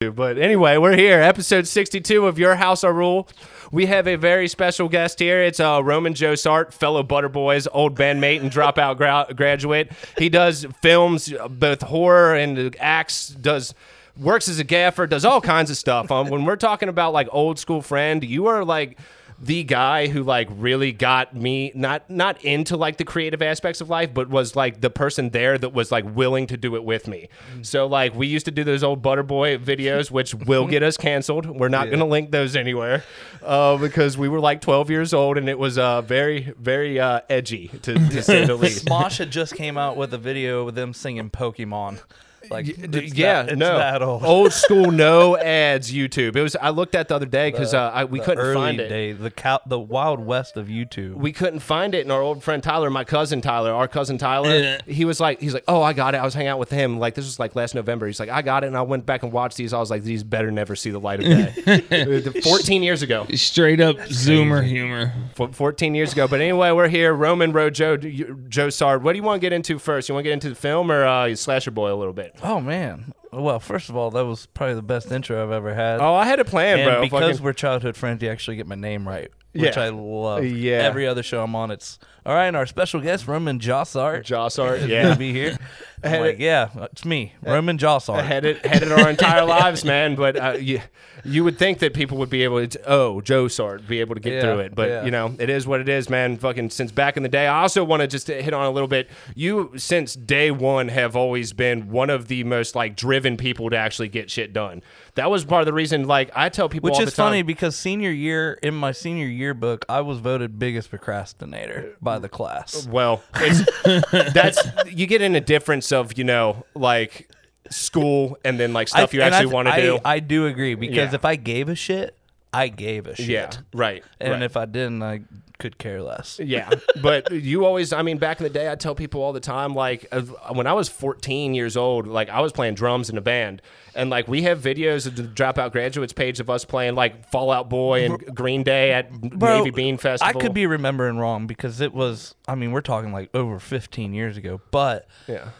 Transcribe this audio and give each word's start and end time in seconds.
But 0.00 0.38
anyway, 0.38 0.78
we're 0.78 0.96
here, 0.96 1.20
episode 1.20 1.66
62 1.66 2.26
of 2.26 2.38
Your 2.38 2.54
House 2.54 2.84
Our 2.84 2.92
Rule. 2.94 3.28
We 3.70 3.84
have 3.84 4.08
a 4.08 4.16
very 4.16 4.48
special 4.48 4.88
guest 4.88 5.18
here. 5.18 5.42
It's 5.42 5.60
uh, 5.60 5.82
Roman 5.84 6.14
Jossart, 6.14 6.72
fellow 6.72 7.02
Butterboys, 7.02 7.68
old 7.70 7.98
bandmate 7.98 8.40
and 8.40 8.50
dropout 8.50 8.96
gra- 8.96 9.26
graduate. 9.34 9.92
He 10.16 10.30
does 10.30 10.66
films, 10.80 11.30
uh, 11.30 11.48
both 11.48 11.82
horror 11.82 12.34
and 12.34 12.74
acts, 12.80 13.28
does 13.28 13.74
works 14.16 14.48
as 14.48 14.58
a 14.58 14.64
gaffer, 14.64 15.06
does 15.06 15.26
all 15.26 15.42
kinds 15.42 15.70
of 15.70 15.76
stuff. 15.76 16.10
Um, 16.10 16.30
when 16.30 16.46
we're 16.46 16.56
talking 16.56 16.88
about 16.88 17.12
like 17.12 17.28
old 17.30 17.58
school 17.58 17.82
friend, 17.82 18.24
you 18.24 18.46
are 18.46 18.64
like 18.64 18.98
the 19.40 19.64
guy 19.64 20.06
who 20.06 20.22
like 20.22 20.48
really 20.50 20.92
got 20.92 21.34
me 21.34 21.72
not 21.74 22.08
not 22.10 22.42
into 22.44 22.76
like 22.76 22.98
the 22.98 23.04
creative 23.04 23.40
aspects 23.40 23.80
of 23.80 23.88
life 23.88 24.12
but 24.12 24.28
was 24.28 24.54
like 24.54 24.82
the 24.82 24.90
person 24.90 25.30
there 25.30 25.56
that 25.56 25.72
was 25.72 25.90
like 25.90 26.04
willing 26.14 26.46
to 26.46 26.56
do 26.58 26.76
it 26.76 26.84
with 26.84 27.08
me. 27.08 27.28
So 27.62 27.86
like 27.86 28.14
we 28.14 28.26
used 28.26 28.44
to 28.44 28.50
do 28.50 28.64
those 28.64 28.84
old 28.84 29.02
butterboy 29.02 29.58
videos 29.64 30.10
which 30.10 30.34
will 30.34 30.66
get 30.66 30.82
us 30.82 30.96
canceled. 30.98 31.46
We're 31.46 31.68
not 31.68 31.86
going 31.86 32.00
to 32.00 32.04
link 32.04 32.30
those 32.30 32.54
anywhere 32.54 33.02
uh, 33.42 33.78
because 33.78 34.18
we 34.18 34.28
were 34.28 34.40
like 34.40 34.60
12 34.60 34.90
years 34.90 35.14
old 35.14 35.38
and 35.38 35.48
it 35.48 35.58
was 35.58 35.78
uh, 35.78 36.02
very 36.02 36.52
very 36.58 37.00
uh, 37.00 37.20
edgy 37.30 37.68
to, 37.82 37.94
to 37.94 38.22
say 38.22 38.44
the 38.44 38.54
least. 38.56 38.84
Smosh 38.84 39.18
had 39.18 39.30
just 39.30 39.54
came 39.54 39.78
out 39.78 39.96
with 39.96 40.12
a 40.12 40.18
video 40.18 40.66
with 40.66 40.74
them 40.74 40.92
singing 40.92 41.30
Pokemon. 41.30 42.00
Like, 42.48 42.68
it's 42.68 43.14
yeah, 43.14 43.42
that, 43.42 43.52
it's 43.52 43.58
no, 43.58 43.76
that 43.78 44.02
old. 44.02 44.52
school, 44.52 44.90
no 44.90 45.36
ads. 45.36 45.92
YouTube. 45.92 46.36
It 46.36 46.42
was. 46.42 46.56
I 46.56 46.70
looked 46.70 46.94
at 46.94 47.08
the 47.08 47.16
other 47.16 47.26
day 47.26 47.50
because 47.50 47.74
uh, 47.74 47.90
I, 47.92 48.04
we 48.04 48.20
couldn't 48.20 48.44
early 48.44 48.54
find 48.54 48.80
it. 48.80 48.88
Day, 48.88 49.12
the 49.12 49.30
cow, 49.30 49.60
the 49.66 49.78
Wild 49.78 50.20
West 50.24 50.56
of 50.56 50.68
YouTube. 50.68 51.14
we 51.14 51.32
couldn't 51.32 51.60
find 51.60 51.94
it 51.94 52.00
and 52.02 52.12
our 52.12 52.20
old 52.22 52.42
friend 52.42 52.62
tyler 52.62 52.90
my 52.90 53.04
cousin 53.04 53.40
tyler 53.40 53.72
our 53.72 53.88
cousin 53.88 54.18
tyler 54.18 54.78
he 54.86 55.04
was 55.04 55.20
like 55.20 55.40
he's 55.40 55.54
like 55.54 55.64
oh 55.68 55.82
i 55.82 55.92
got 55.92 56.14
it 56.14 56.18
i 56.18 56.24
was 56.24 56.34
hanging 56.34 56.48
out 56.48 56.58
with 56.58 56.70
him 56.70 56.98
like 56.98 57.14
this 57.14 57.24
was 57.24 57.38
like 57.38 57.54
last 57.56 57.74
november 57.74 58.06
he's 58.06 58.18
like 58.20 58.28
i 58.28 58.42
got 58.42 58.64
it 58.64 58.68
and 58.68 58.76
i 58.76 58.82
went 58.82 59.04
back 59.06 59.22
and 59.22 59.32
watched 59.32 59.56
these 59.56 59.72
i 59.72 59.78
was 59.78 59.90
like 59.90 60.02
these 60.02 60.22
better 60.22 60.50
never 60.50 60.74
see 60.76 60.90
the 60.90 60.98
light 61.00 61.20
of 61.20 61.26
day 61.26 62.30
14 62.42 62.82
years 62.82 63.02
ago 63.02 63.26
Straight 63.34 63.80
up 63.80 63.96
Zoomer 63.98 64.64
humor. 64.64 65.12
F- 65.38 65.54
14 65.54 65.94
years 65.94 66.12
ago 66.12 66.26
but 66.28 66.40
anyway 66.40 66.70
we're 66.70 66.88
here 66.88 67.12
roman 67.14 67.52
road 67.52 67.74
joe 67.74 67.96
joe 67.96 68.70
sard 68.70 69.02
what 69.02 69.12
do 69.12 69.18
you 69.18 69.22
want 69.22 69.40
to 69.40 69.44
get 69.44 69.52
into 69.52 69.78
first 69.78 70.08
you 70.08 70.14
want 70.14 70.24
to 70.24 70.28
get 70.28 70.34
into 70.34 70.48
the 70.48 70.54
film 70.54 70.90
or 70.90 71.04
uh 71.04 71.34
slasher 71.34 71.70
boy 71.70 71.92
a 71.92 71.96
little 71.96 72.12
bit 72.12 72.29
oh 72.42 72.60
man. 72.60 73.12
Well, 73.32 73.60
first 73.60 73.88
of 73.90 73.96
all, 73.96 74.10
that 74.10 74.24
was 74.26 74.46
probably 74.46 74.74
the 74.74 74.82
best 74.82 75.12
intro 75.12 75.40
I've 75.40 75.52
ever 75.52 75.72
had. 75.72 76.00
oh 76.00 76.14
i 76.14 76.24
had 76.24 76.40
a 76.40 76.44
plan 76.44 76.80
and 76.80 76.86
bro 76.88 77.00
because 77.02 77.20
Fucking- 77.36 77.44
we're 77.44 77.52
childhood 77.52 77.96
friends, 77.96 78.22
you 78.22 78.28
actually 78.28 78.56
get 78.56 78.66
my 78.66 78.74
name 78.74 79.06
right, 79.06 79.30
which 79.52 79.76
Yeah. 79.76 79.82
I 79.82 79.88
love. 79.90 80.44
Yeah. 80.44 80.78
Every 80.78 81.06
other 81.06 81.22
show 81.22 81.42
I'm 81.42 81.54
on, 81.56 81.70
it's 81.70 81.98
all 82.24 82.34
right. 82.34 82.46
And 82.46 82.56
our 82.56 82.66
special 82.66 83.00
guest, 83.00 83.26
Roman 83.26 83.58
Jossart, 83.58 84.24
Jossart, 84.24 84.78
is 84.80 84.86
yeah. 84.88 85.02
gonna 85.04 85.16
be 85.16 85.32
here. 85.32 85.56
I'm 86.04 86.20
like, 86.20 86.38
yeah, 86.38 86.68
it's 86.92 87.04
me, 87.04 87.34
Roman 87.42 87.76
Jossart. 87.76 88.24
headed 88.24 88.64
headed 88.64 88.90
our 88.90 89.10
entire 89.10 89.44
lives, 89.58 89.84
man. 89.84 90.14
But 90.16 90.36
uh, 90.36 90.56
you 90.58 90.80
you 91.24 91.44
would 91.44 91.58
think 91.58 91.80
that 91.80 91.92
people 91.92 92.16
would 92.18 92.30
be 92.30 92.42
able 92.44 92.66
to 92.66 92.80
oh 92.90 93.20
Joe 93.20 93.48
Sard 93.48 93.86
be 93.86 94.00
able 94.00 94.14
to 94.14 94.20
get 94.20 94.34
Yeah, 94.34 94.40
through 94.42 94.58
it, 94.60 94.74
but 94.74 94.88
yeah. 94.88 95.04
you 95.04 95.10
know 95.10 95.34
it 95.38 95.50
is 95.50 95.66
what 95.66 95.80
it 95.80 95.88
is, 95.88 96.08
man. 96.08 96.36
Fucking 96.38 96.70
since 96.70 96.90
back 96.92 97.16
in 97.18 97.22
the 97.22 97.28
day. 97.28 97.46
I 97.46 97.62
also 97.62 97.84
want 97.84 98.00
to 98.00 98.06
just 98.06 98.28
hit 98.28 98.54
on 98.54 98.64
a 98.64 98.70
little 98.70 98.88
bit. 98.88 99.08
You 99.34 99.72
since 99.76 100.14
day 100.14 100.50
one 100.50 100.88
have 100.88 101.16
always 101.16 101.52
been 101.52 101.90
one 101.90 102.08
of 102.10 102.28
the 102.28 102.44
most 102.44 102.74
like 102.74 102.96
driven 102.96 103.36
people 103.36 103.68
to 103.70 103.76
actually 103.76 104.08
get 104.08 104.30
shit 104.30 104.52
done. 104.52 104.82
That 105.20 105.30
was 105.30 105.44
part 105.44 105.60
of 105.60 105.66
the 105.66 105.74
reason. 105.74 106.06
Like 106.06 106.30
I 106.34 106.48
tell 106.48 106.70
people, 106.70 106.88
Which 106.88 106.94
all 106.94 107.02
is 107.02 107.10
the 107.10 107.16
time, 107.16 107.26
funny 107.28 107.42
because 107.42 107.76
senior 107.76 108.10
year 108.10 108.54
in 108.62 108.74
my 108.74 108.92
senior 108.92 109.26
yearbook, 109.26 109.84
I 109.86 110.00
was 110.00 110.18
voted 110.18 110.58
biggest 110.58 110.88
procrastinator 110.88 111.94
by 112.00 112.18
the 112.18 112.28
class. 112.30 112.86
Well, 112.86 113.22
it's 113.36 113.62
that's 114.32 114.58
you 114.90 115.06
get 115.06 115.20
in 115.20 115.34
a 115.34 115.40
difference 115.40 115.92
of 115.92 116.16
you 116.16 116.24
know 116.24 116.64
like 116.74 117.28
school 117.68 118.38
and 118.44 118.58
then 118.58 118.72
like 118.72 118.88
stuff 118.88 119.10
I- 119.12 119.16
you 119.16 119.22
actually 119.22 119.52
want 119.52 119.68
to 119.68 119.74
I- 119.74 119.80
do. 119.80 119.98
I 120.04 120.20
do 120.20 120.46
agree 120.46 120.74
because 120.74 121.10
Yeah. 121.10 121.14
if 121.14 121.24
I 121.26 121.36
gave 121.36 121.68
a 121.68 121.74
shit, 121.74 122.16
I 122.52 122.68
gave 122.68 123.06
a 123.06 123.14
shit. 123.14 123.26
yeah, 123.28 123.50
right. 123.74 124.02
And 124.20 124.32
right. 124.32 124.42
if 124.42 124.56
I 124.56 124.64
didn't, 124.64 125.02
I 125.02 125.20
could 125.60 125.78
care 125.78 126.02
less. 126.02 126.40
Yeah, 126.42 126.70
but 127.00 127.30
you 127.30 127.64
always, 127.64 127.92
I 127.92 128.02
mean, 128.02 128.18
back 128.18 128.40
in 128.40 128.44
the 128.44 128.50
day, 128.50 128.70
I 128.70 128.74
tell 128.74 128.94
people 128.94 129.22
all 129.22 129.32
the 129.32 129.38
time, 129.40 129.74
like, 129.74 130.06
uh, 130.10 130.22
when 130.52 130.66
I 130.66 130.72
was 130.72 130.88
14 130.88 131.54
years 131.54 131.76
old, 131.76 132.06
like, 132.08 132.28
I 132.28 132.40
was 132.40 132.50
playing 132.52 132.74
drums 132.74 133.08
in 133.10 133.16
a 133.16 133.20
band. 133.20 133.62
And, 133.94 134.08
like, 134.08 134.28
we 134.28 134.42
have 134.42 134.60
videos 134.60 135.06
of 135.06 135.16
the 135.16 135.24
Dropout 135.24 135.72
Graduates 135.72 136.12
page 136.12 136.40
of 136.40 136.48
us 136.48 136.64
playing, 136.64 136.94
like, 136.94 137.28
Fall 137.30 137.50
Out 137.50 137.68
Boy 137.68 138.04
and 138.06 138.34
Green 138.34 138.62
Day 138.62 138.92
at 138.92 139.10
Bro, 139.12 139.58
Navy 139.58 139.70
Bean 139.70 139.96
Festival. 139.98 140.36
I 140.36 140.40
could 140.40 140.54
be 140.54 140.66
remembering 140.66 141.18
wrong 141.18 141.46
because 141.46 141.80
it 141.80 141.92
was, 141.92 142.34
I 142.48 142.54
mean, 142.54 142.72
we're 142.72 142.80
talking 142.82 143.12
like 143.12 143.30
over 143.34 143.58
15 143.58 144.14
years 144.14 144.36
ago, 144.36 144.60
but 144.70 145.06
Yeah. 145.28 145.50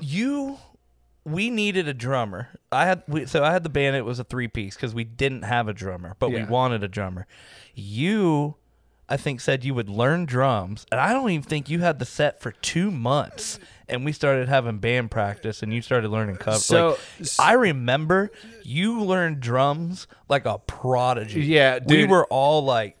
you 0.00 0.58
we 1.24 1.50
needed 1.50 1.88
a 1.88 1.94
drummer. 1.94 2.48
I 2.70 2.86
had 2.86 3.02
we, 3.08 3.26
so 3.26 3.42
I 3.42 3.50
had 3.52 3.64
the 3.64 3.68
band. 3.68 3.96
It 3.96 4.04
was 4.04 4.20
a 4.20 4.24
three 4.24 4.46
piece 4.46 4.76
because 4.76 4.94
we 4.94 5.02
didn't 5.02 5.42
have 5.42 5.66
a 5.66 5.72
drummer, 5.72 6.14
but 6.20 6.30
we 6.30 6.44
wanted 6.44 6.84
a 6.84 6.88
drummer. 6.88 7.26
You, 7.74 8.54
I 9.08 9.16
think, 9.16 9.40
said 9.40 9.64
you 9.64 9.72
would 9.74 9.88
learn 9.88 10.24
drums, 10.26 10.84
and 10.90 11.00
I 11.00 11.12
don't 11.12 11.30
even 11.30 11.42
think 11.42 11.70
you 11.70 11.80
had 11.80 11.98
the 11.98 12.04
set 12.04 12.40
for 12.40 12.52
two 12.52 12.90
months. 12.90 13.58
And 13.88 14.04
we 14.04 14.10
started 14.10 14.48
having 14.48 14.78
band 14.78 15.12
practice, 15.12 15.62
and 15.62 15.72
you 15.72 15.80
started 15.80 16.08
learning 16.10 16.36
covers. 16.38 16.64
So- 16.64 16.98
like, 17.20 17.28
I 17.38 17.52
remember 17.52 18.32
you 18.64 19.00
learned 19.00 19.38
drums 19.38 20.08
like 20.28 20.44
a 20.44 20.58
prodigy. 20.58 21.42
Yeah, 21.44 21.78
we 21.86 22.04
were 22.04 22.26
all 22.26 22.64
like, 22.64 22.96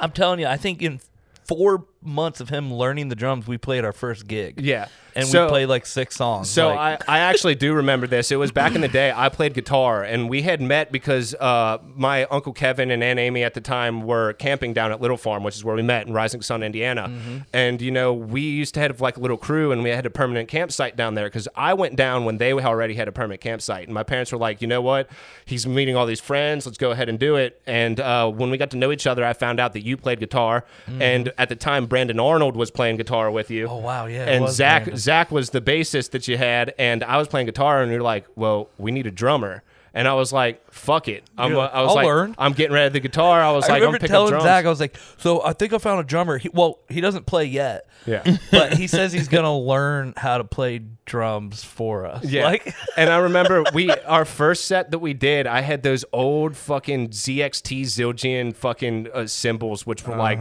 I'm 0.00 0.12
telling 0.12 0.40
you, 0.40 0.46
I 0.46 0.56
think 0.56 0.80
in 0.80 1.00
four 1.46 1.84
months 2.02 2.40
of 2.40 2.48
him 2.48 2.72
learning 2.72 3.08
the 3.08 3.14
drums, 3.14 3.46
we 3.46 3.58
played 3.58 3.84
our 3.84 3.92
first 3.92 4.26
gig. 4.26 4.60
Yeah. 4.60 4.88
and 5.14 5.26
So- 5.26 5.44
we 5.46 5.50
played 5.50 5.66
like 5.66 5.86
six 5.86 6.16
songs. 6.16 6.48
So 6.48 6.68
like, 6.68 7.08
I, 7.08 7.16
I 7.16 7.18
actually 7.20 7.56
do 7.56 7.74
remember 7.74 8.06
this. 8.06 8.30
It 8.30 8.36
was 8.36 8.52
back 8.52 8.74
in 8.74 8.80
the 8.80 8.88
day. 8.88 9.12
I 9.14 9.28
played 9.28 9.54
guitar, 9.54 10.02
and 10.04 10.28
we 10.30 10.42
had 10.42 10.60
met 10.62 10.92
because 10.92 11.34
uh, 11.34 11.78
my 11.94 12.24
uncle 12.26 12.52
Kevin 12.52 12.90
and 12.90 13.02
Aunt 13.02 13.18
Amy 13.18 13.42
at 13.42 13.54
the 13.54 13.60
time 13.60 14.02
were 14.02 14.34
camping 14.34 14.72
down 14.72 14.92
at 14.92 15.00
Little 15.00 15.16
Farm, 15.16 15.42
which 15.42 15.56
is 15.56 15.64
where 15.64 15.74
we 15.74 15.82
met 15.82 16.06
in 16.06 16.12
Rising 16.12 16.42
Sun, 16.42 16.62
Indiana. 16.62 17.08
Mm-hmm. 17.08 17.38
And 17.52 17.82
you 17.82 17.90
know, 17.90 18.12
we 18.14 18.40
used 18.40 18.74
to 18.74 18.80
have 18.80 19.00
like 19.00 19.16
a 19.16 19.20
little 19.20 19.36
crew, 19.36 19.72
and 19.72 19.82
we 19.82 19.90
had 19.90 20.06
a 20.06 20.10
permanent 20.10 20.48
campsite 20.48 20.96
down 20.96 21.14
there 21.14 21.26
because 21.26 21.48
I 21.56 21.74
went 21.74 21.96
down 21.96 22.24
when 22.24 22.38
they 22.38 22.52
already 22.52 22.94
had 22.94 23.08
a 23.08 23.12
permanent 23.12 23.40
campsite, 23.40 23.86
and 23.88 23.94
my 23.94 24.04
parents 24.04 24.32
were 24.32 24.38
like, 24.38 24.62
you 24.62 24.68
know 24.68 24.80
what? 24.80 25.10
He's 25.44 25.66
meeting 25.66 25.96
all 25.96 26.06
these 26.06 26.20
friends. 26.20 26.64
Let's 26.66 26.78
go 26.78 26.92
ahead 26.92 27.08
and 27.08 27.18
do 27.18 27.36
it. 27.36 27.60
And 27.66 27.98
uh, 28.00 28.30
when 28.30 28.50
we 28.50 28.56
got 28.58 28.70
to 28.70 28.76
know 28.76 28.92
each 28.92 29.06
other, 29.08 29.24
I 29.24 29.32
found 29.32 29.58
out 29.60 29.72
that 29.72 29.82
you 29.84 29.96
played 29.96 30.20
guitar, 30.20 30.64
and 30.86 31.32
at 31.36 31.48
the 31.48 31.56
time, 31.56 31.86
Brandon 31.90 32.18
Arnold 32.18 32.56
was 32.56 32.70
playing 32.70 32.96
guitar 32.96 33.30
with 33.30 33.50
you. 33.50 33.66
Oh, 33.66 33.76
wow, 33.76 34.06
yeah, 34.06 34.24
And 34.24 34.44
was 34.44 34.56
Zach. 34.56 34.88
Zach 34.96 35.30
was 35.30 35.50
the 35.50 35.60
bassist 35.60 36.12
that 36.12 36.26
you 36.26 36.38
had, 36.38 36.72
and 36.78 37.04
I 37.04 37.18
was 37.18 37.28
playing 37.28 37.44
guitar, 37.46 37.82
and 37.82 37.92
you're 37.92 38.00
like, 38.00 38.24
"Well, 38.34 38.70
we 38.78 38.90
need 38.92 39.06
a 39.06 39.10
drummer." 39.10 39.62
And 39.92 40.06
I 40.06 40.14
was 40.14 40.32
like, 40.32 40.62
"Fuck 40.72 41.08
it!" 41.08 41.24
I'm, 41.36 41.52
like, 41.52 41.72
I 41.74 41.82
was 41.82 41.88
"I'll 41.88 41.94
like, 41.96 42.06
learn." 42.06 42.34
"I'm 42.38 42.52
getting 42.52 42.74
rid 42.74 42.86
of 42.86 42.92
the 42.92 43.00
guitar." 43.00 43.42
I 43.42 43.50
was 43.50 43.68
I 43.68 43.72
like, 43.72 43.82
"I'm 43.82 43.92
picking 43.94 44.04
up 44.04 44.10
telling 44.10 44.30
drums." 44.30 44.44
Zach, 44.44 44.64
I 44.64 44.68
was 44.68 44.78
like, 44.78 44.96
"So 45.18 45.44
I 45.44 45.52
think 45.52 45.72
I 45.72 45.78
found 45.78 45.98
a 45.98 46.04
drummer. 46.04 46.38
He, 46.38 46.48
well, 46.48 46.78
he 46.88 47.00
doesn't 47.00 47.26
play 47.26 47.44
yet, 47.46 47.88
yeah, 48.06 48.36
but 48.52 48.74
he 48.74 48.86
says 48.86 49.12
he's 49.12 49.26
gonna 49.26 49.58
learn 49.58 50.14
how 50.16 50.38
to 50.38 50.44
play 50.44 50.80
drums 51.06 51.64
for 51.64 52.06
us." 52.06 52.24
yeah. 52.24 52.44
like 52.44 52.72
and 52.96 53.10
I 53.10 53.16
remember 53.16 53.64
we 53.74 53.90
our 53.90 54.24
first 54.24 54.66
set 54.66 54.92
that 54.92 55.00
we 55.00 55.12
did. 55.12 55.48
I 55.48 55.62
had 55.62 55.82
those 55.82 56.04
old 56.12 56.56
fucking 56.56 57.08
ZXT 57.08 57.82
Zildjian 57.82 58.54
fucking 58.54 59.08
uh, 59.12 59.26
cymbals, 59.26 59.86
which 59.86 60.06
were 60.06 60.16
like. 60.16 60.38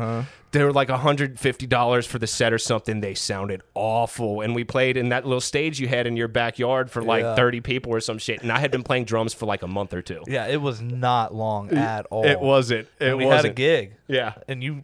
They 0.51 0.63
were 0.63 0.73
like 0.73 0.89
$150 0.89 2.07
for 2.07 2.19
the 2.19 2.27
set 2.27 2.53
or 2.53 2.57
something. 2.57 3.01
They 3.01 3.13
sounded 3.13 3.61
awful. 3.75 4.41
And 4.41 4.55
we 4.55 4.63
played 4.63 4.97
in 4.97 5.09
that 5.09 5.25
little 5.25 5.41
stage 5.41 5.79
you 5.79 5.87
had 5.87 6.07
in 6.07 6.17
your 6.17 6.27
backyard 6.27 6.89
for 6.89 7.01
like 7.03 7.21
Yeah. 7.23 7.35
30 7.35 7.61
people 7.61 7.91
or 7.93 7.99
some 7.99 8.17
shit. 8.17 8.41
And 8.41 8.51
I 8.51 8.59
had 8.59 8.71
been 8.71 8.83
playing 8.83 9.05
drums 9.05 9.33
for 9.33 9.45
like 9.45 9.61
a 9.61 9.67
month 9.67 9.93
or 9.93 10.01
two. 10.01 10.23
yeah, 10.27 10.47
it 10.47 10.61
was 10.61 10.81
not 10.81 11.33
long 11.33 11.71
at 11.71 12.05
all. 12.07 12.25
It 12.25 12.39
wasn't. 12.39 12.87
It 12.99 13.09
And 13.09 13.17
we 13.17 13.25
wasn't. 13.25 13.43
had 13.45 13.51
a 13.51 13.53
gig. 13.53 13.93
Yeah. 14.07 14.33
and 14.47 14.63
you 14.63 14.83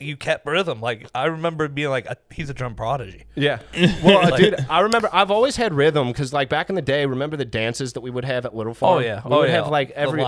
you 0.00 0.16
kept 0.16 0.46
rhythm. 0.46 0.80
Like 0.80 1.06
I 1.14 1.26
remember 1.26 1.68
being 1.68 1.90
like, 1.90 2.10
"Uh, 2.10 2.14
"He's 2.30 2.50
a 2.50 2.54
drum 2.54 2.74
prodigy." 2.74 3.24
Yeah. 3.34 3.58
Well, 4.04 4.22
Like- 4.30 4.36
dude, 4.36 4.66
I 4.68 4.80
remember 4.80 5.08
I've 5.12 5.30
always 5.30 5.56
had 5.56 5.72
rhythm 5.74 6.08
because, 6.08 6.32
like, 6.32 6.48
back 6.48 6.68
in 6.68 6.74
the 6.74 6.82
day, 6.82 7.06
remember 7.06 7.36
the 7.36 7.44
dances 7.44 7.94
that 7.94 8.00
we 8.02 8.10
would 8.10 8.24
have 8.24 8.44
at 8.44 8.54
Little 8.54 8.74
Farm? 8.74 8.98
Oh, 8.98 9.00
yeah. 9.00 9.22
We 9.24 9.32
Oh, 9.34 9.40
would 9.40 9.48
yeah. 9.48 9.54
have 9.56 9.68
like 9.68 9.90
every 9.92 10.24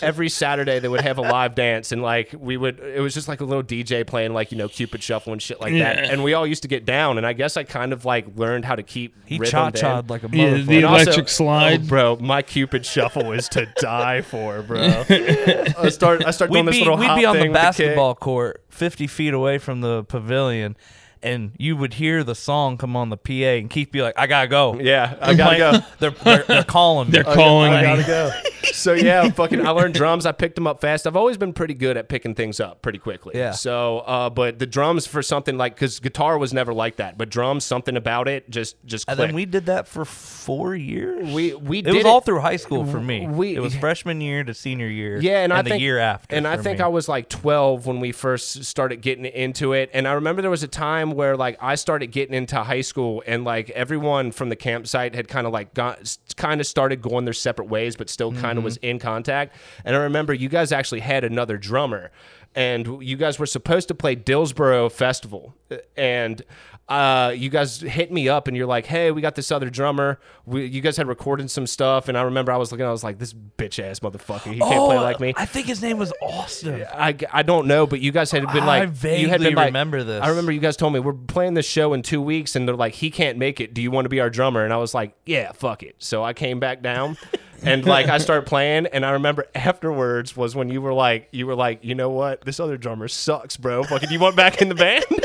every 0.00 0.28
Saturday 0.28 0.78
they 0.78 0.88
would 0.88 1.00
have 1.02 1.18
a 1.18 1.22
live 1.22 1.54
dance, 1.54 1.92
and 1.92 2.02
like 2.02 2.34
we 2.38 2.56
would, 2.56 2.78
it 2.80 3.00
was 3.00 3.14
just 3.14 3.28
like 3.28 3.40
a 3.40 3.44
little 3.44 3.62
DJ 3.62 4.06
playing 4.06 4.32
like 4.32 4.52
you 4.52 4.58
know 4.58 4.68
Cupid 4.68 5.02
Shuffle 5.02 5.32
and 5.32 5.42
shit 5.42 5.60
like 5.60 5.72
that, 5.72 5.96
Yeah. 5.96 6.12
and 6.12 6.24
we 6.24 6.34
all 6.34 6.46
used 6.46 6.62
to 6.62 6.68
get 6.68 6.84
down, 6.84 7.18
and 7.18 7.26
I 7.26 7.32
guess 7.32 7.56
I 7.56 7.64
kind 7.64 7.92
of 7.92 8.04
like 8.04 8.26
learned 8.36 8.64
how 8.64 8.74
to 8.76 8.82
keep 8.82 9.14
He 9.26 9.38
rhythm 9.38 9.50
cha 9.50 9.70
then. 9.70 9.80
cha'd 9.80 10.10
like 10.10 10.22
a 10.22 10.28
Yeah, 10.32 10.44
motherfucker. 10.54 10.66
the 10.66 10.76
And 10.76 10.84
also- 10.86 11.02
electric 11.04 11.28
slide. 11.28 11.80
Oh, 11.82 11.86
bro. 11.86 12.16
My 12.20 12.42
Cupid 12.42 12.86
Shuffle 12.86 13.32
is 13.32 13.48
to 13.50 13.66
die 13.78 14.22
for, 14.22 14.62
bro. 14.62 14.80
I 15.10 15.88
start, 15.90 16.24
I 16.24 16.30
start 16.30 16.50
doing 16.50 16.64
we'd 16.66 16.72
this 16.72 16.78
be, 16.78 16.84
little 16.84 16.98
we'd 16.98 17.06
hop 17.06 17.18
be 17.18 17.24
on 17.24 17.36
the 17.36 17.42
thing 17.42 17.50
with 17.52 17.60
kick. 17.60 17.64
basketball 17.66 18.14
court 18.14 18.62
50 18.70 19.06
feet 19.06 19.34
away 19.34 19.58
from 19.58 19.80
the 19.80 20.04
pavilion 20.04 20.76
and 21.22 21.52
you 21.58 21.76
would 21.76 21.94
hear 21.94 22.24
the 22.24 22.34
song 22.34 22.76
come 22.78 22.96
on 22.96 23.08
the 23.10 23.16
PA 23.16 23.32
and 23.32 23.68
Keith 23.70 23.90
be 23.92 24.02
like, 24.02 24.14
I 24.18 24.26
gotta 24.26 24.48
go. 24.48 24.78
Yeah, 24.80 25.16
I 25.20 25.34
gotta 25.34 25.56
playing- 25.56 25.80
go. 25.80 25.86
They're, 25.98 26.10
they're, 26.10 26.42
they're 26.44 26.64
calling 26.64 27.08
me. 27.08 27.12
They're 27.12 27.24
calling 27.24 27.72
I 27.72 27.80
me. 27.82 27.86
gotta 27.86 28.02
go. 28.04 28.30
so 28.72 28.92
yeah, 28.94 29.28
fucking. 29.30 29.66
I 29.66 29.70
learned 29.70 29.94
drums. 29.94 30.24
I 30.26 30.32
picked 30.32 30.54
them 30.54 30.66
up 30.66 30.80
fast. 30.80 31.06
I've 31.06 31.16
always 31.16 31.36
been 31.36 31.52
pretty 31.52 31.74
good 31.74 31.96
at 31.96 32.08
picking 32.08 32.34
things 32.34 32.58
up 32.60 32.80
pretty 32.82 32.98
quickly. 32.98 33.32
Yeah. 33.36 33.50
So, 33.52 33.98
uh, 34.00 34.30
but 34.30 34.58
the 34.58 34.66
drums 34.66 35.06
for 35.06 35.22
something 35.22 35.56
like 35.58 35.74
because 35.74 36.00
guitar 36.00 36.38
was 36.38 36.52
never 36.54 36.72
like 36.72 36.96
that, 36.96 37.18
but 37.18 37.28
drums, 37.28 37.64
something 37.64 37.96
about 37.96 38.28
it 38.28 38.48
just 38.50 38.76
just 38.86 39.06
Clicked. 39.06 39.20
And 39.20 39.28
then 39.30 39.34
we 39.34 39.44
did 39.46 39.66
that 39.66 39.86
for 39.88 40.04
four 40.04 40.74
years. 40.74 41.32
we 41.34 41.54
we 41.54 41.78
it 41.80 41.84
did 41.86 41.94
was 41.96 42.04
all 42.04 42.20
through 42.20 42.40
high 42.40 42.56
school 42.56 42.84
for 42.86 43.00
me. 43.00 43.26
We- 43.26 43.56
it 43.56 43.60
was 43.60 43.74
freshman 43.74 44.20
year 44.20 44.42
to 44.44 44.54
senior 44.54 44.86
year. 44.88 45.20
Yeah, 45.20 45.42
and, 45.44 45.52
I 45.52 45.62
the 45.62 45.70
think 45.70 45.82
year 45.82 45.98
after. 45.98 46.34
And 46.36 46.46
I 46.46 46.56
think 46.56 46.78
me. 46.78 46.84
I 46.84 46.88
was 46.88 47.08
like 47.08 47.28
12 47.28 47.86
when 47.86 48.00
we 48.00 48.12
first 48.12 48.64
started 48.64 49.02
getting 49.02 49.24
into 49.26 49.72
it. 49.74 49.90
And 49.92 50.06
I 50.08 50.12
remember 50.12 50.40
there 50.42 50.50
was 50.50 50.62
a 50.62 50.68
time 50.68 51.09
where 51.14 51.36
like 51.36 51.56
I 51.60 51.74
started 51.74 52.08
getting 52.08 52.34
into 52.34 52.62
high 52.62 52.80
school, 52.80 53.22
and 53.26 53.44
like 53.44 53.70
everyone 53.70 54.32
from 54.32 54.48
the 54.48 54.56
campsite 54.56 55.14
had 55.14 55.28
kind 55.28 55.46
of 55.46 55.52
like 55.52 55.74
got 55.74 56.16
kind 56.36 56.60
of 56.60 56.66
started 56.66 57.02
going 57.02 57.24
their 57.24 57.34
separate 57.34 57.68
ways, 57.68 57.96
but 57.96 58.08
still 58.08 58.32
kind 58.32 58.52
of 58.52 58.58
mm-hmm. 58.58 58.64
was 58.64 58.76
in 58.78 58.98
contact. 58.98 59.54
And 59.84 59.96
I 59.96 60.00
remember 60.00 60.34
you 60.34 60.48
guys 60.48 60.72
actually 60.72 61.00
had 61.00 61.24
another 61.24 61.56
drummer. 61.56 62.10
And 62.52 63.00
you 63.00 63.16
guys 63.16 63.38
were 63.38 63.46
supposed 63.46 63.86
to 63.88 63.94
play 63.94 64.16
Dillsboro 64.16 64.88
Festival, 64.88 65.54
and 65.96 66.42
uh, 66.90 67.30
you 67.30 67.48
guys 67.50 67.80
hit 67.80 68.10
me 68.10 68.28
up 68.28 68.48
and 68.48 68.56
you're 68.56 68.66
like, 68.66 68.84
"Hey, 68.84 69.12
we 69.12 69.22
got 69.22 69.36
this 69.36 69.52
other 69.52 69.70
drummer. 69.70 70.18
We, 70.44 70.66
you 70.66 70.80
guys 70.80 70.96
had 70.96 71.06
recorded 71.06 71.48
some 71.48 71.68
stuff." 71.68 72.08
And 72.08 72.18
I 72.18 72.22
remember 72.22 72.50
I 72.50 72.56
was 72.56 72.72
looking, 72.72 72.84
I 72.84 72.90
was 72.90 73.04
like, 73.04 73.18
"This 73.20 73.32
bitch 73.32 73.82
ass 73.82 74.00
motherfucker, 74.00 74.52
he 74.52 74.58
can't 74.58 74.84
play 74.86 74.98
like 74.98 75.20
me." 75.20 75.32
Oh, 75.36 75.40
I 75.40 75.46
think 75.46 75.66
his 75.66 75.80
name 75.80 75.98
was 75.98 76.12
Austin. 76.20 76.84
I, 76.92 77.16
I 77.32 77.42
don't 77.44 77.68
know, 77.68 77.86
but 77.86 78.00
you 78.00 78.10
guys 78.10 78.32
had 78.32 78.42
been 78.52 78.64
I 78.64 78.66
like 78.66 78.82
you 78.82 78.88
had 79.28 79.40
vaguely 79.40 79.46
been 79.50 79.54
like, 79.54 79.66
remember 79.66 80.02
this. 80.02 80.20
I 80.20 80.28
remember 80.30 80.50
you 80.50 80.58
guys 80.58 80.76
told 80.76 80.92
me 80.92 80.98
we're 80.98 81.12
playing 81.12 81.54
this 81.54 81.66
show 81.66 81.92
in 81.92 82.02
two 82.02 82.20
weeks, 82.20 82.56
and 82.56 82.66
they're 82.66 82.74
like, 82.74 82.94
he 82.94 83.10
can't 83.12 83.38
make 83.38 83.60
it. 83.60 83.72
Do 83.72 83.80
you 83.82 83.92
want 83.92 84.04
to 84.06 84.10
be 84.10 84.18
our 84.18 84.28
drummer? 84.30 84.64
And 84.64 84.72
I 84.72 84.76
was 84.78 84.92
like, 84.92 85.14
yeah, 85.24 85.52
fuck 85.52 85.84
it. 85.84 85.94
So 85.98 86.24
I 86.24 86.32
came 86.32 86.58
back 86.58 86.82
down, 86.82 87.16
and 87.62 87.84
like 87.84 88.08
I 88.08 88.18
started 88.18 88.46
playing, 88.46 88.86
and 88.86 89.04
I 89.04 89.10
remember 89.12 89.46
afterwards 89.54 90.36
was 90.36 90.54
when 90.56 90.68
you 90.68 90.80
were 90.80 90.92
like, 90.92 91.28
you 91.32 91.46
were 91.46 91.54
like, 91.54 91.84
you 91.84 91.94
know 91.94 92.10
what, 92.10 92.42
this 92.42 92.60
other 92.60 92.76
drummer 92.76 93.08
sucks, 93.08 93.56
bro. 93.56 93.84
Fucking, 93.84 94.10
you 94.10 94.18
want 94.20 94.36
back 94.36 94.60
in 94.62 94.68
the 94.68 94.74
band? 94.74 95.04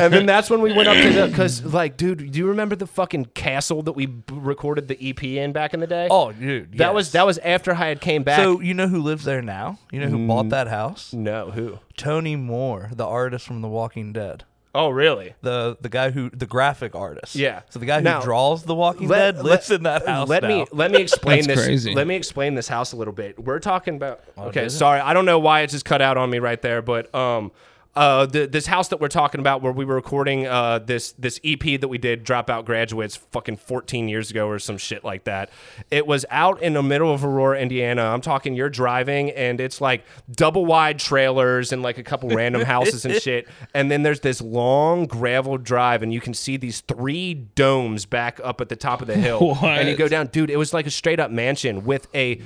and 0.00 0.12
then 0.12 0.26
that's 0.26 0.50
when 0.50 0.60
we 0.62 0.72
went 0.72 0.88
up 0.88 0.96
to 0.96 1.10
the 1.12 1.26
because 1.28 1.64
like, 1.64 1.96
dude, 1.96 2.30
do 2.32 2.38
you 2.38 2.46
remember 2.46 2.76
the 2.76 2.86
fucking 2.86 3.26
castle 3.34 3.82
that 3.82 3.92
we 3.92 4.06
b- 4.06 4.22
recorded 4.34 4.88
the 4.88 5.08
EP 5.10 5.22
in 5.24 5.52
back 5.52 5.74
in 5.74 5.80
the 5.80 5.86
day? 5.86 6.08
Oh, 6.10 6.32
dude, 6.32 6.78
that 6.78 6.94
was 6.94 7.12
that 7.12 7.26
was 7.26 7.38
after 7.38 7.72
I 7.72 7.88
had 7.88 8.00
came 8.00 8.22
back. 8.22 8.38
So 8.38 8.60
you 8.60 8.74
know 8.74 8.88
who 8.88 9.00
lives 9.02 9.24
there 9.24 9.42
now? 9.42 9.78
You 9.90 10.00
know 10.00 10.08
who 10.08 10.18
Mm. 10.18 10.28
bought 10.28 10.48
that 10.50 10.68
house? 10.68 11.12
no, 11.12 11.50
who? 11.50 11.78
Tony 11.96 12.36
Moore, 12.36 12.90
the 12.94 13.06
artist 13.06 13.46
from 13.46 13.60
The 13.60 13.68
Walking 13.68 14.12
Dead. 14.12 14.44
Oh, 14.74 14.88
really? 14.88 15.34
The 15.42 15.76
the 15.80 15.88
guy 15.90 16.10
who 16.10 16.30
the 16.30 16.46
graphic 16.46 16.94
artist. 16.94 17.34
Yeah. 17.34 17.60
So 17.68 17.78
the 17.78 17.84
guy 17.86 17.98
who 17.98 18.04
Now, 18.04 18.22
draws 18.22 18.62
The 18.64 18.74
Walking 18.74 19.06
Dead 19.08 19.38
lives 19.42 19.70
in 19.70 19.82
that 19.82 20.06
house. 20.06 20.28
Let 20.28 20.42
now. 20.42 20.48
me 20.48 20.66
let 20.72 20.90
me 20.90 21.00
explain 21.02 21.42
That's 21.44 21.58
this. 21.58 21.64
crazy. 21.66 21.94
Let 21.94 22.06
me 22.06 22.14
explain 22.16 22.54
this 22.54 22.68
house 22.68 22.92
a 22.92 22.96
little 22.96 23.12
bit. 23.12 23.38
We're 23.38 23.58
talking 23.58 23.96
about. 23.96 24.22
okay, 24.38 24.68
sorry, 24.70 25.00
I 25.00 25.12
don't 25.12 25.26
know 25.26 25.38
why 25.38 25.60
it 25.60 25.68
just 25.70 25.84
cut 25.84 26.00
out 26.00 26.16
on 26.16 26.30
me 26.30 26.38
right 26.38 26.60
there, 26.62 26.80
but 26.80 27.14
um, 27.14 27.52
uh, 27.94 28.26
the, 28.26 28.46
this 28.46 28.66
house 28.66 28.88
that 28.88 29.00
we're 29.00 29.08
talking 29.08 29.38
about, 29.40 29.60
where 29.60 29.72
we 29.72 29.84
were 29.84 29.94
recording 29.94 30.46
uh 30.46 30.78
this 30.78 31.12
this 31.12 31.38
EP 31.44 31.80
that 31.80 31.88
we 31.88 31.98
did, 31.98 32.24
Dropout 32.24 32.64
Graduates, 32.64 33.16
fucking 33.16 33.58
14 33.58 34.08
years 34.08 34.30
ago 34.30 34.48
or 34.48 34.58
some 34.58 34.78
shit 34.78 35.04
like 35.04 35.24
that. 35.24 35.50
It 35.90 36.06
was 36.06 36.24
out 36.30 36.62
in 36.62 36.72
the 36.72 36.82
middle 36.82 37.12
of 37.12 37.24
Aurora, 37.24 37.60
Indiana. 37.60 38.02
I'm 38.02 38.20
talking, 38.22 38.54
you're 38.54 38.70
driving, 38.70 39.30
and 39.32 39.60
it's 39.60 39.80
like 39.80 40.04
double 40.30 40.64
wide 40.64 40.98
trailers 40.98 41.72
and 41.72 41.82
like 41.82 41.98
a 41.98 42.02
couple 42.02 42.30
random 42.30 42.62
houses 42.62 43.04
and 43.04 43.14
shit. 43.22 43.46
And 43.74 43.90
then 43.90 44.02
there's 44.02 44.20
this 44.20 44.40
long 44.40 45.06
gravel 45.06 45.58
drive, 45.58 46.02
and 46.02 46.12
you 46.12 46.20
can 46.20 46.34
see 46.34 46.56
these 46.56 46.80
three 46.80 47.34
domes 47.34 48.06
back 48.06 48.40
up 48.42 48.60
at 48.60 48.68
the 48.68 48.76
top 48.76 49.00
of 49.02 49.06
the 49.06 49.16
hill. 49.16 49.58
And 49.82 49.88
you 49.88 49.96
go 49.96 50.06
down, 50.06 50.28
dude. 50.28 50.50
It 50.50 50.56
was 50.56 50.72
like 50.72 50.86
a 50.86 50.90
straight 50.90 51.18
up 51.18 51.30
mansion 51.30 51.84
with 51.84 52.06
a 52.14 52.40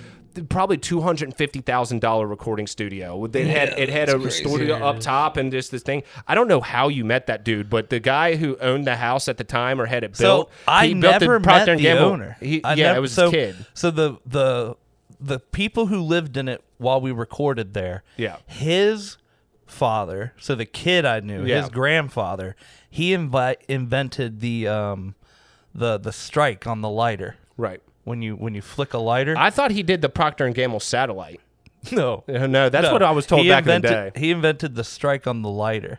probably 0.49 0.77
two 0.79 1.01
hundred 1.01 1.27
and 1.29 1.37
fifty 1.37 1.61
thousand 1.61 2.01
dollar 2.01 2.27
recording 2.27 2.67
studio. 2.67 3.25
It 3.25 3.35
had 3.47 3.71
it 3.79 3.89
had 3.89 4.09
a 4.09 4.19
that's 4.19 4.37
studio 4.37 4.77
up 4.77 5.01
top 5.01 5.37
and 5.37 5.51
just 5.53 5.71
this 5.71 5.83
thing. 5.83 6.03
I 6.27 6.35
don't 6.35 6.49
know 6.49 6.61
how 6.61 6.89
you 6.89 7.05
met 7.05 7.27
that 7.27 7.45
dude, 7.45 7.69
but 7.71 7.91
the 7.91 8.01
guy 8.01 8.37
who 8.37 8.57
owned 8.59 8.87
the 8.87 8.97
house 8.97 9.29
at 9.29 9.37
the 9.39 9.45
time 9.45 9.81
or 9.81 9.87
had 9.87 10.05
it 10.05 10.09
built. 10.13 10.17
So 10.17 10.37
built, 10.37 10.51
I 10.69 10.87
he 10.89 10.95
built 10.95 11.21
never 11.21 11.39
the 11.39 11.43
Procter 11.45 11.61
met 11.61 11.69
and 11.71 11.79
the 11.79 11.83
Gamble. 11.85 12.05
owner. 12.05 12.37
He, 12.41 12.63
I 12.65 12.75
yeah, 12.75 12.87
never- 12.87 12.99
it 12.99 13.01
was 13.01 13.13
so, 13.13 13.31
his 13.31 13.33
kid. 13.57 13.67
So 13.75 13.91
the 13.91 14.17
the 14.27 14.77
the 15.21 15.39
people 15.41 15.87
who 15.87 16.01
lived 16.03 16.37
in 16.37 16.49
it 16.49 16.63
while 16.79 17.01
we 17.01 17.11
recorded 17.13 17.73
there. 17.75 18.03
Yeah. 18.17 18.37
His 18.47 19.17
father, 19.67 20.33
so 20.39 20.55
the 20.55 20.67
kid 20.67 21.05
I 21.05 21.21
knew, 21.21 21.45
Yeah. 21.45 21.63
his 21.63 21.71
grandfather, 21.71 22.55
he 22.91 23.13
invi- 23.13 23.57
invented 23.69 24.41
the 24.41 24.69
um 24.69 25.15
the 25.75 25.99
the 25.99 26.13
strike 26.13 26.67
on 26.67 26.81
the 26.81 26.89
lighter. 26.91 27.37
Right. 27.57 27.81
When 28.07 28.23
you 28.23 28.35
when 28.37 28.55
you 28.55 28.63
flick 28.63 28.95
a 28.95 28.99
lighter. 28.99 29.35
I 29.37 29.51
thought 29.51 29.73
he 29.73 29.83
did 29.83 30.01
the 30.01 30.09
Procter 30.09 30.47
and 30.47 30.55
Gamble 30.55 30.81
satellite. 30.81 31.41
no. 31.93 32.23
No, 32.29 32.69
that's 32.69 32.85
No. 32.85 32.93
what 32.93 33.03
I 33.03 33.11
was 33.11 33.27
told 33.27 33.43
He 33.43 33.49
back 33.49 33.65
invented, 33.65 33.91
in 33.91 34.05
the 34.05 34.11
day. 34.13 34.21
He 34.21 34.31
invented 34.31 34.75
the 34.77 34.85
strike 34.85 35.27
on 35.27 35.43
the 35.43 35.51
lighter. 35.51 35.99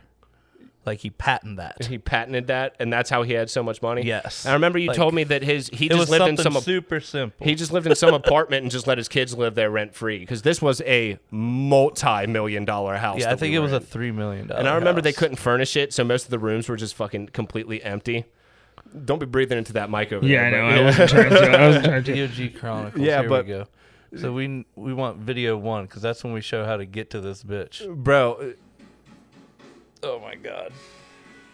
Like 0.86 1.00
he 1.00 1.10
patented 1.10 1.58
that. 1.58 1.84
He 1.84 1.98
patented 1.98 2.46
that, 2.46 2.74
and 2.80 2.90
that's 2.90 3.10
how 3.10 3.22
he 3.22 3.34
had 3.34 3.50
so 3.50 3.62
much 3.62 3.82
money. 3.82 4.00
Yes. 4.06 4.46
I 4.46 4.54
remember 4.54 4.78
you 4.78 4.88
Like, 4.88 4.96
told 4.96 5.12
me 5.12 5.22
that 5.24 5.42
his 5.42 5.68
he 5.70 5.86
just 5.90 6.08
lived 6.08 6.26
in 6.26 6.38
some 6.38 6.54
super 6.54 6.98
simple. 7.00 7.46
He 7.46 7.54
just 7.54 7.72
lived 7.72 7.86
in 7.86 7.94
some 7.94 8.14
apartment 8.14 8.62
and 8.62 8.70
just 8.72 8.86
let 8.86 8.96
his 8.96 9.06
kids 9.06 9.36
live 9.36 9.54
there 9.54 9.68
rent 9.70 9.94
free 9.94 10.18
because 10.18 10.40
this 10.40 10.62
was 10.62 10.80
a 10.86 11.18
multi-million 11.30 12.64
dollar 12.64 12.96
house. 12.96 13.20
yeah, 13.20 13.32
I 13.32 13.36
think 13.36 13.52
we 13.52 13.56
it 13.56 13.60
was 13.60 13.72
a 13.74 13.80
three 13.80 14.12
million 14.12 14.46
dollar. 14.46 14.60
And 14.60 14.68
I 14.68 14.76
remember 14.76 15.02
they 15.02 15.12
couldn't 15.12 15.36
furnish 15.36 15.76
it, 15.76 15.92
so 15.92 16.04
most 16.04 16.24
of 16.24 16.30
the 16.30 16.38
rooms 16.38 16.70
were 16.70 16.76
just 16.76 16.94
fucking 16.94 17.28
completely 17.28 17.82
empty. 17.82 18.24
Don't 19.04 19.18
be 19.18 19.26
breathing 19.26 19.58
into 19.58 19.74
that 19.74 19.90
mic 19.90 20.12
over 20.12 20.26
there. 20.26 20.50
Yeah, 20.50 20.58
I 20.58 20.70
know. 20.70 20.82
I 20.82 20.84
wasn't 20.84 21.10
trying 21.10 21.30
to. 21.30 21.36
I 21.58 21.66
wasn't 21.66 21.84
trying 21.84 22.04
to. 22.04 22.26
DOG 22.28 22.54
Chronicles. 22.58 23.04
Yeah, 23.04 23.20
Here 23.20 23.28
but- 23.28 23.44
we 23.46 23.52
go. 23.52 23.66
So 24.16 24.32
we 24.32 24.64
we 24.74 24.94
want 24.94 25.18
video 25.18 25.56
one 25.58 25.84
because 25.84 26.00
that's 26.00 26.24
when 26.24 26.32
we 26.32 26.40
show 26.40 26.64
how 26.64 26.78
to 26.78 26.86
get 26.86 27.10
to 27.10 27.20
this 27.20 27.44
bitch. 27.44 27.86
Bro, 27.94 28.54
Oh 30.02 30.18
my 30.20 30.34
god. 30.36 30.72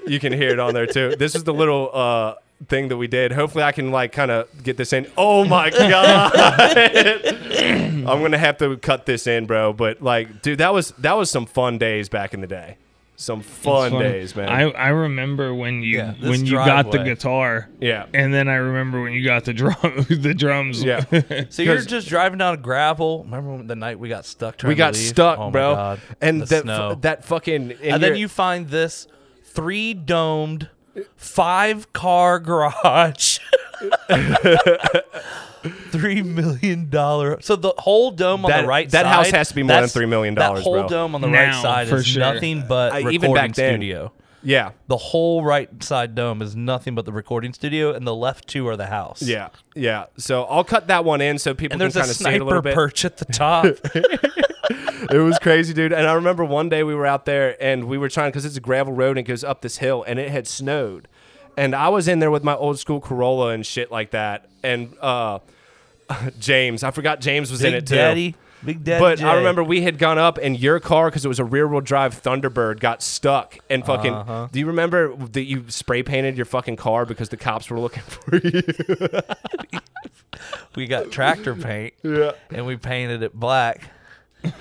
you 0.06 0.20
can 0.20 0.32
hear 0.32 0.50
it 0.50 0.60
on 0.60 0.72
there 0.74 0.86
too. 0.86 1.16
This 1.16 1.34
is 1.34 1.42
the 1.42 1.52
little 1.52 1.90
uh, 1.92 2.34
thing 2.68 2.88
that 2.88 2.96
we 2.96 3.08
did. 3.08 3.32
Hopefully, 3.32 3.64
I 3.64 3.72
can 3.72 3.90
like 3.90 4.12
kind 4.12 4.30
of 4.30 4.62
get 4.62 4.76
this 4.76 4.92
in. 4.92 5.10
Oh 5.16 5.44
my 5.44 5.70
god! 5.70 6.32
I'm 6.36 8.04
gonna 8.22 8.38
have 8.38 8.58
to 8.58 8.76
cut 8.76 9.04
this 9.06 9.26
in, 9.26 9.46
bro. 9.46 9.72
But 9.72 10.00
like, 10.00 10.40
dude, 10.42 10.58
that 10.58 10.72
was 10.72 10.90
that 10.98 11.14
was 11.16 11.30
some 11.32 11.46
fun 11.46 11.78
days 11.78 12.08
back 12.08 12.34
in 12.34 12.40
the 12.40 12.46
day. 12.46 12.76
Some 13.16 13.42
fun 13.42 13.92
Funny. 13.92 14.04
days, 14.08 14.34
man. 14.34 14.48
I, 14.48 14.62
I 14.72 14.88
remember 14.88 15.54
when 15.54 15.82
you 15.84 15.98
Yeah, 15.98 16.14
when 16.20 16.44
you 16.44 16.54
got 16.56 16.90
the 16.90 16.98
guitar, 17.04 17.68
yeah. 17.80 18.06
and 18.12 18.34
then 18.34 18.48
I 18.48 18.56
remember 18.56 19.00
when 19.02 19.12
you 19.12 19.24
got 19.24 19.44
the 19.44 19.52
drum 19.52 19.76
the 20.10 20.34
drums. 20.36 20.82
Yeah. 20.82 21.04
So 21.48 21.62
you're 21.62 21.80
just 21.80 22.08
driving 22.08 22.38
down 22.38 22.60
gravel. 22.60 23.22
Remember 23.24 23.52
when 23.52 23.66
the 23.68 23.76
night 23.76 24.00
we 24.00 24.08
got 24.08 24.24
stuck 24.24 24.56
trying 24.56 24.68
we 24.70 24.74
got 24.74 24.94
to 24.94 24.98
leave? 24.98 25.08
stuck, 25.08 25.38
oh 25.38 25.44
my 25.46 25.50
bro. 25.50 25.74
God. 25.76 26.00
And 26.20 26.40
the 26.42 26.46
that 26.46 26.62
snow. 26.64 26.90
f- 26.92 27.00
that 27.02 27.24
fucking 27.24 27.70
and, 27.72 27.80
and 27.82 28.02
then 28.02 28.16
you 28.16 28.26
find 28.26 28.68
this 28.68 29.06
three 29.44 29.94
domed 29.94 30.68
five 31.16 31.92
car 31.92 32.40
garage. 32.40 33.38
Three 35.90 36.22
million 36.22 36.90
dollar. 36.90 37.38
So 37.40 37.56
the 37.56 37.72
whole 37.78 38.10
dome 38.10 38.44
on 38.44 38.50
That- 38.50 38.62
the 38.62 38.66
right 38.68 38.90
that 38.90 39.02
side. 39.04 39.06
house 39.12 39.30
has 39.30 39.48
to 39.48 39.54
be 39.54 39.62
more 39.62 39.68
than 39.76 39.82
that's- 39.84 39.94
$3 39.96 40.08
million, 40.08 40.34
That 40.34 40.58
whole 40.58 40.80
bro. 40.80 40.88
dome 40.88 41.14
on 41.14 41.20
the 41.20 41.28
right 41.28 41.48
Now, 41.48 41.62
side 41.62 41.88
for 41.88 41.96
is 41.96 42.06
sure. 42.06 42.20
nothing 42.20 42.64
but 42.68 42.92
Uh, 42.92 42.96
recording 42.96 43.14
even 43.14 43.34
back 43.34 43.54
then. 43.54 43.72
studio. 43.74 44.12
yeah. 44.42 44.70
The 44.88 44.96
whole 44.98 45.42
right 45.42 45.70
side 45.82 46.14
dome 46.14 46.42
is 46.42 46.54
nothing 46.54 46.94
but 46.94 47.06
the 47.06 47.12
recording 47.12 47.52
studio, 47.54 47.92
and 47.94 48.06
the 48.06 48.14
left 48.14 48.46
two 48.46 48.68
are 48.68 48.76
the 48.76 48.86
house. 48.86 49.22
Yeah, 49.22 49.48
yeah. 49.74 50.04
So 50.18 50.44
I'll 50.44 50.64
cut 50.64 50.88
that 50.88 51.04
one 51.04 51.20
in 51.22 51.38
so 51.38 51.54
people 51.54 51.74
And 51.74 51.80
can 51.80 51.90
there's 51.90 51.96
a 51.96 52.00
kind 52.00 52.10
of 52.10 52.16
see 52.16 52.24
it 52.24 52.26
a 52.26 52.30
sniper 52.30 52.44
little 52.44 52.62
bit. 52.62 52.74
perch 52.74 53.04
at 53.04 53.16
the 53.16 53.24
top. 53.26 53.66
It 55.10 55.18
was 55.18 55.38
crazy, 55.38 55.74
dude. 55.74 55.92
And 55.92 56.06
I 56.06 56.14
remember 56.14 56.44
one 56.46 56.70
day 56.70 56.82
we 56.82 56.94
were 56.94 57.04
out 57.04 57.26
there 57.26 57.62
and 57.62 57.84
we 57.84 57.98
were 57.98 58.08
trying 58.08 58.30
because 58.30 58.46
it's 58.46 58.56
a 58.56 58.60
gravel 58.60 58.94
road 58.94 59.10
and 59.10 59.18
it 59.18 59.24
goes 59.24 59.44
up 59.44 59.60
this 59.60 59.76
hill 59.76 60.02
and 60.08 60.18
it 60.18 60.30
had 60.30 60.46
snowed, 60.48 61.08
and 61.58 61.74
I 61.74 61.88
was 61.90 62.08
in 62.08 62.20
there 62.20 62.30
with 62.30 62.42
my 62.42 62.54
old 62.54 62.78
school 62.78 63.00
Corolla 63.00 63.50
and 63.50 63.66
shit 63.66 63.92
like 63.92 64.12
that. 64.12 64.46
And 64.62 64.94
uh, 65.02 65.40
James, 66.38 66.82
I 66.82 66.90
forgot 66.90 67.20
James 67.20 67.50
was 67.50 67.62
in 67.62 67.74
it 67.74 67.86
too. 67.86 67.94
Daddy. 67.94 68.34
Big 68.64 68.82
Daddy. 68.82 69.00
But 69.00 69.22
I 69.22 69.36
remember 69.36 69.62
we 69.62 69.82
had 69.82 69.98
gone 69.98 70.18
up 70.18 70.38
and 70.38 70.58
your 70.58 70.80
car, 70.80 71.08
because 71.08 71.24
it 71.24 71.28
was 71.28 71.38
a 71.38 71.44
rear 71.44 71.68
wheel 71.68 71.80
drive 71.82 72.22
Thunderbird, 72.22 72.80
got 72.80 73.02
stuck 73.02 73.58
and 73.68 73.84
fucking. 73.84 74.14
Uh-huh. 74.14 74.48
Do 74.50 74.58
you 74.58 74.66
remember 74.66 75.14
that 75.16 75.44
you 75.44 75.64
spray 75.68 76.02
painted 76.02 76.36
your 76.36 76.46
fucking 76.46 76.76
car 76.76 77.04
because 77.04 77.28
the 77.28 77.36
cops 77.36 77.68
were 77.68 77.78
looking 77.78 78.02
for 78.06 78.36
you? 78.36 78.62
we 80.76 80.86
got 80.86 81.10
tractor 81.10 81.54
paint. 81.54 81.94
yeah. 82.02 82.32
and 82.50 82.66
we 82.66 82.76
painted 82.76 83.22
it 83.22 83.34
black. 83.34 83.90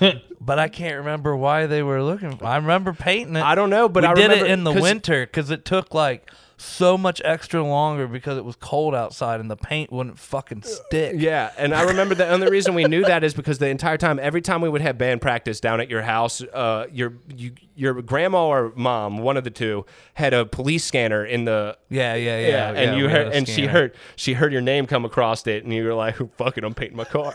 but 0.40 0.58
I 0.58 0.68
can't 0.68 0.98
remember 0.98 1.36
why 1.36 1.66
they 1.66 1.82
were 1.82 2.02
looking. 2.02 2.36
For. 2.36 2.46
I 2.46 2.56
remember 2.56 2.92
painting 2.92 3.36
it. 3.36 3.42
I 3.42 3.54
don't 3.54 3.70
know, 3.70 3.88
but 3.88 4.02
we 4.02 4.08
I 4.08 4.14
did 4.14 4.30
it 4.30 4.50
in 4.50 4.64
the 4.64 4.72
winter 4.72 5.26
because 5.26 5.50
it 5.50 5.64
took 5.64 5.94
like 5.94 6.30
so 6.56 6.96
much 6.96 7.20
extra 7.24 7.62
longer 7.62 8.06
because 8.06 8.38
it 8.38 8.44
was 8.44 8.56
cold 8.56 8.94
outside 8.94 9.40
and 9.40 9.50
the 9.50 9.56
paint 9.56 9.92
wouldn't 9.92 10.18
fucking 10.18 10.62
stick. 10.62 11.16
Yeah, 11.18 11.50
and 11.58 11.74
I 11.74 11.82
remember 11.82 12.14
the 12.14 12.28
only 12.28 12.48
reason 12.48 12.74
we 12.74 12.84
knew 12.84 13.04
that 13.04 13.24
is 13.24 13.34
because 13.34 13.58
the 13.58 13.68
entire 13.68 13.96
time, 13.98 14.18
every 14.20 14.40
time 14.40 14.60
we 14.60 14.68
would 14.68 14.80
have 14.80 14.96
band 14.98 15.20
practice 15.20 15.60
down 15.60 15.80
at 15.80 15.90
your 15.90 16.02
house, 16.02 16.42
uh, 16.42 16.86
your 16.92 17.14
you, 17.34 17.52
your 17.74 18.00
grandma 18.02 18.46
or 18.46 18.72
mom, 18.76 19.18
one 19.18 19.36
of 19.36 19.44
the 19.44 19.50
two, 19.50 19.84
had 20.14 20.32
a 20.32 20.46
police 20.46 20.84
scanner 20.84 21.24
in 21.24 21.44
the 21.44 21.76
Yeah, 21.88 22.14
yeah, 22.14 22.38
yeah. 22.38 22.48
yeah, 22.48 22.68
and 22.68 22.92
yeah, 22.92 22.96
you 22.96 23.08
heard, 23.08 23.32
and 23.32 23.48
she 23.48 23.66
heard, 23.66 23.94
she 24.14 24.34
heard 24.34 24.52
your 24.52 24.62
name 24.62 24.86
come 24.86 25.04
across 25.04 25.46
it, 25.46 25.64
and 25.64 25.72
you 25.72 25.84
were 25.84 25.94
like, 25.94 26.16
"Fuck 26.36 26.56
it, 26.56 26.64
I'm 26.64 26.74
painting 26.74 26.96
my 26.96 27.04
car." 27.04 27.34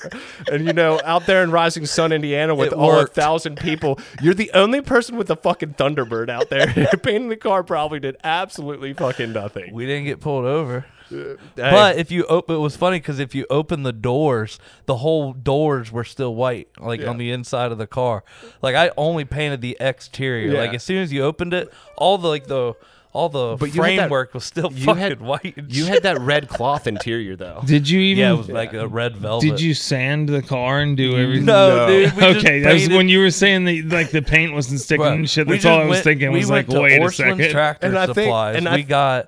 and 0.52 0.66
you 0.66 0.74
know, 0.74 1.00
out 1.04 1.26
there 1.26 1.44
in 1.44 1.52
Rising 1.52 1.86
Sun, 1.86 2.14
Indiana, 2.14 2.56
with 2.56 2.68
It 2.68 2.74
all 2.74 3.00
a 3.00 3.06
thousand 3.06 3.58
people, 3.58 4.00
you're 4.22 4.34
the 4.34 4.52
only 4.54 4.82
person 4.82 5.18
with 5.18 5.30
a 5.30 5.36
fucking 5.36 5.74
Thunderbird 5.74 6.30
out 6.30 6.50
there. 6.50 6.68
painting 7.04 7.30
the 7.30 7.38
car 7.38 7.64
probably 7.64 8.00
did 8.00 8.16
absolutely 8.24 8.94
fucking 8.94 9.09
nothing. 9.18 9.74
We 9.74 9.86
didn't 9.86 10.06
get 10.06 10.20
pulled 10.20 10.46
over. 10.46 10.86
Uh, 11.12 11.16
hey, 11.16 11.38
But 11.56 11.98
if 11.98 12.12
you 12.12 12.26
open, 12.26 12.56
it 12.56 12.60
was 12.60 12.76
funny 12.76 13.00
because 13.00 13.18
if 13.18 13.34
you 13.34 13.48
open 13.50 13.82
the 13.82 13.92
doors, 13.92 14.60
the 14.86 14.98
whole 14.98 15.34
doors 15.34 15.92
were 15.92 16.04
still 16.04 16.36
white, 16.36 16.68
like 16.80 17.02
Yeah. 17.02 17.08
on 17.10 17.18
the 17.18 17.32
inside 17.32 17.72
of 17.72 17.80
the 17.80 17.88
car. 17.88 18.24
Like 18.62 18.76
I 18.76 18.92
only 18.96 19.26
painted 19.26 19.62
the 19.62 19.76
exterior. 19.80 20.54
Yeah. 20.54 20.60
Like 20.60 20.74
as 20.76 20.84
soon 20.84 21.02
as 21.02 21.12
you 21.12 21.24
opened 21.24 21.54
it, 21.56 21.74
all 21.98 22.20
the 22.20 22.28
like 22.28 22.46
the 22.46 22.76
all 23.12 23.28
the 23.30 23.56
But 23.60 23.74
you 23.74 23.82
had 23.82 23.92
that- 23.92 23.96
framework 23.98 24.34
was 24.36 24.44
still 24.44 24.72
you 24.72 24.86
fucking 24.86 25.02
had- 25.02 25.20
white. 25.22 25.56
and 25.58 25.76
you 25.76 25.86
had 25.86 26.04
that 26.04 26.20
red 26.22 26.48
cloth 26.48 26.86
interior 26.86 27.36
though. 27.36 27.62
Did 27.66 27.90
you 27.90 28.00
even? 28.00 28.22
yeah, 28.22 28.34
it 28.34 28.38
was 28.38 28.50
like 28.50 28.74
a 28.74 28.88
red 28.88 29.18
velvet. 29.18 29.46
Did 29.48 29.62
you 29.62 29.74
sand 29.74 30.30
the 30.30 30.42
car 30.44 30.80
and 30.82 30.96
do 30.96 31.18
everything? 31.18 31.46
No, 31.46 31.76
No. 31.76 31.88
dude. 31.88 32.14
We 32.16 32.22
just 32.22 32.46
okay, 32.46 32.60
that 32.62 32.74
was 32.74 32.90
when 32.90 33.10
you 33.10 33.20
were 33.20 33.32
saying 33.32 33.66
that 33.66 33.90
like 33.90 34.12
the 34.12 34.22
paint 34.22 34.54
wasn't 34.54 34.80
sticking 34.82 35.06
and 35.06 35.30
shit. 35.30 35.48
That's 35.48 35.66
all 35.66 35.78
just 35.78 35.82
I 35.82 35.86
was 35.86 35.90
went- 35.96 36.04
thinking. 36.04 36.32
We 36.32 36.40
Was 36.40 36.52
went 36.52 36.70
like, 36.70 36.76
to 36.76 36.82
wait 36.82 37.02
a 37.02 37.12
second. 37.12 37.50
Tractor 37.50 37.88
And 37.88 37.98
I 37.98 38.06
think- 38.06 38.16
Supplies. 38.16 38.56
and 38.58 38.70
I- 38.70 38.76
we 38.76 38.84
got 38.84 39.28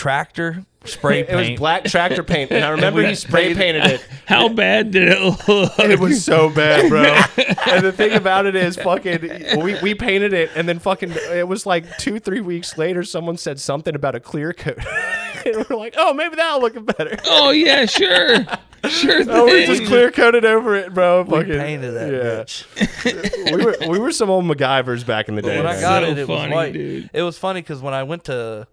tractor 0.00 0.64
spray 0.86 1.24
paint. 1.24 1.28
It 1.30 1.50
was 1.50 1.58
black 1.58 1.84
tractor 1.84 2.22
paint, 2.22 2.50
and 2.50 2.64
I 2.64 2.70
remember 2.70 3.00
we 3.02 3.08
he 3.08 3.14
spray 3.14 3.54
painted 3.54 3.84
it. 3.84 4.00
How 4.26 4.48
bad 4.48 4.92
did 4.92 5.08
it 5.08 5.20
look? 5.20 5.78
It 5.78 6.00
was 6.00 6.24
so 6.24 6.48
bad, 6.48 6.88
bro. 6.88 7.02
and 7.66 7.84
the 7.84 7.92
thing 7.92 8.12
about 8.12 8.46
it 8.46 8.56
is, 8.56 8.76
fucking, 8.76 9.60
we, 9.62 9.78
we 9.82 9.94
painted 9.94 10.32
it, 10.32 10.52
and 10.56 10.66
then 10.66 10.78
fucking, 10.78 11.12
it 11.32 11.46
was 11.46 11.66
like 11.66 11.98
two, 11.98 12.18
three 12.18 12.40
weeks 12.40 12.78
later, 12.78 13.02
someone 13.02 13.36
said 13.36 13.60
something 13.60 13.94
about 13.94 14.14
a 14.14 14.20
clear 14.20 14.54
coat. 14.54 14.78
and 15.44 15.66
we're 15.68 15.76
like, 15.76 15.96
oh, 15.98 16.14
maybe 16.14 16.36
that'll 16.36 16.62
look 16.62 16.96
better. 16.96 17.18
oh 17.26 17.50
yeah, 17.50 17.84
sure, 17.84 18.46
sure. 18.88 19.22
Oh, 19.28 19.44
we 19.44 19.66
just 19.66 19.80
thing. 19.80 19.86
clear 19.86 20.10
coated 20.10 20.46
over 20.46 20.76
it, 20.76 20.94
bro. 20.94 21.24
we 21.24 21.30
Fucking, 21.30 21.58
painted 21.58 21.92
that 21.92 22.10
yeah. 22.10 22.42
bitch. 22.42 23.54
we 23.54 23.64
were 23.64 23.76
we 23.92 23.98
were 23.98 24.12
some 24.12 24.30
old 24.30 24.46
MacGyvers 24.46 25.04
back 25.04 25.28
in 25.28 25.34
the 25.34 25.42
day. 25.42 25.58
when 25.58 25.66
I 25.66 25.78
got 25.78 26.04
So 26.04 26.08
it, 26.08 26.18
it 26.18 26.26
was 26.26 26.50
white. 26.50 26.72
dude. 26.72 27.10
It 27.12 27.22
was 27.22 27.36
funny 27.36 27.60
because 27.60 27.82
when 27.82 27.92
I 27.92 28.04
went 28.04 28.24
to, 28.24 28.66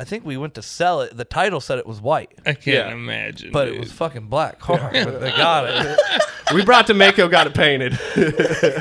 I 0.00 0.04
think 0.04 0.24
we 0.24 0.36
went 0.36 0.54
to 0.54 0.62
sell 0.62 1.00
it. 1.02 1.16
The 1.16 1.24
title 1.24 1.60
said 1.60 1.78
it 1.78 1.86
was 1.86 2.00
white, 2.00 2.30
I 2.46 2.52
can't 2.52 2.66
Yeah. 2.66 2.92
imagine. 2.92 3.50
but 3.50 3.64
dude. 3.66 3.74
it 3.74 3.80
was 3.80 3.90
fucking 3.92 4.28
black 4.28 4.60
car. 4.60 4.90
but 4.92 5.20
they 5.20 5.30
got 5.32 5.64
it. 5.66 5.98
we 6.54 6.64
brought 6.64 6.86
to 6.86 6.94
Mako, 6.94 7.26
got 7.28 7.46
it 7.48 7.54
painted. 7.54 7.98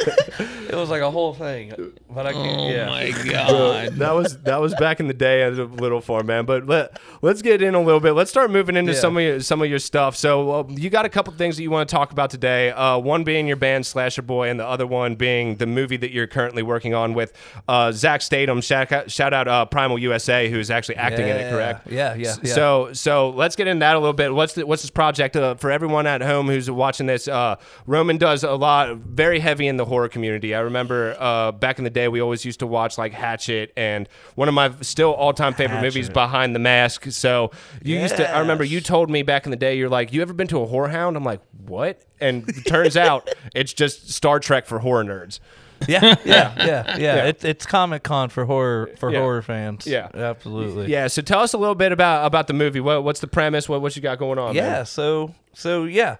It 0.70 0.76
was 0.76 0.90
like 0.90 1.02
a 1.02 1.10
whole 1.10 1.34
thing. 1.34 1.94
But 2.18 2.26
I 2.26 2.34
can't. 2.34 2.60
Oh 2.62 2.68
yeah. 2.68 2.86
my 2.88 3.12
god. 3.32 3.94
that 3.98 4.16
was 4.16 4.40
that 4.40 4.60
was 4.60 4.74
back 4.74 5.00
in 5.00 5.08
the 5.08 5.14
day 5.14 5.44
as 5.44 5.60
a 5.60 5.66
little 5.66 6.02
for 6.02 6.24
man. 6.24 6.46
But 6.46 6.66
let 6.66 7.00
let's 7.22 7.44
get 7.44 7.62
in 7.62 7.76
a 7.76 7.80
little 7.80 8.00
bit. 8.00 8.14
Let's 8.14 8.32
start 8.32 8.50
moving 8.50 8.76
into 8.76 8.94
Yeah. 8.94 9.00
some 9.00 9.18
of 9.18 9.22
your, 9.24 9.40
some 9.40 9.62
of 9.62 9.70
your 9.70 9.78
stuff. 9.78 10.16
So 10.16 10.52
uh, 10.52 10.64
you 10.70 10.90
got 10.90 11.06
a 11.06 11.10
couple 11.10 11.32
things 11.34 11.58
that 11.58 11.62
you 11.62 11.70
want 11.70 11.88
to 11.88 11.96
talk 11.96 12.12
about 12.12 12.32
today. 12.32 12.72
Uh, 12.72 12.98
one 12.98 13.24
being 13.24 13.46
your 13.48 13.56
band 13.56 13.86
Slasher 13.86 14.24
Boy, 14.24 14.50
and 14.50 14.60
the 14.60 14.66
other 14.66 14.88
one 14.88 15.14
being 15.14 15.58
the 15.58 15.68
movie 15.68 15.96
that 15.98 16.10
you're 16.10 16.26
currently 16.26 16.64
working 16.64 16.96
on 16.96 17.14
with 17.14 17.34
uh, 17.68 17.92
Zach 17.92 18.24
Statham. 18.24 18.62
Shout 18.62 18.92
out, 18.92 19.12
shout 19.12 19.32
out 19.32 19.48
uh, 19.48 19.66
Primal 19.66 20.00
USA, 20.00 20.50
who's 20.50 20.72
actually 20.72 20.96
acting 20.96 21.28
in 21.28 21.36
it. 21.36 21.52
Correct. 21.52 21.86
Yeah, 21.88 22.16
yeah, 22.16 22.36
yeah. 22.42 22.54
So 22.56 22.94
so 22.94 23.30
let's 23.30 23.56
get 23.56 23.68
into 23.68 23.82
that 23.82 23.96
a 23.96 24.00
little 24.00 24.14
bit. 24.14 24.34
What's 24.34 24.54
the, 24.54 24.66
what's 24.66 24.82
this 24.82 24.90
project 24.90 25.36
uh, 25.36 25.54
for 25.54 25.70
everyone 25.70 26.08
at 26.08 26.24
home 26.24 26.48
who's 26.48 26.72
watching 26.72 27.06
this? 27.06 27.28
Uh, 27.28 27.58
Roman 27.86 28.18
does 28.18 28.44
a 28.44 28.54
lot, 28.54 28.96
very 28.98 29.40
heavy 29.40 29.68
in 29.68 29.78
the 29.78 29.86
horror 29.86 30.10
community. 30.10 30.56
I 30.56 30.62
remember 30.62 31.16
uh, 31.20 31.52
back 31.52 31.78
in 31.78 31.84
the 31.84 31.92
day 31.92 32.07
we 32.10 32.22
always 32.22 32.46
used 32.46 32.60
to 32.60 32.68
watch 32.68 32.98
like 32.98 33.14
Hatchet 33.14 33.72
and 33.78 34.08
one 34.36 34.48
of 34.48 34.54
my 34.54 34.72
still 34.82 35.14
all 35.14 35.34
time 35.34 35.54
favorite 35.54 35.82
movies, 35.82 36.10
Behind 36.10 36.54
the 36.56 36.60
Mask. 36.60 37.06
So 37.12 37.52
you 37.84 37.98
used 38.00 38.18
to. 38.18 38.30
I 38.30 38.40
remember 38.40 38.64
you 38.64 38.82
told 38.82 39.10
me 39.10 39.24
back 39.24 39.46
in 39.46 39.52
the 39.52 39.58
day 39.58 39.78
you're 39.78 39.90
like, 39.90 40.14
you 40.14 40.22
ever 40.22 40.34
been 40.34 40.48
to 40.48 40.62
a 40.62 40.68
HorrorHound? 40.68 41.16
I'm 41.16 41.24
like, 41.24 41.42
what? 41.66 42.02
And 42.20 42.48
it 42.50 42.66
turns 42.66 42.98
out 42.98 43.30
it's 43.56 43.74
just 43.74 44.10
Star 44.12 44.40
Trek 44.40 44.66
for 44.66 44.80
horror 44.80 45.04
nerds. 45.04 45.40
yeah, 45.88 46.02
yeah, 46.04 46.16
yeah, 46.26 46.56
yeah. 46.66 46.98
Yeah. 46.98 47.26
It, 47.26 47.46
it's 47.46 47.66
Comic 47.68 48.02
Con 48.02 48.30
for 48.30 48.46
horror 48.46 48.90
for 48.98 49.12
Yeah. 49.12 49.20
horror 49.20 49.44
fans. 49.44 49.86
Yeah. 49.86 50.10
absolutely. 50.14 50.88
Yeah. 50.92 51.06
So 51.08 51.22
tell 51.22 51.42
us 51.42 51.54
a 51.54 51.58
little 51.60 51.76
bit 51.76 51.92
about 51.92 52.26
about 52.26 52.48
the 52.48 52.54
movie. 52.54 52.80
What, 52.80 53.04
what's 53.04 53.20
the 53.20 53.28
premise? 53.28 53.70
What 53.70 53.82
what 53.82 53.96
you 53.96 54.02
got 54.02 54.18
going 54.18 54.40
on? 54.40 54.56
Yeah, 54.56 54.70
man? 54.70 54.86
so 54.88 55.36
so 55.54 55.84
yeah. 55.84 56.18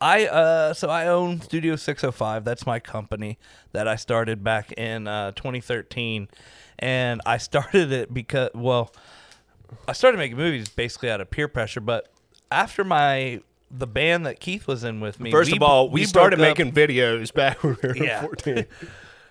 I 0.00 0.26
uh 0.26 0.74
so 0.74 0.88
I 0.88 1.06
own 1.08 1.40
Studio 1.40 1.76
605. 1.76 2.44
That's 2.44 2.66
my 2.66 2.78
company 2.80 3.38
that 3.72 3.88
I 3.88 3.96
started 3.96 4.44
back 4.44 4.72
in 4.72 5.06
uh 5.08 5.32
2013 5.32 6.28
and 6.78 7.20
I 7.26 7.38
started 7.38 7.90
it 7.92 8.12
because 8.14 8.50
well 8.54 8.92
I 9.86 9.92
started 9.92 10.18
making 10.18 10.36
movies 10.36 10.68
basically 10.68 11.10
out 11.10 11.20
of 11.20 11.30
peer 11.30 11.48
pressure, 11.48 11.80
but 11.80 12.08
after 12.50 12.84
my 12.84 13.40
the 13.70 13.86
band 13.86 14.24
that 14.26 14.40
Keith 14.40 14.66
was 14.66 14.82
in 14.84 15.00
with 15.00 15.20
me. 15.20 15.30
First 15.30 15.50
we- 15.50 15.58
of 15.58 15.62
all, 15.62 15.90
we, 15.90 16.00
broke 16.02 16.08
started 16.08 16.38
making 16.38 16.72
videos 16.72 17.34
back 17.34 17.62
when 17.62 17.76
we 17.82 17.88
were 17.88 17.96
Yeah. 17.96 18.20
14. 18.22 18.64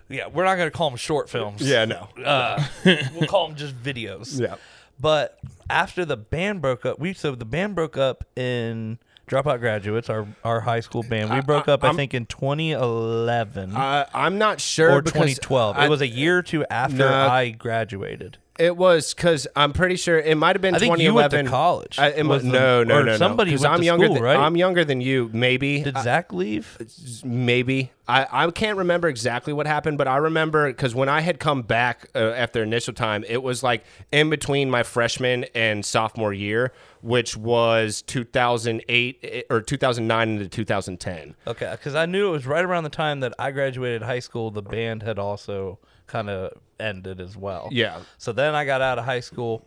Yeah, 0.10 0.28
we're 0.28 0.46
not 0.46 0.56
going 0.56 0.72
to 0.72 0.78
call 0.78 0.90
them 0.90 0.96
short 0.96 1.30
films. 1.30 1.62
Yeah, 1.62 1.84
no. 1.84 2.08
Uh, 2.24 2.64
we'll 2.86 3.28
call 3.28 3.48
them 3.48 3.58
just 3.58 3.76
videos. 3.84 4.40
Yeah. 4.40 4.56
But 4.98 5.38
after 5.70 6.06
the 6.06 6.16
band 6.16 6.62
broke 6.62 6.86
up, 6.86 6.98
we 6.98 7.14
so 7.14 7.36
the 7.36 7.44
band 7.44 7.76
broke 7.76 7.98
up 7.98 8.24
in 8.38 9.00
Dropout 9.28 9.60
Graduates, 9.60 10.10
our 10.10 10.26
our 10.44 10.62
high 10.62 10.80
school 10.80 11.04
band. 11.04 11.30
We 11.34 11.42
broke 11.42 11.68
up, 11.68 11.84
I, 11.84 11.88
I'm- 11.88 11.96
think, 11.98 12.14
in 12.14 12.26
2011 12.28 13.76
Uh, 13.76 14.06
I'm 14.14 14.38
not 14.38 14.62
sure 14.62 14.92
or 14.92 15.02
2012. 15.02 15.78
I- 15.78 15.86
it 15.86 15.90
was 15.90 16.02
a 16.02 16.08
year 16.08 16.38
or 16.38 16.42
two 16.44 16.66
after 16.70 16.98
Nah. 16.98 17.28
I 17.30 17.50
graduated. 17.50 18.38
It 18.60 18.76
was 18.76 19.14
because 19.14 19.48
I'm 19.56 19.74
pretty 19.74 19.96
sure 19.96 20.20
it 20.20 20.36
might 20.36 20.56
have 20.56 20.62
been 20.62 20.76
I 20.76 20.80
think 20.80 20.98
you 21.00 21.14
went 21.14 21.32
to 21.32 21.44
college. 21.44 22.00
I, 22.00 22.10
it 22.10 22.26
was, 22.26 22.44
no, 22.44 22.84
no, 22.84 22.96
or 23.00 23.04
no, 23.04 23.12
no. 23.12 23.18
somebody 23.18 23.52
Because 23.52 23.62
went 23.64 23.74
I'm 23.76 23.80
to 23.82 23.86
younger. 23.86 24.06
school, 24.06 24.16
than, 24.16 24.24
right? 24.24 24.38
I'm 24.38 24.58
younger 24.58 24.84
than 24.84 25.02
you. 25.02 25.30
Maybe. 25.34 25.84
Did 25.84 25.96
I- 25.96 26.04
Zach 26.04 26.34
leave? 26.34 26.78
maybe. 27.24 27.92
I, 28.10 28.26
I 28.32 28.52
can't 28.52 28.78
remember 28.78 29.10
exactly 29.10 29.52
what 29.52 29.68
happened, 29.68 29.98
but 29.98 30.08
I 30.08 30.16
remember 30.18 30.68
because 30.68 30.96
when 30.96 31.10
I 31.10 31.20
had 31.20 31.40
come 31.40 31.62
back 31.62 32.08
uh, 32.16 32.20
after 32.20 32.64
initial 32.64 32.94
time, 32.94 33.26
it 33.28 33.44
was 33.44 33.64
like 33.64 33.84
in 34.14 34.30
between 34.30 34.70
my 34.70 34.84
freshman 34.84 35.44
and 35.54 35.86
sophomore 35.86 36.32
year, 36.34 36.72
which 37.02 37.36
was 37.36 38.02
2008 38.04 39.20
eh, 39.24 39.42
or 39.50 39.62
2009 39.62 40.30
into 40.30 40.48
2010. 40.48 41.36
Okay, 41.48 41.70
because 41.72 41.96
I 41.96 42.06
knew 42.06 42.30
it 42.30 42.32
was 42.32 42.48
right 42.48 42.64
around 42.64 42.86
the 42.86 42.90
time 42.90 43.20
that 43.20 43.34
I 43.38 43.52
graduated 43.52 44.04
high 44.04 44.20
school. 44.20 44.52
The 44.52 44.62
band 44.62 45.04
had 45.04 45.20
also 45.20 45.80
kind 46.08 46.30
of 46.30 46.54
ended 46.80 47.20
as 47.22 47.36
well. 47.38 47.70
Yeah. 47.72 48.00
So 48.18 48.32
then 48.32 48.56
I 48.56 48.66
got 48.66 48.82
out 48.82 48.98
of 49.00 49.06
high 49.06 49.20
school 49.20 49.66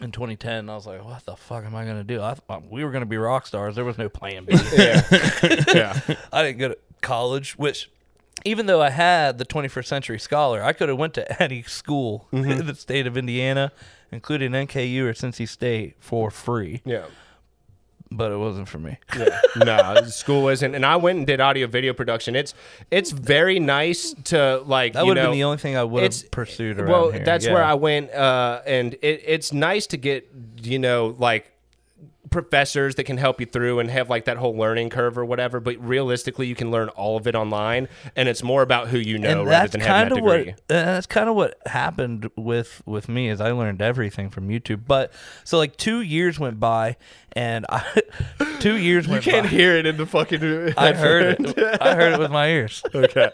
in 0.00 0.12
2010. 0.12 0.52
And 0.60 0.70
I 0.70 0.74
was 0.74 0.86
like, 0.86 1.04
"What 1.04 1.24
the 1.24 1.36
fuck 1.36 1.64
am 1.64 1.74
I 1.74 1.84
gonna 1.84 2.04
do?" 2.04 2.22
I 2.22 2.34
thought 2.34 2.70
we 2.70 2.84
were 2.84 2.90
gonna 2.90 3.06
be 3.06 3.16
rock 3.16 3.46
stars. 3.46 3.74
There 3.74 3.84
was 3.84 3.98
no 3.98 4.08
plan 4.08 4.44
B. 4.44 4.54
Yeah. 4.76 5.02
yeah. 5.74 6.00
I 6.32 6.42
didn't 6.42 6.58
go 6.58 6.68
to 6.68 6.78
college, 7.00 7.52
which 7.58 7.90
even 8.44 8.66
though 8.66 8.80
I 8.80 8.90
had 8.90 9.38
the 9.38 9.44
21st 9.44 9.86
Century 9.86 10.18
Scholar, 10.18 10.62
I 10.62 10.72
could 10.72 10.88
have 10.88 10.98
went 10.98 11.14
to 11.14 11.42
any 11.42 11.62
school 11.62 12.28
Mm-hmm. 12.32 12.50
in 12.52 12.66
the 12.66 12.74
state 12.74 13.06
of 13.06 13.16
Indiana, 13.16 13.72
including 14.12 14.52
NKU 14.52 15.02
or 15.02 15.12
Cincy 15.12 15.48
State, 15.48 15.96
for 15.98 16.30
free. 16.30 16.80
Yeah. 16.84 17.06
But 18.10 18.32
it 18.32 18.36
wasn't 18.36 18.68
for 18.68 18.78
me. 18.78 18.96
Yeah. 19.16 19.40
no, 19.56 20.02
school 20.06 20.48
isn't. 20.48 20.74
And 20.74 20.84
I 20.84 20.96
went 20.96 21.18
and 21.18 21.26
did 21.26 21.40
audio 21.40 21.66
video 21.66 21.92
production. 21.92 22.34
It's 22.34 22.54
it's 22.90 23.10
very 23.10 23.60
nice 23.60 24.14
to 24.24 24.62
like. 24.64 24.94
That 24.94 25.04
would 25.04 25.16
have 25.16 25.26
been 25.26 25.32
the 25.32 25.44
only 25.44 25.58
thing 25.58 25.76
I 25.76 25.84
would 25.84 26.02
have 26.02 26.30
pursued 26.30 26.80
around 26.80 26.90
well, 26.90 27.10
here. 27.10 27.24
that's 27.24 27.44
Yeah. 27.44 27.52
where 27.52 27.64
I 27.64 27.74
went, 27.74 28.10
uh, 28.12 28.62
and 28.66 28.94
it, 28.94 29.22
it's 29.26 29.52
nice 29.52 29.86
to 29.88 29.96
get 29.96 30.28
you 30.62 30.78
know 30.78 31.14
like 31.18 31.52
professors 32.30 32.94
that 32.96 33.04
can 33.04 33.16
help 33.16 33.40
you 33.40 33.46
through 33.46 33.78
and 33.78 33.90
have 33.90 34.10
like 34.10 34.24
that 34.26 34.36
whole 34.36 34.56
learning 34.56 34.90
curve 34.90 35.16
or 35.18 35.24
whatever. 35.24 35.60
But 35.60 35.76
realistically, 35.82 36.46
you 36.46 36.54
can 36.54 36.70
learn 36.70 36.88
all 36.90 37.16
of 37.16 37.26
it 37.26 37.34
online, 37.34 37.88
and 38.16 38.28
it's 38.28 38.42
more 38.42 38.62
about 38.62 38.88
who 38.88 38.98
you 38.98 39.18
know 39.18 39.40
and 39.40 39.48
rather 39.48 39.68
than 39.68 39.80
having 39.80 40.14
that 40.16 40.22
what 40.22 40.36
degree. 40.38 40.52
uh, 40.52 40.54
that's 40.68 41.06
kind 41.06 41.28
of 41.28 41.34
what 41.36 41.58
happened 41.66 42.30
with 42.36 42.82
with 42.86 43.08
me 43.08 43.28
is 43.28 43.40
I 43.40 43.52
learned 43.52 43.82
everything 43.82 44.30
from 44.30 44.48
YouTube. 44.48 44.82
But 44.86 45.12
so 45.44 45.58
like 45.58 45.76
two 45.76 46.00
years 46.00 46.38
went 46.38 46.60
by, 46.60 46.96
and 47.32 47.66
I 47.68 47.84
two 48.60 48.76
years 48.76 49.06
You 49.06 49.12
went 49.12 49.24
can't 49.24 49.44
by. 49.44 49.50
hear 49.50 49.76
it 49.76 49.86
in 49.86 49.96
the 49.96 50.06
fucking. 50.06 50.42
I 50.76 50.92
heard 50.92 51.36
it. 51.40 51.82
I 51.82 51.94
heard 51.94 52.14
it 52.14 52.18
with 52.18 52.30
my 52.30 52.48
ears. 52.48 52.82
okay. 52.94 53.30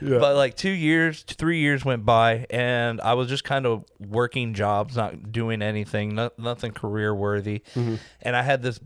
But 0.00 0.36
like 0.36 0.56
two 0.56 0.70
years, 0.70 1.22
three 1.22 1.58
years 1.58 1.84
went 1.84 2.04
by, 2.04 2.46
and 2.50 3.00
I 3.00 3.14
was 3.14 3.28
just 3.28 3.44
kind 3.44 3.66
of 3.66 3.84
working 3.98 4.54
jobs, 4.54 4.96
not 4.96 5.32
doing 5.32 5.60
anything, 5.60 6.14
no, 6.14 6.30
nothing 6.38 6.72
career 6.72 7.14
worthy. 7.14 7.62
Mm-hmm. 7.74 7.96
And 8.22 8.36
I 8.36 8.42
had 8.42 8.62
this 8.62 8.78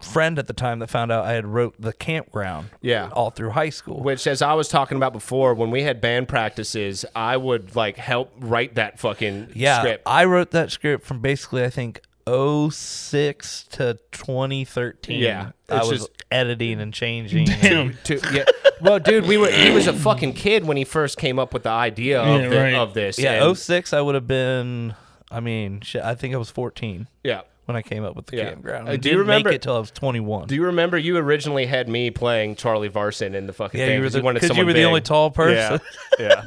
friend 0.00 0.38
at 0.38 0.46
the 0.46 0.52
time 0.52 0.80
that 0.80 0.90
found 0.90 1.10
out 1.10 1.24
I 1.24 1.32
had 1.32 1.46
wrote 1.46 1.74
the 1.80 1.92
campground. 1.92 2.70
Yeah. 2.80 3.08
all 3.12 3.30
through 3.30 3.50
high 3.50 3.70
school. 3.70 4.00
Which, 4.00 4.26
as 4.26 4.42
I 4.42 4.54
was 4.54 4.68
talking 4.68 4.96
about 4.96 5.12
before, 5.12 5.54
when 5.54 5.70
we 5.70 5.82
had 5.82 6.00
band 6.00 6.28
practices, 6.28 7.04
I 7.16 7.36
would 7.36 7.74
like 7.74 7.96
help 7.96 8.32
write 8.38 8.76
that 8.76 8.98
fucking 9.00 9.50
yeah, 9.54 9.80
script. 9.80 10.02
I 10.06 10.24
wrote 10.24 10.50
that 10.52 10.70
script 10.70 11.04
from 11.04 11.20
basically 11.20 11.64
I 11.64 11.70
think 11.70 12.00
06 12.28 13.64
to 13.72 13.98
2013. 14.12 15.18
Yeah, 15.20 15.50
I 15.68 15.78
was 15.84 15.90
just- 16.00 16.10
editing 16.30 16.80
and 16.80 16.92
changing. 16.92 17.44
Damn. 17.62 17.96
to, 18.04 18.20
yeah. 18.32 18.44
Well, 18.80 18.98
dude, 18.98 19.26
we 19.26 19.36
were. 19.36 19.50
He 19.50 19.70
was 19.70 19.86
a 19.86 19.92
fucking 19.92 20.32
kid 20.34 20.64
when 20.64 20.76
he 20.76 20.84
first 20.84 21.18
came 21.18 21.38
up 21.38 21.52
with 21.54 21.62
the 21.64 21.70
idea 21.70 22.20
of, 22.20 22.40
Yeah, 22.42 22.48
the, 22.48 22.56
right. 22.56 22.74
of 22.74 22.94
this. 22.94 23.18
Yeah, 23.18 23.44
and- 23.46 23.56
06 23.56 23.92
I 23.92 24.00
would 24.00 24.14
have 24.14 24.26
been. 24.26 24.94
I 25.30 25.40
mean, 25.40 25.80
shit, 25.80 26.02
I 26.02 26.14
think 26.14 26.32
I 26.34 26.36
was 26.36 26.50
14 26.50 27.08
yeah. 27.24 27.40
when 27.64 27.76
I 27.76 27.82
came 27.82 28.04
up 28.04 28.14
with 28.14 28.26
the 28.26 28.36
Yeah. 28.36 28.50
campground. 28.50 28.88
Uh, 28.88 28.92
I 28.92 28.96
do 28.96 29.08
you 29.08 29.12
didn't 29.14 29.18
remember- 29.20 29.48
make 29.50 29.56
it 29.56 29.62
till 29.62 29.74
I 29.76 29.80
was 29.80 29.90
21. 29.90 30.46
Do 30.46 30.54
you 30.54 30.64
remember 30.66 30.96
you 30.96 31.16
originally 31.16 31.66
had 31.66 31.88
me 31.88 32.10
playing 32.10 32.54
Charlie 32.56 32.88
Varson 32.90 33.34
in 33.34 33.46
the 33.46 33.52
fucking 33.52 33.80
yeah, 33.80 33.86
thing 33.86 33.94
you 33.96 34.00
were 34.00 34.06
'cause 34.06 34.12
the, 34.12 34.22
wanted 34.22 34.40
because 34.42 34.50
you 34.50 34.54
someone 34.56 34.66
were 34.66 34.72
the 34.80 34.84
only 34.84 35.00
tall 35.00 35.30
person. 35.30 35.80
Yeah, 36.18 36.44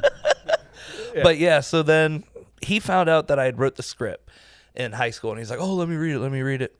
But 1.22 1.38
yeah, 1.38 1.60
so 1.60 1.82
then 1.82 2.24
he 2.62 2.78
found 2.80 3.08
out 3.08 3.28
that 3.28 3.38
I 3.38 3.44
had 3.44 3.58
wrote 3.58 3.74
the 3.76 3.82
script 3.82 4.28
in 4.78 4.92
high 4.92 5.10
school, 5.10 5.30
and 5.32 5.38
he's 5.38 5.50
like, 5.50 5.60
"Oh, 5.60 5.74
let 5.74 5.88
me 5.88 5.96
read 5.96 6.14
it. 6.14 6.20
Let 6.20 6.32
me 6.32 6.40
read 6.40 6.62
it." 6.62 6.74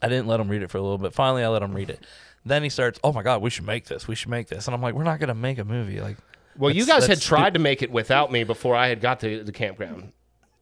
I 0.00 0.08
didn't 0.08 0.28
let 0.28 0.38
him 0.38 0.48
read 0.48 0.62
it 0.62 0.70
for 0.70 0.78
a 0.78 0.82
little 0.82 0.98
bit. 0.98 1.12
Finally, 1.12 1.42
I 1.42 1.48
let 1.48 1.62
him 1.62 1.74
read 1.74 1.90
it. 1.90 2.04
Then 2.44 2.62
he 2.62 2.68
starts, 2.68 3.00
"Oh 3.02 3.12
my 3.12 3.22
god, 3.22 3.42
we 3.42 3.50
should 3.50 3.66
make 3.66 3.86
this. 3.86 4.06
We 4.06 4.14
should 4.14 4.30
make 4.30 4.48
this." 4.48 4.68
And 4.68 4.74
I'm 4.74 4.80
like, 4.82 4.94
"We're 4.94 5.02
not 5.04 5.18
gonna 5.18 5.34
make 5.34 5.58
a 5.58 5.64
movie." 5.64 6.00
Like, 6.00 6.16
Well, 6.56 6.70
you 6.70 6.86
guys 6.86 7.06
had 7.06 7.20
tried 7.20 7.54
to 7.54 7.60
make 7.60 7.82
it 7.82 7.90
without 7.90 8.30
me 8.30 8.44
before 8.44 8.76
I 8.76 8.88
had 8.88 9.00
got 9.00 9.20
to 9.20 9.42
the 9.42 9.52
campground. 9.52 10.12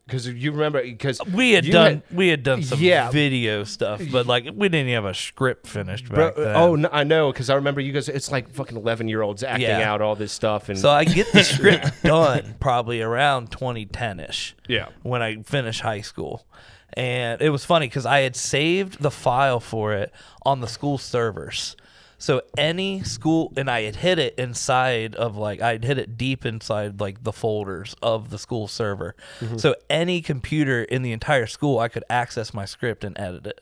Because 0.08 0.26
you 0.26 0.52
remember, 0.52 0.82
because 0.82 1.20
we 1.34 1.52
had 1.52 1.66
done 1.70 2.02
we 2.10 2.28
had 2.28 2.42
done 2.42 2.62
some 2.62 2.80
Yeah. 2.80 3.10
video 3.10 3.62
stuff, 3.64 4.00
but 4.10 4.26
like 4.26 4.44
we 4.54 4.68
didn't 4.70 4.88
even 4.88 4.94
have 4.94 5.04
a 5.04 5.12
script 5.12 5.66
finished 5.66 6.08
Bro, 6.08 6.28
back 6.28 6.36
then. 6.36 6.56
oh, 6.56 6.74
no, 6.76 6.88
I 6.90 7.04
know, 7.04 7.30
because 7.30 7.50
I 7.50 7.56
remember 7.56 7.82
you 7.82 7.92
guys. 7.92 8.08
It's 8.08 8.32
like 8.32 8.50
fucking 8.50 8.76
eleven 8.76 9.06
year 9.06 9.20
olds 9.20 9.42
acting 9.44 9.68
Yeah. 9.68 9.92
out 9.92 10.00
all 10.00 10.16
this 10.16 10.32
stuff, 10.32 10.70
and 10.70 10.78
So 10.78 10.88
I 10.88 11.04
get 11.04 11.30
the 11.32 11.44
script 11.44 12.02
done 12.02 12.54
probably 12.58 13.02
around 13.02 13.50
2010 13.52 14.20
ish. 14.20 14.56
Yeah. 14.66 14.86
When 15.02 15.20
I 15.22 15.42
finished 15.42 15.82
high 15.82 16.00
school. 16.00 16.46
And 16.94 17.42
it 17.42 17.50
was 17.50 17.66
funny 17.66 17.86
because 17.86 18.06
I 18.06 18.20
had 18.20 18.34
saved 18.34 19.02
the 19.02 19.10
file 19.10 19.60
for 19.60 19.92
it 19.92 20.10
on 20.46 20.60
the 20.60 20.66
school 20.66 20.96
servers. 20.96 21.76
So 22.18 22.42
any 22.56 23.02
school, 23.04 23.52
and 23.56 23.70
I 23.70 23.82
had 23.82 23.96
hid 23.96 24.18
it 24.18 24.34
inside 24.36 25.14
of 25.14 25.36
like, 25.36 25.62
I'd 25.62 25.84
hid 25.84 25.98
it 25.98 26.18
deep 26.18 26.44
inside 26.44 27.00
like 27.00 27.22
the 27.22 27.32
folders 27.32 27.94
of 28.02 28.30
the 28.30 28.38
school 28.38 28.66
server. 28.66 29.14
Mm-hmm. 29.40 29.58
So 29.58 29.76
any 29.88 30.20
computer 30.20 30.82
in 30.82 31.02
the 31.02 31.12
entire 31.12 31.46
school, 31.46 31.78
I 31.78 31.88
could 31.88 32.04
access 32.10 32.52
my 32.52 32.64
script 32.64 33.04
and 33.04 33.18
edit 33.18 33.46
it. 33.46 33.60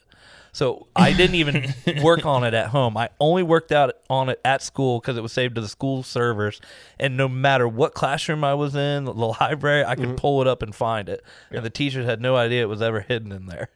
So 0.57 0.87
I 0.97 1.13
didn't 1.13 1.35
even 1.35 1.75
work 2.03 2.25
on 2.25 2.43
it 2.43 2.55
at 2.55 2.69
home. 2.69 2.97
I 2.97 3.11
only 3.21 3.43
worked 3.43 3.73
out 3.73 3.95
on 4.09 4.31
it 4.31 4.41
at 4.43 4.63
school 4.63 4.99
because 5.01 5.19
it 5.19 5.21
was 5.21 5.31
saved 5.31 5.57
to 5.57 5.61
the 5.61 5.69
school 5.69 6.03
servers. 6.03 6.63
And 6.99 7.15
no 7.15 7.29
matter 7.29 7.69
what 7.69 7.93
classroom 7.93 8.43
I 8.43 8.55
was 8.55 8.75
in, 8.75 9.05
the 9.05 9.13
library, 9.13 9.85
I 9.85 9.97
could 9.97 10.07
mm-hmm. 10.07 10.15
pull 10.15 10.41
it 10.41 10.49
up 10.49 10.63
and 10.63 10.75
find 10.75 11.11
it. 11.11 11.23
And 11.51 11.63
the 11.63 11.69
teachers 11.69 12.07
had 12.07 12.23
no 12.23 12.37
idea 12.37 12.63
it 12.63 12.71
was 12.71 12.81
ever 12.81 13.03
hidden 13.03 13.33
in 13.33 13.45
there. 13.45 13.69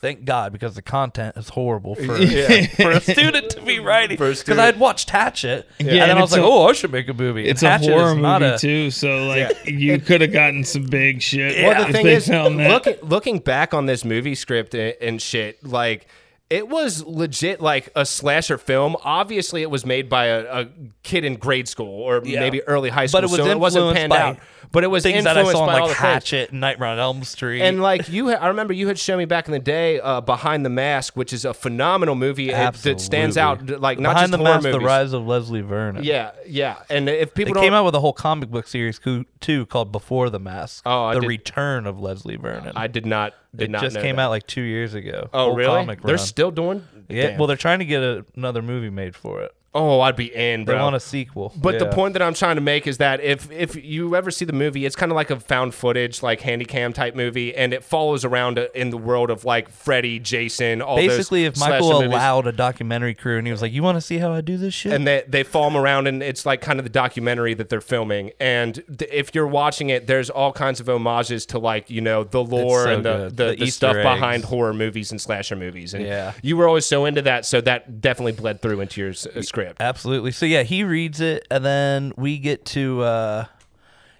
Thank 0.00 0.24
God, 0.24 0.52
because 0.52 0.76
the 0.76 0.82
content 0.82 1.36
is 1.36 1.48
horrible 1.48 1.96
for, 1.96 2.04
for 2.76 2.92
a 2.92 3.00
student 3.00 3.50
to 3.50 3.62
be 3.62 3.80
writing. 3.80 4.16
Because. 4.16 4.48
I'd 4.48 4.78
watched 4.78 5.10
Hatchet, 5.10 5.68
yeah. 5.80 5.86
and 5.86 5.88
then 5.88 6.10
and 6.10 6.18
I 6.20 6.22
was 6.22 6.30
like, 6.30 6.40
a- 6.40 6.44
"Oh, 6.44 6.68
I 6.68 6.72
should 6.72 6.92
make 6.92 7.08
a 7.08 7.14
movie." 7.14 7.48
It's 7.48 7.64
And 7.64 7.66
a 7.66 7.70
Hatchet 7.72 7.90
horror 7.90 8.12
is 8.12 8.22
not 8.22 8.42
movie 8.42 8.54
a- 8.54 8.58
too, 8.58 8.90
so 8.92 9.26
like 9.26 9.66
you 9.66 9.98
could 9.98 10.20
have 10.20 10.32
gotten 10.32 10.62
some 10.62 10.84
big 10.86 11.20
shit. 11.20 11.64
Well, 11.64 11.84
the 11.84 11.92
thing 11.92 12.06
is, 12.06 12.28
filmed 12.28 12.60
that. 12.60 12.70
looking 12.70 12.96
looking 13.02 13.38
back 13.40 13.74
on 13.74 13.86
this 13.86 14.04
movie 14.04 14.36
script 14.36 14.76
and, 14.76 14.94
and 15.00 15.20
shit, 15.20 15.64
like 15.64 16.06
it 16.50 16.68
was 16.68 17.04
legit 17.04 17.60
like 17.60 17.90
a 17.94 18.06
slasher 18.06 18.56
film. 18.58 18.96
Obviously, 19.02 19.62
it 19.62 19.70
was 19.70 19.84
made 19.84 20.08
by 20.08 20.26
a, 20.26 20.62
a 20.62 20.68
kid 21.02 21.24
in 21.24 21.36
grade 21.36 21.68
school 21.68 22.02
or 22.02 22.22
Yeah. 22.24 22.40
maybe 22.40 22.62
early 22.62 22.88
high 22.88 23.06
school, 23.06 23.18
But 23.20 23.24
it 23.24 23.30
was 23.30 23.36
so 23.40 23.50
it 23.50 23.58
wasn't 23.58 23.94
panned 23.94 24.10
by 24.10 24.18
out. 24.20 24.38
But 24.70 24.84
it 24.84 24.88
was 24.88 25.02
things 25.02 25.24
that 25.24 25.38
I 25.38 25.50
saw 25.50 25.60
all 25.60 25.66
like. 25.66 25.96
Hatchet 25.96 26.50
and 26.50 26.60
Nightmare 26.60 26.88
on 26.90 26.98
Elm 26.98 27.24
Street. 27.24 27.62
And 27.62 27.80
like 27.80 28.08
you, 28.08 28.28
ha- 28.28 28.36
I 28.40 28.48
remember 28.48 28.72
you 28.74 28.88
had 28.88 28.98
shown 28.98 29.18
me 29.18 29.24
back 29.24 29.46
in 29.46 29.52
the 29.52 29.58
day, 29.58 29.98
uh, 30.00 30.20
Behind 30.20 30.64
the 30.64 30.70
Mask, 30.70 31.16
which 31.16 31.32
is 31.32 31.44
a 31.44 31.54
phenomenal 31.54 32.14
movie 32.14 32.50
it- 32.50 32.74
that 32.74 33.00
stands 33.00 33.36
out. 33.36 33.80
Like 33.80 33.98
not 33.98 34.10
Behind 34.14 34.18
just 34.24 34.32
the 34.32 34.38
horror 34.38 34.54
Mask, 34.56 34.64
movies. 34.64 34.80
the 34.80 34.86
rise 34.86 35.12
of 35.12 35.26
Leslie 35.26 35.60
Vernon. 35.62 36.04
Yeah, 36.04 36.32
yeah. 36.46 36.76
And 36.90 37.08
if 37.08 37.34
people 37.34 37.54
don't, 37.54 37.62
came 37.62 37.72
out 37.72 37.84
with 37.84 37.94
a 37.94 38.00
whole 38.00 38.12
comic 38.12 38.50
book 38.50 38.66
series 38.68 39.00
too 39.40 39.66
called 39.66 39.90
Before 39.92 40.28
the 40.30 40.38
Mask. 40.40 40.82
Oh, 40.84 41.04
I 41.04 41.14
the 41.14 41.20
did- 41.20 41.28
Return 41.28 41.86
of 41.86 41.98
Leslie 42.00 42.36
Vernon. 42.36 42.72
I 42.76 42.86
did 42.88 43.06
not. 43.06 43.34
Did 43.56 43.64
it 43.64 43.70
not 43.70 43.80
just 43.82 43.96
came 43.96 44.16
that. 44.16 44.22
out 44.22 44.30
like 44.30 44.46
two 44.46 44.60
years 44.60 44.92
ago. 44.92 45.30
Oh, 45.32 45.54
really? 45.54 45.86
They're 45.86 45.96
run. 46.16 46.18
still 46.18 46.50
doing. 46.50 46.86
yeah. 47.08 47.28
Damn. 47.28 47.38
Well, 47.38 47.46
they're 47.46 47.56
trying 47.56 47.78
to 47.78 47.86
get 47.86 48.02
a, 48.02 48.26
another 48.36 48.60
movie 48.60 48.90
made 48.90 49.16
for 49.16 49.40
it. 49.40 49.54
Oh, 49.74 50.00
I'd 50.00 50.16
be 50.16 50.34
in, 50.34 50.64
They 50.64 50.74
want 50.74 50.96
a 50.96 51.00
sequel. 51.00 51.52
But 51.56 51.78
the 51.78 51.84
Yeah. 51.84 51.92
point 51.92 52.14
that 52.14 52.22
I'm 52.22 52.34
trying 52.34 52.56
to 52.56 52.60
make 52.62 52.86
is 52.86 52.98
that 52.98 53.20
if 53.20 53.50
if 53.52 53.76
you 53.76 54.16
ever 54.16 54.30
see 54.30 54.44
the 54.44 54.52
movie, 54.52 54.86
it's 54.86 54.96
kind 54.96 55.12
of 55.12 55.16
like 55.16 55.30
a 55.30 55.38
found 55.38 55.74
footage, 55.74 56.22
like 56.22 56.40
handy 56.40 56.64
cam 56.64 56.92
type 56.92 57.14
movie, 57.14 57.54
and 57.54 57.72
it 57.72 57.84
follows 57.84 58.24
around 58.24 58.58
uh, 58.58 58.66
in 58.74 58.90
the 58.90 58.96
world 58.96 59.30
of 59.30 59.44
like 59.44 59.68
Freddy, 59.68 60.18
Jason, 60.18 60.80
all 60.82 60.96
basically, 60.96 61.44
those 61.44 61.54
if 61.54 61.60
Michael 61.60 61.92
movies. 62.00 62.08
allowed 62.08 62.46
a 62.46 62.52
documentary 62.52 63.14
crew 63.14 63.38
and 63.38 63.46
he 63.46 63.52
was 63.52 63.62
like, 63.62 63.72
"You 63.72 63.82
want 63.82 63.96
to 63.96 64.00
see 64.00 64.18
how 64.18 64.32
I 64.32 64.40
do 64.40 64.56
this 64.56 64.74
shit?" 64.74 64.92
and 64.92 65.06
they 65.06 65.22
they 65.28 65.42
follow 65.42 65.66
'em 65.68 65.76
around, 65.76 66.06
and 66.08 66.22
it's 66.22 66.44
like 66.46 66.60
kind 66.60 66.80
of 66.80 66.84
the 66.84 66.90
documentary 66.90 67.54
that 67.54 67.68
they're 67.68 67.80
filming. 67.80 68.32
And 68.40 68.74
th- 68.98 69.10
if 69.12 69.34
you're 69.34 69.46
watching 69.46 69.90
it, 69.90 70.06
there's 70.06 70.30
all 70.30 70.52
kinds 70.52 70.80
of 70.80 70.86
homages 70.86 71.46
to 71.46 71.58
like 71.58 71.90
you 71.90 72.00
know 72.00 72.24
the 72.24 72.42
lore 72.42 72.84
so 72.84 72.94
and 72.94 73.04
the 73.04 73.16
good. 73.16 73.36
the, 73.36 73.44
The 73.44 73.50
the, 73.56 73.64
Easter 73.64 73.90
stuff 73.90 73.96
behind 74.02 74.42
eggs. 74.42 74.50
horror 74.50 74.74
movies 74.74 75.10
and 75.10 75.20
slasher 75.20 75.56
movies. 75.56 75.94
And 75.94 76.04
Yeah. 76.04 76.32
you 76.42 76.56
were 76.56 76.66
always 76.66 76.86
so 76.86 77.04
into 77.04 77.22
that, 77.22 77.44
so 77.46 77.60
that 77.60 78.00
definitely 78.00 78.32
bled 78.32 78.62
through 78.62 78.80
into 78.80 79.00
your 79.00 79.10
s- 79.10 79.26
uh, 79.26 79.42
script. 79.58 79.80
Absolutely. 79.80 80.32
So 80.32 80.46
yeah, 80.46 80.62
he 80.62 80.84
reads 80.84 81.20
it, 81.20 81.46
and 81.50 81.64
then 81.64 82.12
we 82.16 82.38
get 82.38 82.64
to 82.66 83.02
uh 83.02 83.44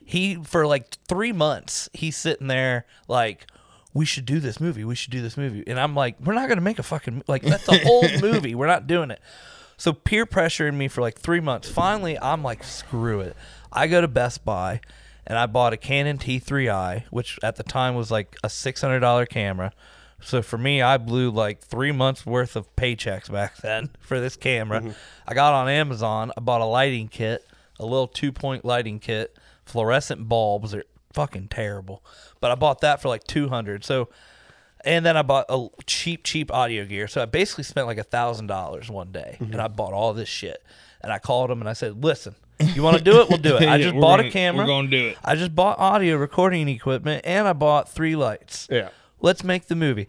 he 0.05 0.37
for 0.37 0.67
like 0.67 0.91
three 1.07 1.33
months 1.33 1.91
he's 1.93 2.17
sitting 2.17 2.47
there 2.47 2.87
like 3.09 3.47
we 3.95 4.05
should 4.05 4.27
do 4.27 4.41
this 4.41 4.61
movie. 4.61 4.85
We 4.85 4.95
should 4.95 5.11
do 5.11 5.23
this 5.23 5.37
movie, 5.37 5.65
and 5.67 5.79
I'm 5.79 5.95
like, 5.95 6.17
we're 6.25 6.35
not 6.35 6.49
gonna 6.49 6.61
make 6.61 6.79
a 6.79 6.83
fucking 6.83 7.25
like 7.27 7.43
that's 7.43 7.69
a 7.69 7.79
whole 7.85 8.07
movie. 8.21 8.55
We're 8.55 8.67
not 8.67 8.87
doing 8.87 9.11
it. 9.11 9.21
So 9.77 9.93
peer 9.93 10.27
pressuring 10.27 10.75
me 10.75 10.89
for 10.89 11.01
like 11.01 11.19
three 11.19 11.41
months. 11.41 11.71
Finally, 11.71 12.19
I'm 12.19 12.43
like, 12.43 12.65
screw 12.65 13.21
it. 13.21 13.37
I 13.73 13.87
go 13.87 14.01
to 14.01 14.09
Best 14.09 14.45
Buy 14.45 14.81
and 15.25 15.39
I 15.39 15.47
bought 15.47 15.73
a 15.73 15.77
Canon 15.77 16.19
T3i, 16.19 17.05
which 17.11 17.39
at 17.45 17.57
the 17.57 17.63
time 17.63 17.95
was 17.95 18.11
like 18.11 18.37
a 18.43 18.51
six 18.51 18.81
hundred 18.81 19.01
dollar 19.01 19.25
camera. 19.27 19.73
So 20.21 20.43
for 20.43 20.59
me, 20.59 20.83
I 20.83 20.99
blew 20.99 21.31
like 21.31 21.61
three 21.61 21.93
months 21.93 22.27
worth 22.27 22.57
of 22.57 22.75
paychecks 22.77 23.31
back 23.31 23.57
then 23.63 23.91
for 24.01 24.21
this 24.21 24.37
camera. 24.37 24.81
Mm-hmm. 24.81 24.91
I 25.27 25.35
got 25.35 25.55
on 25.55 25.69
Amazon. 25.69 26.33
I 26.37 26.41
bought 26.41 26.61
a 26.61 26.65
lighting 26.67 27.09
kit, 27.09 27.47
a 27.79 27.85
little 27.85 28.09
two 28.09 28.33
point 28.33 28.65
lighting 28.65 28.99
kit. 28.99 29.37
Fluorescent 29.65 30.29
bulbs 30.29 30.75
are 30.75 30.85
fucking 31.13 31.49
terrible, 31.49 32.03
but 32.41 32.51
I 32.51 32.55
bought 32.55 32.81
that 32.81 33.03
for 33.03 33.09
like 33.09 33.25
two 33.25 33.49
hundred. 33.49 33.85
So, 33.85 34.09
and 34.85 35.05
then 35.05 35.17
I 35.17 35.23
bought 35.23 35.47
a 35.49 35.69
cheap, 35.85 36.25
cheap 36.25 36.53
audio 36.53 36.85
gear. 36.85 37.07
So 37.07 37.23
I 37.23 37.27
basically 37.27 37.65
spent 37.65 37.87
like 37.87 37.99
a 37.99 38.05
thousand 38.05 38.47
dollars 38.47 38.91
one 38.91 39.13
day, 39.13 39.37
mm-hmm. 39.39 39.53
and 39.53 39.61
I 39.61 39.69
bought 39.69 39.93
all 39.93 40.15
this 40.15 40.29
shit. 40.29 40.63
And 41.01 41.13
I 41.13 41.19
called 41.19 41.51
him 41.51 41.61
and 41.61 41.69
I 41.69 41.75
said, 41.75 42.03
"Listen, 42.03 42.35
you 42.61 42.83
want 42.83 42.99
to 42.99 43.05
do 43.05 43.21
it? 43.21 43.29
We'll 43.29 43.39
do 43.39 43.57
it. 43.57 43.63
I 43.69 43.79
just 43.79 43.95
we're 43.95 44.01
bought 44.01 44.17
gonna- 44.17 44.31
a 44.31 44.33
camera. 44.33 44.65
we're 44.65 44.69
gonna 44.69 44.89
do 44.89 45.09
it. 45.09 45.19
I 45.25 45.37
just 45.37 45.55
bought 45.55 45.79
audio 45.79 46.17
recording 46.17 46.69
equipment, 46.69 47.23
and 47.25 47.47
I 47.47 47.53
bought 47.53 47.89
three 47.89 48.17
lights. 48.17 48.67
Yeah. 48.71 48.89
Let's 49.21 49.43
make 49.45 49.67
the 49.67 49.75
movie. 49.77 50.09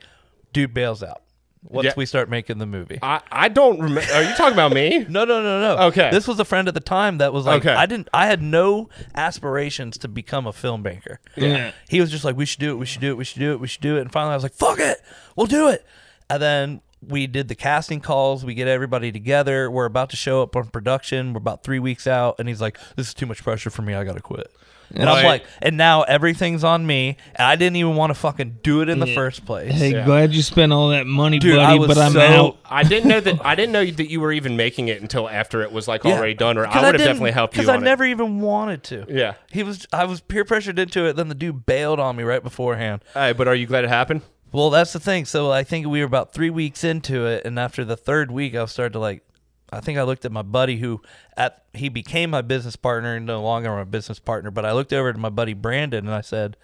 Dude 0.54 0.74
bails 0.74 1.04
out. 1.04 1.22
Once 1.62 1.86
Yeah. 1.88 1.94
we 1.98 2.06
start 2.06 2.30
making 2.30 2.58
the 2.58 2.66
movie. 2.66 3.00
I, 3.02 3.20
I 3.32 3.50
don't 3.50 3.80
remember. 3.82 4.10
Are 4.14 4.24
you 4.24 4.34
talking 4.36 4.54
about 4.54 4.72
me? 4.72 5.06
No, 5.10 5.26
no, 5.26 5.44
no, 5.44 5.60
no. 5.78 5.84
Okay. 5.88 6.10
This 6.10 6.26
was 6.26 6.40
a 6.40 6.46
friend 6.46 6.70
at 6.70 6.74
the 6.74 6.80
time 6.80 7.18
that 7.18 7.34
was 7.34 7.46
like, 7.46 7.66
Okay. 7.66 7.74
I 7.76 7.86
didn't, 7.86 8.08
I 8.14 8.28
had 8.28 8.42
no 8.42 8.88
aspirations 9.14 9.98
to 10.00 10.08
become 10.08 10.48
a 10.48 10.54
film 10.54 10.84
banker. 10.84 11.20
Yeah. 11.36 11.72
He 11.90 12.00
was 12.00 12.12
just 12.12 12.24
like, 12.24 12.38
we 12.38 12.46
should 12.46 12.62
do 12.62 12.72
it, 12.72 12.76
we 12.76 12.86
should 12.86 13.02
do 13.02 13.12
it, 13.12 13.18
we 13.18 13.26
should 13.26 13.40
do 13.40 13.52
it, 13.52 13.60
we 13.60 13.68
should 13.68 13.82
do 13.82 13.98
it. 13.98 14.02
And 14.02 14.12
finally 14.12 14.32
I 14.32 14.36
was 14.36 14.44
like, 14.44 14.54
fuck 14.54 14.80
it, 14.80 15.02
we'll 15.36 15.48
do 15.48 15.68
it. 15.68 15.86
And 16.30 16.42
then 16.42 16.82
we 17.08 17.28
did 17.28 17.48
the 17.48 17.56
casting 17.56 18.02
calls. 18.02 18.44
We 18.44 18.54
get 18.54 18.68
everybody 18.68 19.12
together. 19.12 19.70
We're 19.72 19.86
about 19.86 20.10
to 20.12 20.16
show 20.18 20.42
up 20.44 20.56
on 20.56 20.68
production. 20.68 21.34
We're 21.34 21.38
about 21.40 21.64
three 21.64 21.80
weeks 21.80 22.08
out. 22.08 22.36
And 22.40 22.48
he's 22.50 22.62
like, 22.62 22.78
this 22.96 23.08
is 23.08 23.14
too 23.14 23.26
much 23.26 23.44
pressure 23.44 23.70
for 23.70 23.82
me. 23.82 23.94
I 23.94 24.04
got 24.04 24.16
to 24.16 24.22
quit. 24.22 24.52
And 24.92 25.08
I'm 25.08 25.18
Right. 25.18 25.26
like, 25.26 25.46
and 25.62 25.78
now 25.78 26.02
everything's 26.02 26.64
on 26.64 26.88
me. 26.88 27.16
And 27.36 27.46
I 27.46 27.56
didn't 27.56 27.76
even 27.76 27.96
want 27.96 28.10
to 28.10 28.16
fucking 28.16 28.58
do 28.64 28.82
it 28.82 28.90
in 28.90 29.00
the 29.00 29.08
Yeah. 29.08 29.14
first 29.14 29.46
place. 29.46 29.72
Hey, 29.72 29.92
Yeah. 29.92 30.04
glad 30.04 30.34
you 30.34 30.42
spent 30.42 30.74
all 30.74 30.90
that 30.90 31.06
money, 31.06 31.38
Dude, 31.38 31.58
buddy, 31.58 31.62
I 31.64 31.76
was 31.76 31.88
but 31.90 32.00
I'm 32.00 32.12
so- 32.14 32.20
out. 32.22 32.58
I 32.66 32.82
didn't 32.82 33.08
know 33.08 33.20
that. 33.20 33.36
I 33.46 33.54
didn't 33.54 33.72
know 33.72 33.86
that 33.86 34.10
you 34.10 34.20
were 34.20 34.32
even 34.32 34.58
making 34.58 34.88
it 34.88 35.00
until 35.00 35.30
after 35.30 35.62
it 35.62 35.72
was 35.72 35.88
like 35.88 36.04
Yeah. 36.04 36.14
already 36.18 36.34
done, 36.34 36.58
or 36.58 36.66
'Cause 36.66 36.74
I 36.76 36.78
would 36.80 36.86
have 36.86 36.94
didn't- 36.94 37.06
definitely 37.08 37.32
helped 37.34 37.54
you. 37.56 37.62
Because 37.62 37.70
I 37.70 37.76
on 37.76 37.84
it. 37.84 37.86
never 37.86 38.04
even 38.04 38.42
wanted 38.42 38.82
to. 38.86 39.06
Yeah. 39.08 39.34
He 39.52 39.62
was. 39.62 39.86
I 39.94 40.06
was 40.06 40.22
peer 40.22 40.44
pressured 40.44 40.80
into 40.80 41.06
it. 41.06 41.16
Then 41.16 41.30
the 41.30 41.36
dude 41.36 41.68
bailed 41.68 42.00
on 42.00 42.16
me 42.16 42.24
right 42.24 42.42
beforehand. 42.44 43.02
Hey, 43.14 43.32
but 43.34 43.48
are 43.48 43.54
you 43.56 43.68
glad 43.68 43.84
it 43.84 43.90
happened? 43.92 44.24
Well, 44.52 44.70
that's 44.70 44.94
the 44.94 45.00
thing. 45.00 45.26
So 45.26 45.52
I 45.52 45.64
think 45.64 45.88
we 45.88 46.00
were 46.00 46.06
about 46.06 46.34
three 46.34 46.50
weeks 46.50 46.84
into 46.84 47.26
it, 47.26 47.46
and 47.46 47.60
after 47.60 47.86
the 47.86 47.98
third 47.98 48.32
week, 48.32 48.56
I 48.56 48.66
started 48.66 48.94
to 48.94 49.00
like. 49.00 49.24
I 49.72 49.82
think 49.82 50.00
I 50.00 50.02
looked 50.02 50.26
at 50.26 50.32
my 50.32 50.42
buddy 50.42 50.78
who 50.78 51.00
at 51.38 51.64
he 51.74 51.90
became 51.90 52.32
my 52.32 52.42
business 52.42 52.76
partner 52.76 53.16
and 53.16 53.28
no 53.28 53.44
longer 53.44 53.70
my 53.70 53.84
business 53.84 54.18
partner. 54.18 54.50
But 54.50 54.66
I 54.66 54.72
looked 54.72 54.92
over 54.94 55.14
to 55.14 55.20
my 55.20 55.30
buddy 55.30 55.54
Brandon 55.54 56.08
and 56.08 56.16
I 56.16 56.22
said, 56.22 56.58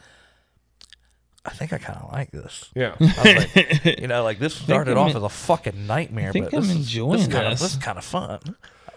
I 1.45 1.51
think 1.51 1.71
I 1.71 1.77
kind 1.77 1.99
of 2.01 2.11
like 2.11 2.31
this. 2.31 2.71
Yeah. 2.75 2.95
I 2.99 3.03
was 3.03 3.55
like, 3.55 3.85
you 3.99 4.07
know, 4.07 4.23
like 4.23 4.39
this 4.39 4.55
started 4.55 4.97
off 4.97 5.11
en- 5.11 5.17
as 5.17 5.23
a 5.23 5.29
fucking 5.29 5.85
nightmare, 5.85 6.31
think 6.31 6.45
but 6.45 6.55
I'm 6.55 6.61
this 6.63 6.75
enjoying 6.75 7.19
this. 7.19 7.27
Kind 7.27 7.45
of, 7.45 7.51
this. 7.51 7.61
this 7.61 7.73
is 7.73 7.77
kind 7.77 7.97
of 7.99 8.03
fun. 8.03 8.39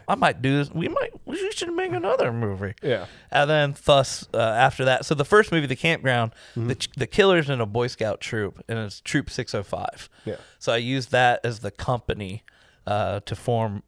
I 0.08 0.14
might 0.14 0.40
do 0.42 0.56
this. 0.56 0.70
We 0.72 0.88
might. 0.88 1.10
We 1.26 1.50
should 1.52 1.72
make 1.74 1.92
another 1.92 2.32
movie. 2.32 2.74
Yeah. 2.82 3.06
And 3.30 3.48
then, 3.50 3.76
thus, 3.84 4.26
uh, 4.32 4.38
after 4.38 4.84
that, 4.86 5.04
so 5.04 5.14
the 5.14 5.24
first 5.24 5.52
movie, 5.52 5.66
The 5.66 5.76
Campground, 5.76 6.32
Mm-hmm. 6.56 6.68
the, 6.68 6.74
ch- 6.74 6.90
the 6.96 7.06
killer's 7.06 7.50
in 7.50 7.60
a 7.60 7.66
Boy 7.66 7.86
Scout 7.88 8.20
troop, 8.20 8.64
and 8.68 8.78
it's 8.78 9.00
Troop 9.00 9.28
605. 9.30 10.08
Yeah. 10.24 10.36
So 10.58 10.72
I 10.72 10.78
used 10.78 11.10
that 11.12 11.40
as 11.44 11.60
the 11.60 11.70
company 11.70 12.42
uh, 12.86 13.20
to 13.26 13.36
form 13.36 13.82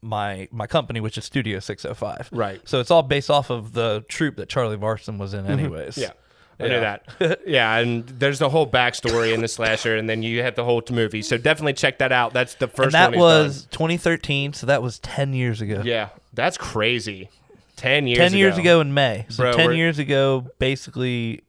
my 0.00 0.48
my 0.52 0.66
company, 0.66 1.00
which 1.00 1.18
is 1.18 1.24
Studio 1.24 1.58
605. 1.58 2.30
Right. 2.32 2.60
So 2.68 2.80
it's 2.80 2.90
all 2.90 3.02
based 3.02 3.30
off 3.30 3.50
of 3.50 3.72
the 3.72 4.04
troop 4.08 4.36
that 4.36 4.48
Charlie 4.48 4.76
Varson 4.76 5.18
was 5.18 5.34
in, 5.34 5.44
anyways. 5.46 5.94
Mm-hmm. 5.96 6.00
Yeah. 6.02 6.10
I 6.60 6.68
knew 6.68 6.80
that. 6.80 7.40
yeah, 7.46 7.76
and 7.76 8.06
there's 8.06 8.38
the 8.40 8.48
whole 8.48 8.66
backstory 8.66 9.32
in 9.32 9.40
the 9.40 9.48
slasher, 9.48 9.96
and 9.96 10.08
then 10.08 10.22
you 10.22 10.42
have 10.42 10.56
the 10.56 10.64
whole 10.64 10.82
movie. 10.90 11.22
So 11.22 11.38
definitely 11.38 11.74
check 11.74 11.98
that 11.98 12.10
out. 12.10 12.32
That's 12.32 12.54
the 12.54 12.66
first 12.66 12.86
And 12.86 12.94
that 12.94 13.14
was 13.16 13.62
done. 13.62 13.70
2013, 13.72 14.52
so 14.54 14.66
that 14.66 14.82
was 14.82 14.98
10 14.98 15.34
years 15.34 15.60
ago. 15.60 15.82
Yeah, 15.84 16.08
that's 16.34 16.58
crazy. 16.58 17.30
Ten 17.76 18.08
years. 18.08 18.18
10 18.18 18.32
years 18.34 18.58
ago 18.58 18.80
in 18.80 18.92
May. 18.92 19.24
So 19.28 19.44
Bro, 19.44 19.52
10 19.52 19.72
years 19.74 20.00
ago, 20.00 20.46
basically 20.58 21.42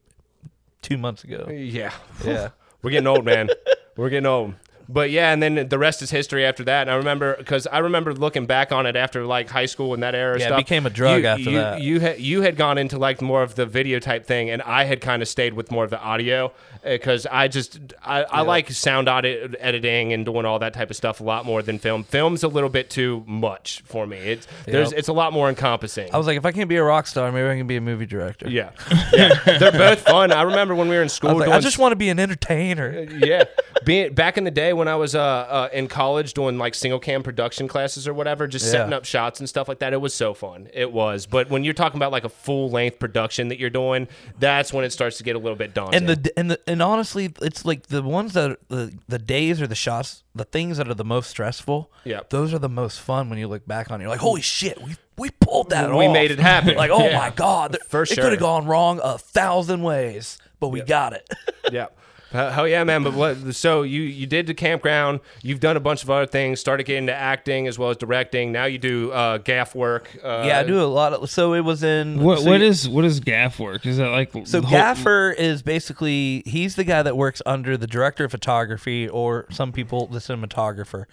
two 0.83 0.97
months 0.97 1.23
ago. 1.23 1.47
Yeah. 1.49 1.91
Yeah. 2.23 2.49
We're 2.83 2.91
getting 2.91 3.07
old, 3.07 3.25
man. 3.25 3.49
We're 3.97 4.09
getting 4.09 4.27
old. 4.27 4.53
But 4.91 5.11
yeah, 5.11 5.31
and 5.31 5.41
then 5.41 5.67
the 5.69 5.77
rest 5.77 6.01
is 6.01 6.09
history 6.09 6.43
after 6.43 6.63
that. 6.63 6.81
And 6.81 6.89
I 6.89 6.95
remember 6.95 7.35
because 7.37 7.67
I 7.67 7.77
remember 7.77 8.11
looking 8.11 8.47
back 8.47 8.71
on 8.71 8.87
it 8.87 8.95
after 8.95 9.23
like 9.23 9.47
high 9.47 9.67
school 9.67 9.93
and 9.93 10.01
that 10.01 10.15
era 10.15 10.39
Yeah, 10.39 10.55
it 10.55 10.57
became 10.57 10.87
a 10.87 10.89
drug 10.89 11.21
you, 11.21 11.27
after 11.27 11.49
you, 11.51 11.57
that. 11.57 11.81
You 11.81 11.99
had 11.99 12.19
you 12.19 12.41
had 12.41 12.57
gone 12.57 12.79
into 12.79 12.97
like 12.97 13.21
more 13.21 13.43
of 13.43 13.53
the 13.53 13.67
video 13.67 13.99
type 13.99 14.25
thing, 14.25 14.49
and 14.49 14.63
I 14.63 14.85
had 14.85 14.99
kind 14.99 15.21
of 15.21 15.27
stayed 15.27 15.53
with 15.53 15.69
more 15.69 15.83
of 15.83 15.91
the 15.91 16.01
audio 16.01 16.51
eh, 16.83 16.95
because 16.95 17.27
I 17.29 17.47
just 17.47 17.79
I, 18.03 18.23
I 18.23 18.41
like 18.41 18.71
sound 18.71 19.07
audit, 19.07 19.55
editing 19.59 20.11
and 20.11 20.25
doing 20.25 20.45
all 20.45 20.57
that 20.57 20.73
type 20.73 20.89
of 20.89 20.95
stuff 20.95 21.21
a 21.21 21.23
lot 21.23 21.45
more 21.45 21.61
than 21.61 21.77
film. 21.77 22.03
Film's 22.03 22.41
a 22.41 22.47
little 22.47 22.69
bit 22.69 22.89
too 22.89 23.23
much 23.27 23.81
for 23.85 24.07
me. 24.07 24.17
It's 24.17 24.47
there's 24.65 24.89
Yep. 24.89 24.97
it's 24.99 25.07
a 25.07 25.13
lot 25.13 25.33
more 25.33 25.49
encompassing. 25.49 26.11
I 26.11 26.17
was 26.17 26.25
like, 26.25 26.37
if 26.37 26.45
I 26.47 26.51
can't 26.51 26.67
be 26.67 26.77
a 26.77 26.83
rock 26.83 27.05
star, 27.05 27.31
maybe 27.31 27.47
I 27.47 27.57
can 27.57 27.67
be 27.67 27.75
a 27.75 27.81
movie 27.81 28.07
director. 28.07 28.49
yeah, 28.49 28.71
yeah, 29.13 29.35
they're 29.59 29.71
both 29.71 29.99
fun. 30.01 30.31
I 30.31 30.41
remember 30.41 30.73
when 30.73 30.89
we 30.89 30.95
were 30.95 31.03
in 31.03 31.09
school 31.09 31.29
I, 31.29 31.33
like, 31.33 31.49
I 31.49 31.59
just 31.59 31.77
want 31.77 31.91
to 31.91 31.95
be 31.95 32.09
an 32.09 32.17
entertainer. 32.17 33.05
Uh, 33.07 33.13
yeah, 33.23 33.43
being 33.85 34.15
back 34.15 34.39
in 34.39 34.45
the 34.45 34.51
day 34.51 34.73
when 34.79 34.87
I 34.87 34.95
was 34.95 35.13
uh, 35.13 35.21
uh 35.21 35.69
in 35.71 35.87
college 35.87 36.33
doing 36.33 36.57
like 36.57 36.73
single 36.73 36.99
cam 36.99 37.21
production 37.21 37.67
classes 37.67 38.07
or 38.07 38.13
whatever, 38.15 38.47
just 38.47 38.65
Yeah. 38.65 38.71
setting 38.71 38.93
up 38.93 39.05
shots 39.05 39.39
and 39.39 39.47
stuff 39.47 39.67
like 39.67 39.79
that. 39.79 39.93
It 39.93 40.01
was 40.01 40.13
so 40.15 40.33
fun. 40.33 40.67
It 40.73 40.91
was. 40.91 41.27
But 41.27 41.49
when 41.51 41.63
you're 41.63 41.75
talking 41.75 41.97
about 41.97 42.11
like 42.11 42.23
a 42.23 42.29
full 42.29 42.71
length 42.71 42.97
production 42.97 43.49
that 43.49 43.59
you're 43.59 43.69
doing, 43.69 44.07
that's 44.39 44.73
when 44.73 44.83
it 44.85 44.91
starts 44.91 45.17
to 45.19 45.23
get 45.23 45.35
a 45.35 45.39
little 45.39 45.55
bit 45.57 45.73
daunting. 45.75 46.07
And 46.07 46.09
the 46.09 46.33
and 46.39 46.49
the 46.51 46.59
and 46.67 46.81
honestly, 46.81 47.31
it's 47.41 47.63
like 47.65 47.87
the 47.87 48.01
ones 48.01 48.33
that 48.33 48.51
are, 48.51 48.57
the 48.69 48.93
the 49.07 49.19
days 49.19 49.61
or 49.61 49.67
the 49.67 49.75
shots, 49.75 50.23
the 50.33 50.45
things 50.45 50.77
that 50.77 50.87
are 50.89 50.93
the 50.95 51.05
most 51.05 51.29
stressful. 51.29 51.91
Yeah, 52.05 52.21
those 52.29 52.53
are 52.53 52.59
the 52.59 52.69
most 52.69 52.99
fun 53.01 53.29
when 53.29 53.37
you 53.37 53.47
look 53.47 53.67
back 53.67 53.91
on. 53.91 53.99
it. 53.99 54.03
You're 54.05 54.09
like, 54.09 54.19
holy 54.21 54.41
shit, 54.41 54.81
we 54.81 54.95
we 55.17 55.29
pulled 55.31 55.71
that 55.71 55.93
We 55.93 56.05
off. 56.07 56.13
made 56.13 56.31
it 56.31 56.39
happen. 56.39 56.75
Like, 56.77 56.91
oh 56.91 57.05
Yeah. 57.05 57.17
my 57.19 57.29
god, 57.29 57.77
For 57.89 58.03
it 58.03 58.07
sure. 58.07 58.23
could 58.23 58.31
have 58.31 58.39
gone 58.39 58.65
wrong 58.65 59.01
a 59.03 59.17
thousand 59.17 59.83
ways, 59.83 60.37
but 60.61 60.69
we 60.69 60.81
got 60.81 61.11
it. 61.13 61.29
yeah. 61.71 61.87
Uh, 62.31 62.51
Hell 62.51 62.67
yeah, 62.67 62.83
man! 62.83 63.03
But 63.03 63.13
what? 63.13 63.55
So 63.55 63.81
you 63.81 64.01
you 64.01 64.27
did 64.27 64.45
the 64.45 64.53
campground. 64.53 65.19
You've 65.41 65.59
done 65.59 65.75
a 65.77 65.79
bunch 65.79 66.03
of 66.03 66.09
other 66.11 66.27
things. 66.27 66.59
Started 66.59 66.83
getting 66.83 67.03
into 67.03 67.15
acting 67.15 67.67
as 67.67 67.79
well 67.79 67.89
as 67.89 67.97
directing. 67.97 68.51
Now 68.51 68.65
you 68.65 68.77
do 68.77 69.11
uh, 69.11 69.39
gaff 69.39 69.73
work. 69.73 70.09
Uh, 70.23 70.43
yeah, 70.45 70.59
I 70.59 70.63
do 70.63 70.79
a 70.79 70.85
lot 70.85 71.13
of. 71.13 71.29
So 71.29 71.53
it 71.53 71.61
was 71.61 71.81
in 71.83 72.21
What 72.21 72.39
so 72.39 72.45
what 72.51 72.59
you- 72.61 72.67
is 72.67 72.87
what 72.87 73.03
is 73.03 73.19
gaff 73.19 73.59
work? 73.59 73.85
Is 73.85 73.97
that 73.97 74.09
like 74.09 74.31
So 74.45 74.61
whole- 74.61 74.69
gaffer 74.69 75.31
is 75.37 75.63
basically 75.63 76.43
he's 76.45 76.75
the 76.75 76.83
guy 76.83 77.01
that 77.01 77.17
works 77.17 77.41
under 77.47 77.75
the 77.77 77.87
director 77.87 78.25
of 78.25 78.31
photography 78.31 79.07
or 79.09 79.45
some 79.49 79.71
people 79.71 80.05
the 80.07 80.19
cinematographer. 80.19 81.05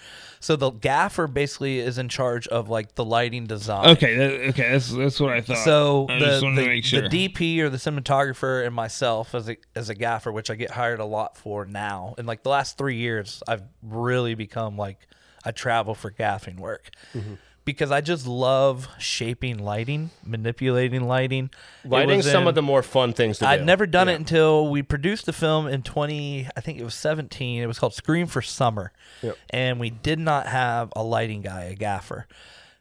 So 0.46 0.54
the 0.54 0.70
gaffer 0.70 1.26
basically 1.26 1.80
is 1.80 1.98
in 1.98 2.08
charge 2.08 2.46
of 2.46 2.68
like 2.68 2.94
the 2.94 3.04
lighting 3.04 3.46
design. 3.46 3.88
Okay, 3.88 4.14
that, 4.14 4.30
okay, 4.50 4.70
that's 4.70 4.92
that's 4.92 5.18
what 5.18 5.32
I 5.32 5.40
thought. 5.40 5.58
So 5.58 6.06
I 6.08 6.20
the, 6.20 6.24
just 6.24 6.44
wanted 6.44 6.58
the, 6.58 6.62
to 6.62 6.68
make 6.68 6.84
sure. 6.84 7.08
the 7.08 7.28
DP 7.28 7.58
or 7.58 7.68
the 7.68 7.78
cinematographer 7.78 8.64
and 8.64 8.72
myself 8.72 9.34
as 9.34 9.48
a 9.48 9.56
as 9.74 9.90
a 9.90 9.94
gaffer, 9.96 10.30
which 10.30 10.48
I 10.48 10.54
get 10.54 10.70
hired 10.70 11.00
a 11.00 11.04
lot 11.04 11.36
for 11.36 11.64
now. 11.64 12.14
In 12.16 12.26
like 12.26 12.44
the 12.44 12.50
last 12.50 12.78
three 12.78 12.94
years, 12.94 13.42
I've 13.48 13.64
really 13.82 14.36
become 14.36 14.76
like 14.76 15.08
I 15.44 15.50
travel 15.50 15.96
for 15.96 16.12
gaffing 16.12 16.60
work. 16.60 16.90
Mm-hmm. 17.12 17.34
Because 17.66 17.90
I 17.90 18.00
just 18.00 18.26
love 18.26 18.88
shaping 18.98 19.58
lighting, 19.58 20.08
manipulating 20.24 21.06
lighting. 21.06 21.50
Lighting 21.84 22.22
some 22.22 22.42
in- 22.44 22.48
of 22.48 22.54
the 22.54 22.62
more 22.62 22.82
fun 22.82 23.12
things 23.12 23.38
to 23.38 23.44
do. 23.44 23.48
I'd 23.50 23.66
never 23.66 23.86
done 23.86 24.08
it 24.08 24.14
until 24.14 24.68
we 24.70 24.82
produced 24.82 25.26
the 25.26 25.32
film 25.34 25.66
in 25.66 25.82
20, 25.82 26.48
I 26.56 26.60
think 26.62 26.78
it 26.78 26.84
was 26.84 26.94
17. 26.94 27.62
It 27.62 27.66
was 27.66 27.78
called 27.78 27.92
Scream 27.92 28.26
for 28.28 28.40
Summer. 28.40 28.92
Yep. 29.20 29.36
And 29.50 29.78
we 29.80 29.90
did 29.90 30.18
not 30.18 30.46
have 30.46 30.92
a 30.96 31.02
lighting 31.02 31.42
guy, 31.42 31.64
a 31.64 31.74
gaffer. 31.74 32.26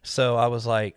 So 0.03 0.37
I 0.37 0.47
was 0.47 0.65
like, 0.67 0.95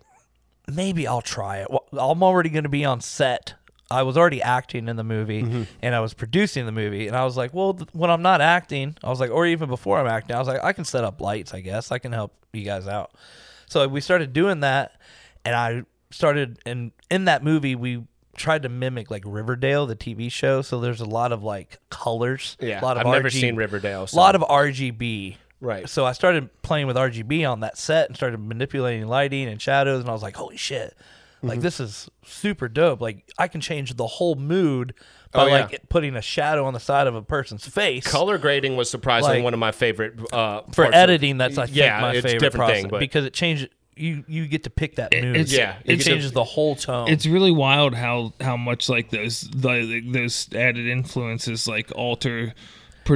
maybe 0.70 1.06
I'll 1.06 1.22
try 1.22 1.58
it. 1.58 1.68
Well, 1.70 1.84
I'm 1.92 2.22
already 2.22 2.50
going 2.50 2.64
to 2.64 2.68
be 2.68 2.84
on 2.84 3.00
set. 3.00 3.54
I 3.90 4.02
was 4.02 4.18
already 4.18 4.42
acting 4.42 4.86
in 4.86 4.96
the 4.96 5.02
movie 5.04 5.42
Mm-hmm. 5.44 5.62
and 5.80 5.94
I 5.94 6.00
was 6.00 6.12
producing 6.12 6.66
the 6.66 6.72
movie. 6.72 7.06
And 7.08 7.16
I 7.16 7.24
was 7.24 7.38
like, 7.38 7.54
well, 7.54 7.72
th- 7.72 7.88
when 7.94 8.10
I'm 8.10 8.20
not 8.20 8.42
acting, 8.42 8.96
I 9.02 9.08
was 9.08 9.18
like, 9.18 9.30
or 9.30 9.46
even 9.46 9.70
before 9.70 9.98
I'm 9.98 10.06
acting, 10.06 10.36
I 10.36 10.38
was 10.38 10.46
like, 10.46 10.62
I 10.62 10.74
can 10.74 10.84
set 10.84 11.04
up 11.04 11.22
lights, 11.22 11.54
I 11.54 11.60
guess. 11.60 11.90
I 11.90 11.98
can 11.98 12.12
help 12.12 12.34
you 12.52 12.64
guys 12.66 12.86
out. 12.86 13.12
So 13.68 13.86
we 13.88 14.00
started 14.00 14.32
doing 14.32 14.60
that. 14.60 14.92
And 15.44 15.54
I 15.54 15.82
started, 16.10 16.58
and 16.66 16.92
in 17.10 17.26
that 17.26 17.42
movie, 17.42 17.74
we 17.74 18.04
tried 18.36 18.62
to 18.62 18.68
mimic 18.68 19.10
like 19.10 19.22
Riverdale, 19.26 19.86
the 19.86 19.96
TV 19.96 20.30
show. 20.30 20.62
So 20.62 20.80
there's 20.80 21.00
a 21.00 21.04
lot 21.06 21.32
of 21.32 21.42
like 21.42 21.78
colors. 21.90 22.56
Yeah, 22.60 22.80
a 22.80 22.84
lot 22.84 22.96
of 22.96 23.06
I've 23.06 23.12
never 23.12 23.30
seen 23.30 23.56
Riverdale. 23.56 24.04
A 24.04 24.08
So. 24.08 24.16
lot 24.16 24.34
of 24.34 24.42
RGB. 24.42 25.36
Right. 25.60 25.88
So 25.88 26.04
I 26.06 26.12
started 26.12 26.50
playing 26.62 26.86
with 26.86 26.96
RGB 26.96 27.50
on 27.50 27.60
that 27.60 27.76
set 27.76 28.08
and 28.08 28.16
started 28.16 28.38
manipulating 28.38 29.06
lighting 29.08 29.48
and 29.48 29.60
shadows, 29.60 30.00
and 30.00 30.08
I 30.08 30.12
was 30.12 30.22
like, 30.22 30.36
"Holy 30.36 30.56
shit! 30.56 30.94
Mm-hmm. 31.38 31.48
Like 31.48 31.60
this 31.60 31.80
is 31.80 32.08
super 32.24 32.68
dope! 32.68 33.00
Like 33.00 33.28
I 33.38 33.48
can 33.48 33.60
change 33.60 33.94
the 33.94 34.06
whole 34.06 34.36
mood 34.36 34.94
by 35.32 35.42
Oh, 35.42 35.46
yeah. 35.46 35.52
like 35.62 35.88
putting 35.88 36.16
a 36.16 36.22
shadow 36.22 36.64
on 36.64 36.72
the 36.74 36.80
side 36.80 37.06
of 37.06 37.14
a 37.14 37.22
person's 37.22 37.66
face." 37.66 38.06
color 38.06 38.38
grading 38.38 38.76
was 38.76 38.88
surprisingly 38.90 39.36
Like, 39.38 39.44
one 39.44 39.54
of 39.54 39.60
my 39.60 39.72
favorite 39.72 40.14
uh, 40.32 40.62
for 40.72 40.84
parts 40.84 40.88
of- 40.88 40.94
editing, 40.94 41.38
that's 41.38 41.58
I 41.58 41.66
think 41.66 41.76
yeah, 41.76 42.00
my 42.00 42.12
it's 42.12 42.22
favorite 42.24 42.38
different 42.40 42.54
process 42.56 42.80
thing, 42.82 42.88
but 42.90 43.00
because 43.00 43.24
it 43.24 43.32
changes. 43.32 43.68
You 44.00 44.22
you 44.28 44.46
get 44.46 44.62
to 44.62 44.70
pick 44.70 44.94
that 44.94 45.12
mood. 45.12 45.24
it's- 45.36 45.52
Yeah, 45.52 45.74
it 45.84 45.96
get 45.96 45.98
to- 46.04 46.04
changes 46.10 46.30
the 46.30 46.44
whole 46.44 46.76
tone. 46.76 47.08
it's 47.08 47.26
really 47.26 47.50
wild 47.50 47.94
how 47.96 48.32
how 48.40 48.56
much 48.56 48.88
like 48.88 49.10
those 49.10 49.50
like, 49.60 50.12
those 50.12 50.48
added 50.54 50.86
influences 50.86 51.66
like 51.66 51.90
alter 51.96 52.54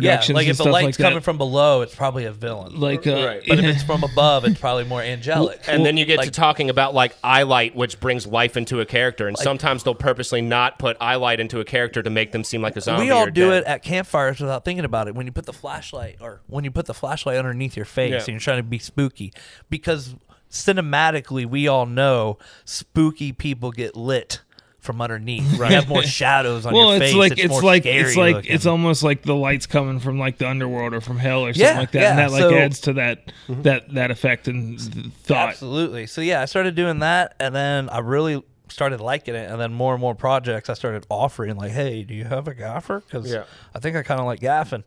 yeah, 0.01 0.17
like 0.17 0.29
and 0.47 0.49
if 0.49 0.57
the 0.59 0.65
light's 0.65 0.99
like 0.99 1.05
coming 1.05 1.15
that. 1.19 1.25
from 1.25 1.39
below, 1.39 1.83
it's 1.83 1.95
probably 1.95 2.25
a 2.25 2.33
villain. 2.33 2.79
like 2.81 3.07
uh, 3.07 3.13
Right. 3.27 3.43
but 3.47 3.59
if 3.59 3.65
it's 3.65 3.83
from 3.83 4.03
above, 4.05 4.45
it's 4.45 4.59
probably 4.61 4.85
more 4.85 5.03
angelic. 5.03 5.61
and 5.69 5.85
then 5.85 5.97
you 5.97 6.05
get 6.05 6.23
to 6.23 6.31
talking 6.31 6.71
about 6.71 6.95
like 6.95 7.17
eye 7.23 7.43
light, 7.43 7.75
which 7.77 8.01
brings 8.01 8.27
life 8.27 8.57
into 8.57 8.81
a 8.81 8.87
character, 8.87 9.29
and 9.29 9.37
sometimes 9.37 9.83
they'll 9.85 9.95
purposely 9.95 10.41
not 10.41 10.79
put 10.79 10.97
eye 11.01 11.17
light 11.17 11.41
into 11.41 11.61
a 11.61 11.65
character 11.65 12.03
to 12.03 12.11
make 12.11 12.33
them 12.33 12.45
seem 12.45 12.63
like 12.63 12.77
a 12.77 12.81
zombie. 12.81 13.05
we 13.05 13.11
all 13.11 13.25
or 13.27 13.31
do 13.31 13.51
dead. 13.51 13.63
it 13.63 13.67
at 13.67 13.83
campfires 13.83 14.41
without 14.41 14.65
thinking 14.65 14.85
about 14.85 15.09
it. 15.09 15.15
When 15.15 15.27
you 15.27 15.33
put 15.33 15.47
the 15.47 15.53
flashlight, 15.53 16.17
or 16.21 16.41
when 16.47 16.65
you 16.65 16.71
put 16.71 16.87
the 16.87 16.95
flashlight 16.95 17.37
underneath 17.37 17.77
your 17.77 17.85
face, 17.87 18.11
Yeah. 18.11 18.19
and 18.19 18.29
you're 18.29 18.41
trying 18.41 18.59
to 18.59 18.63
be 18.63 18.79
spooky, 18.79 19.33
because 19.71 20.15
cinematically, 20.51 21.47
we 21.47 21.67
all 21.69 21.87
know 21.87 22.39
spooky 22.65 23.33
people 23.33 23.71
get 23.73 23.97
lit 23.97 24.41
from 24.83 25.01
underneath. 25.01 25.43
Right. 25.59 25.71
You 25.71 25.77
have 25.77 25.89
more 25.89 26.03
shadows 26.03 26.67
on 26.67 26.75
well, 26.75 26.89
your 26.93 26.97
it's 27.03 27.13
face. 27.13 27.15
like 27.15 27.33
it's, 27.33 27.41
it's, 27.43 27.51
more 27.51 27.63
like 27.63 27.83
scary 27.85 28.01
it's 28.01 28.17
like 28.17 28.35
looking. 28.37 28.53
it's 28.53 28.67
almost 28.67 29.03
like 29.03 29.23
the 29.23 29.35
lights 29.35 29.67
coming 29.67 29.99
from 30.01 30.19
like 30.19 30.37
the 30.39 30.49
underworld 30.49 30.93
or 30.93 31.01
from 31.01 31.19
hell 31.19 31.45
or 31.47 31.55
something 31.55 31.75
Yeah, 31.75 31.79
like 31.81 31.93
that, 31.93 32.01
yeah, 32.01 32.11
and 32.11 32.19
that 32.19 32.31
like 32.33 32.41
so- 32.43 32.55
adds 32.55 32.81
to 32.83 32.93
that 32.95 33.33
that 33.49 33.95
that 33.95 34.11
effect 34.11 34.47
and 34.49 34.79
thought. 35.25 35.49
Absolutely. 35.51 36.07
So 36.07 36.21
yeah, 36.21 36.43
I 36.43 36.45
started 36.45 36.75
doing 36.75 36.99
that, 36.99 37.35
and 37.41 37.55
then 37.55 37.89
I 37.89 37.99
really 38.01 38.43
started 38.69 39.01
liking 39.03 39.35
it, 39.35 39.51
and 39.51 39.61
then 39.61 39.71
more 39.73 39.93
and 39.93 40.01
more 40.01 40.15
projects 40.15 40.71
I 40.71 40.75
started 40.75 41.07
offering. 41.11 41.57
Like, 41.57 41.73
hey, 41.73 42.03
do 42.05 42.15
you 42.15 42.25
have 42.25 42.49
a 42.49 42.55
gaffer? 42.55 43.01
Because 43.07 43.31
Yeah. 43.31 43.45
I 43.75 43.79
think 43.81 43.97
I 43.97 44.03
kind 44.03 44.19
of 44.19 44.27
like 44.27 44.41
gaffing, 44.41 44.83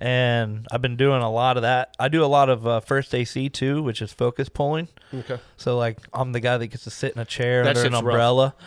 and 0.00 0.66
I've 0.70 0.80
been 0.82 0.96
doing 0.96 1.22
a 1.22 1.30
lot 1.30 1.56
of 1.56 1.62
that. 1.62 1.94
I 1.98 2.08
do 2.08 2.24
a 2.24 2.26
lot 2.26 2.48
of 2.48 2.66
uh, 2.66 2.80
first 2.80 3.14
AC 3.14 3.48
too, 3.50 3.82
which 3.82 4.00
is 4.00 4.12
focus 4.12 4.48
pulling. 4.48 4.88
Okay. 5.12 5.38
So 5.56 5.76
like, 5.76 5.98
I'm 6.14 6.32
the 6.32 6.40
guy 6.40 6.56
that 6.56 6.68
gets 6.68 6.84
to 6.84 6.90
sit 6.90 7.12
in 7.14 7.18
a 7.20 7.24
chair 7.24 7.64
That 7.64 7.76
under 7.76 7.86
an 7.88 7.94
umbrella. 7.94 8.54
rough. 8.58 8.66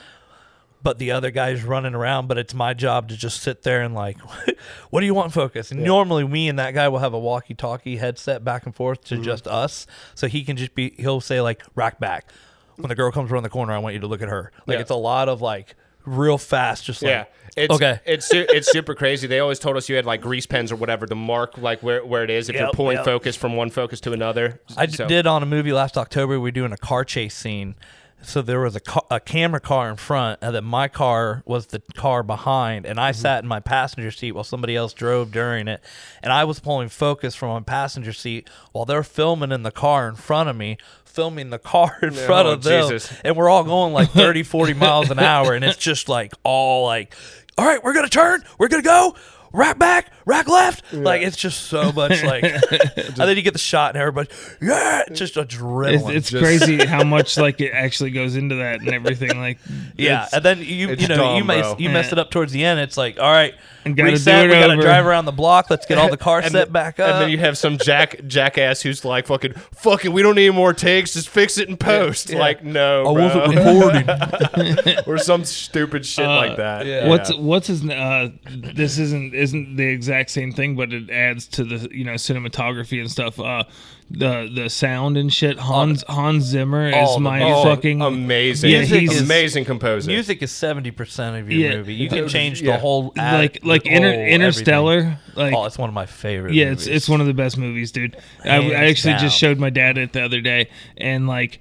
But 0.81 0.97
the 0.97 1.11
other 1.11 1.29
guy's 1.29 1.63
running 1.63 1.93
around, 1.93 2.27
but 2.27 2.37
it's 2.37 2.53
my 2.53 2.73
job 2.73 3.09
to 3.09 3.17
just 3.17 3.41
sit 3.41 3.63
there 3.63 3.81
and 3.81 3.93
like, 3.93 4.17
what 4.89 5.01
do 5.01 5.05
you 5.05 5.13
want 5.13 5.33
focus? 5.33 5.71
And 5.71 5.83
normally 5.83 6.25
me 6.25 6.47
and 6.47 6.57
that 6.57 6.73
guy 6.73 6.87
will 6.87 6.99
have 6.99 7.13
a 7.13 7.19
walkie-talkie 7.19 7.97
headset 7.97 8.43
back 8.45 8.65
and 8.65 8.73
forth 8.73 9.03
Mm-hmm. 9.03 9.15
to 9.17 9.21
just 9.21 9.45
us, 9.47 9.85
so 10.15 10.27
he 10.27 10.43
can 10.43 10.55
just 10.55 10.75
be. 10.75 10.93
He'll 10.97 11.19
say 11.21 11.41
like, 11.41 11.63
rack 11.75 11.99
back. 11.99 12.31
When 12.77 12.87
the 12.87 12.95
girl 12.95 13.11
comes 13.11 13.29
around 13.29 13.43
the 13.43 13.49
corner, 13.49 13.73
I 13.73 13.79
want 13.79 13.93
you 13.95 13.99
to 13.99 14.07
look 14.07 14.21
at 14.21 14.29
her. 14.29 14.53
Like 14.67 14.75
Yeah. 14.75 14.81
it's 14.81 14.89
a 14.89 14.95
lot 14.95 15.27
of 15.27 15.41
like 15.41 15.75
real 16.05 16.37
fast, 16.37 16.85
just 16.85 17.01
like 17.01 17.09
Yeah. 17.09 17.25
It's, 17.57 17.73
okay. 17.75 17.99
It's 18.05 18.29
it's 18.31 18.71
super 18.71 18.95
crazy. 18.95 19.27
They 19.27 19.39
always 19.39 19.59
told 19.59 19.75
us 19.75 19.89
you 19.89 19.97
had 19.97 20.05
like 20.05 20.21
grease 20.21 20.45
pens 20.45 20.71
or 20.71 20.77
whatever 20.77 21.05
to 21.07 21.15
mark 21.15 21.57
like 21.57 21.83
where, 21.83 22.05
where 22.05 22.23
it 22.23 22.29
is 22.29 22.47
if 22.47 22.55
you're 22.55 22.71
pulling 22.71 22.95
yep. 22.95 23.03
focus 23.05 23.35
from 23.35 23.57
one 23.57 23.69
focus 23.69 23.99
to 24.01 24.13
another. 24.13 24.61
I 24.77 24.87
So- 24.87 25.07
did 25.07 25.27
on 25.27 25.43
a 25.43 25.45
movie 25.45 25.73
last 25.73 25.97
October. 25.97 26.33
We 26.33 26.37
were 26.37 26.51
doing 26.51 26.71
a 26.71 26.77
car 26.77 27.03
chase 27.03 27.35
scene, 27.35 27.75
so 28.21 28.41
there 28.41 28.59
was 28.59 28.75
a, 28.75 28.81
a 29.09 29.19
camera 29.19 29.59
car 29.59 29.89
in 29.89 29.95
front, 29.95 30.39
and 30.41 30.53
then 30.53 30.65
my 30.65 30.87
car 30.87 31.41
was 31.45 31.67
the 31.67 31.81
car 31.95 32.23
behind, 32.23 32.85
and 32.85 32.99
I 32.99 33.11
mm-hmm. 33.11 33.21
sat 33.21 33.43
in 33.43 33.47
my 33.47 33.59
passenger 33.59 34.11
seat 34.11 34.33
while 34.33 34.43
somebody 34.43 34.75
else 34.75 34.93
drove 34.93 35.31
during 35.31 35.67
it, 35.67 35.81
and 36.21 36.33
I 36.33 36.43
was 36.43 36.59
pulling 36.59 36.89
focus 36.89 37.35
from 37.35 37.49
my 37.49 37.61
passenger 37.61 38.13
seat 38.13 38.49
while 38.71 38.85
they're 38.85 39.03
filming 39.03 39.51
in 39.51 39.63
the 39.63 39.71
car 39.71 40.07
in 40.09 40.15
front 40.15 40.49
of 40.49 40.55
me, 40.55 40.77
filming 41.05 41.49
the 41.49 41.59
car 41.59 41.97
in 42.01 42.11
front 42.11 42.47
Oh, 42.47 42.51
of 42.51 42.63
them, 42.63 42.99
and 43.23 43.35
we're 43.35 43.49
all 43.49 43.63
going 43.63 43.93
like 43.93 44.09
30, 44.09 44.43
40 44.43 44.73
miles 44.73 45.09
an 45.09 45.19
hour, 45.19 45.53
and 45.53 45.63
it's 45.63 45.77
just 45.77 46.09
like 46.09 46.33
all 46.43 46.85
like, 46.85 47.15
all 47.57 47.65
right, 47.65 47.83
we're 47.83 47.93
gonna 47.93 48.09
turn, 48.09 48.43
we're 48.57 48.67
gonna 48.67 48.83
go. 48.83 49.15
Rack 49.51 49.79
back, 49.79 50.11
rack 50.25 50.47
left. 50.47 50.93
Like 50.93 51.21
it's 51.23 51.35
just 51.37 51.63
so 51.67 51.91
much 51.91 52.23
like, 52.23 52.43
and 52.43 53.15
then 53.15 53.35
you 53.35 53.41
get 53.41 53.53
the 53.53 53.59
shot 53.59 53.95
and 53.95 54.01
everybody, 54.01 54.29
yeah, 54.61 55.03
it's 55.07 55.17
just 55.19 55.35
adrenaline. 55.35 55.93
It's, 55.95 56.09
it's 56.09 56.29
Just- 56.29 56.43
crazy 56.43 56.85
how 56.85 57.03
much 57.03 57.37
like 57.37 57.59
it 57.59 57.71
actually 57.71 58.11
goes 58.11 58.35
into 58.35 58.55
that 58.55 58.81
and 58.81 58.89
everything. 58.89 59.39
Like, 59.39 59.57
Yeah, 59.97 60.27
and 60.31 60.43
then 60.45 60.59
you 60.59 60.89
you 60.95 61.07
know 61.07 61.35
you 61.37 61.43
mess 61.43 61.65
bro. 61.65 61.75
you 61.79 61.89
mess 61.89 62.11
it 62.11 62.19
up 62.19 62.29
towards 62.31 62.51
the 62.51 62.63
end. 62.63 62.79
It's 62.79 62.95
like 62.97 63.19
all 63.19 63.31
right, 63.31 63.55
And 63.85 63.97
gotta 63.97 64.09
do 64.09 64.13
reset. 64.13 64.45
it 64.45 64.49
We 64.49 64.53
gotta 64.55 64.75
drive 64.81 65.05
around 65.07 65.25
the 65.25 65.31
block. 65.31 65.69
Let's 65.69 65.85
get 65.87 65.97
all 65.97 66.09
the 66.09 66.17
car 66.29 66.39
And 66.39 66.51
set 66.51 66.65
then- 66.65 66.71
back 66.73 66.99
up. 66.99 67.09
And 67.09 67.21
then 67.23 67.29
you 67.31 67.39
have 67.39 67.57
some 67.57 67.77
jack 67.79 68.25
jackass 68.27 68.81
who's 68.81 69.03
like, 69.03 69.25
"Fucking, 69.27 69.53
fuck 69.73 70.05
it, 70.05 70.09
we 70.13 70.21
don't 70.21 70.35
need 70.35 70.51
more 70.53 70.73
takes. 70.73 71.13
Just 71.13 71.29
fix 71.29 71.57
it 71.57 71.69
in 71.69 71.75
post." 71.77 72.29
Yeah. 72.29 72.37
Like, 72.39 72.63
no, 72.63 73.01
I 73.09 73.13
bro. 73.13 73.23
wasn't 73.23 73.55
recording. 73.55 74.97
or 75.07 75.17
some 75.17 75.43
stupid 75.43 76.05
shit 76.05 76.27
like 76.27 76.57
that. 76.57 76.85
yeah. 76.85 77.07
What's 77.07 77.33
what's 77.35 77.67
his? 77.67 77.83
Uh, 77.89 78.29
this 78.47 78.97
isn't 78.99 79.33
isn't 79.39 79.75
the 79.77 79.85
exact 79.87 80.29
same 80.29 80.51
thing, 80.51 80.75
but 80.75 80.91
it 80.93 81.09
adds 81.09 81.47
to 81.47 81.63
the 81.63 81.89
you 81.91 82.03
know 82.03 82.13
cinematography 82.13 82.99
and 82.99 83.09
stuff. 83.09 83.39
Uh, 83.39 83.63
the 84.11 84.49
the 84.53 84.69
sound 84.69 85.17
and 85.17 85.31
shit. 85.33 85.59
Hans 85.59 86.03
Hans 86.09 86.43
Zimmer 86.43 86.87
is 86.89 87.13
the 87.15 87.19
my 87.19 87.41
Oh, 87.43 87.63
fucking 87.63 88.01
amazing, 88.01 88.71
Yeah, 88.71 88.79
Music 88.79 89.03
is- 89.03 89.21
amazing 89.21 89.65
composer. 89.65 90.09
Music 90.09 90.41
is 90.41 90.51
seventy 90.51 90.91
percent 90.91 91.35
of 91.37 91.51
your 91.51 91.69
Yeah. 91.71 91.77
movie. 91.77 91.93
You 91.93 92.09
can 92.09 92.27
change 92.27 92.61
yeah. 92.61 92.73
the 92.73 92.79
whole 92.79 93.13
act, 93.17 93.37
like 93.37 93.59
like 93.63 93.83
the 93.83 93.89
Inter, 93.91 94.13
whole 94.13 94.21
Interstellar. 94.25 94.97
everything. 94.97 95.17
Like 95.35 95.53
oh, 95.53 95.65
it's 95.65 95.77
one 95.77 95.89
of 95.89 95.93
my 95.95 96.05
favorite. 96.07 96.53
yeah, 96.55 96.65
movies. 96.69 96.87
it's 96.87 96.95
it's 96.95 97.09
one 97.09 97.21
of 97.21 97.27
the 97.27 97.33
best 97.33 97.57
movies, 97.57 97.91
dude. 97.91 98.17
I, 98.43 98.47
Hands 98.49 98.71
I 98.73 98.75
actually 98.85 99.13
down. 99.13 99.21
just 99.21 99.37
showed 99.37 99.59
my 99.59 99.69
dad 99.69 99.97
it 99.97 100.13
the 100.13 100.23
other 100.23 100.41
day, 100.41 100.69
and 100.97 101.27
like, 101.27 101.59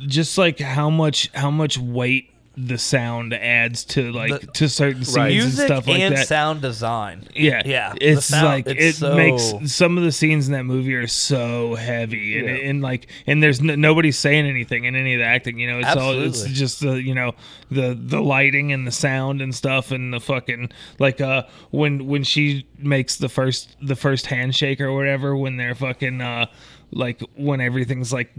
just 0.00 0.36
like 0.38 0.58
how 0.60 0.90
much 0.90 1.30
how 1.34 1.50
much 1.50 1.78
weight 1.78 2.30
the 2.66 2.78
sound 2.78 3.32
adds 3.34 3.84
to 3.84 4.10
like 4.12 4.40
The- 4.40 4.46
to 4.48 4.68
certain 4.68 5.04
scenes 5.04 5.16
Right. 5.16 5.32
and 5.42 5.52
stuff 5.52 5.86
like 5.86 6.00
and 6.00 6.16
that. 6.16 6.26
sound 6.28 6.60
design. 6.60 7.24
Yeah, 7.34 7.62
Yeah, 7.64 7.94
It's 8.00 8.26
sound- 8.26 8.46
like 8.46 8.66
it's 8.66 8.80
it 8.80 8.94
so- 9.00 9.16
makes 9.16 9.72
some 9.72 9.96
of 9.98 10.04
the 10.04 10.12
scenes 10.12 10.46
in 10.46 10.52
that 10.52 10.64
movie 10.64 10.94
are 10.94 11.06
so 11.06 11.74
heavy, 11.74 12.38
and, 12.38 12.48
Yeah. 12.48 12.68
and 12.70 12.82
like, 12.82 13.06
and 13.26 13.42
there's 13.42 13.60
n- 13.60 13.80
nobody's 13.80 14.18
saying 14.18 14.46
anything 14.46 14.84
in 14.84 14.94
any 14.96 15.14
of 15.14 15.20
the 15.20 15.26
acting. 15.26 15.58
You 15.58 15.68
know, 15.70 15.78
it's 15.78 15.96
all 15.96 16.12
it's 16.20 16.44
just 16.44 16.80
the 16.80 17.02
you 17.02 17.14
know 17.14 17.32
the 17.70 17.98
the 18.00 18.20
lighting 18.20 18.72
and 18.72 18.86
the 18.86 18.92
sound 18.92 19.40
and 19.40 19.54
stuff, 19.54 19.90
and 19.90 20.12
the 20.12 20.20
fucking 20.20 20.70
like 20.98 21.20
uh 21.20 21.44
when 21.70 22.06
when 22.06 22.24
she 22.24 22.66
makes 22.78 23.16
the 23.16 23.28
first 23.28 23.76
the 23.82 23.96
first 23.96 24.26
handshake 24.26 24.80
or 24.80 24.92
whatever 24.92 25.36
when 25.36 25.56
they're 25.56 25.74
fucking 25.74 26.20
uh 26.20 26.46
like 26.92 27.20
when 27.36 27.60
everything's 27.60 28.12
like 28.12 28.30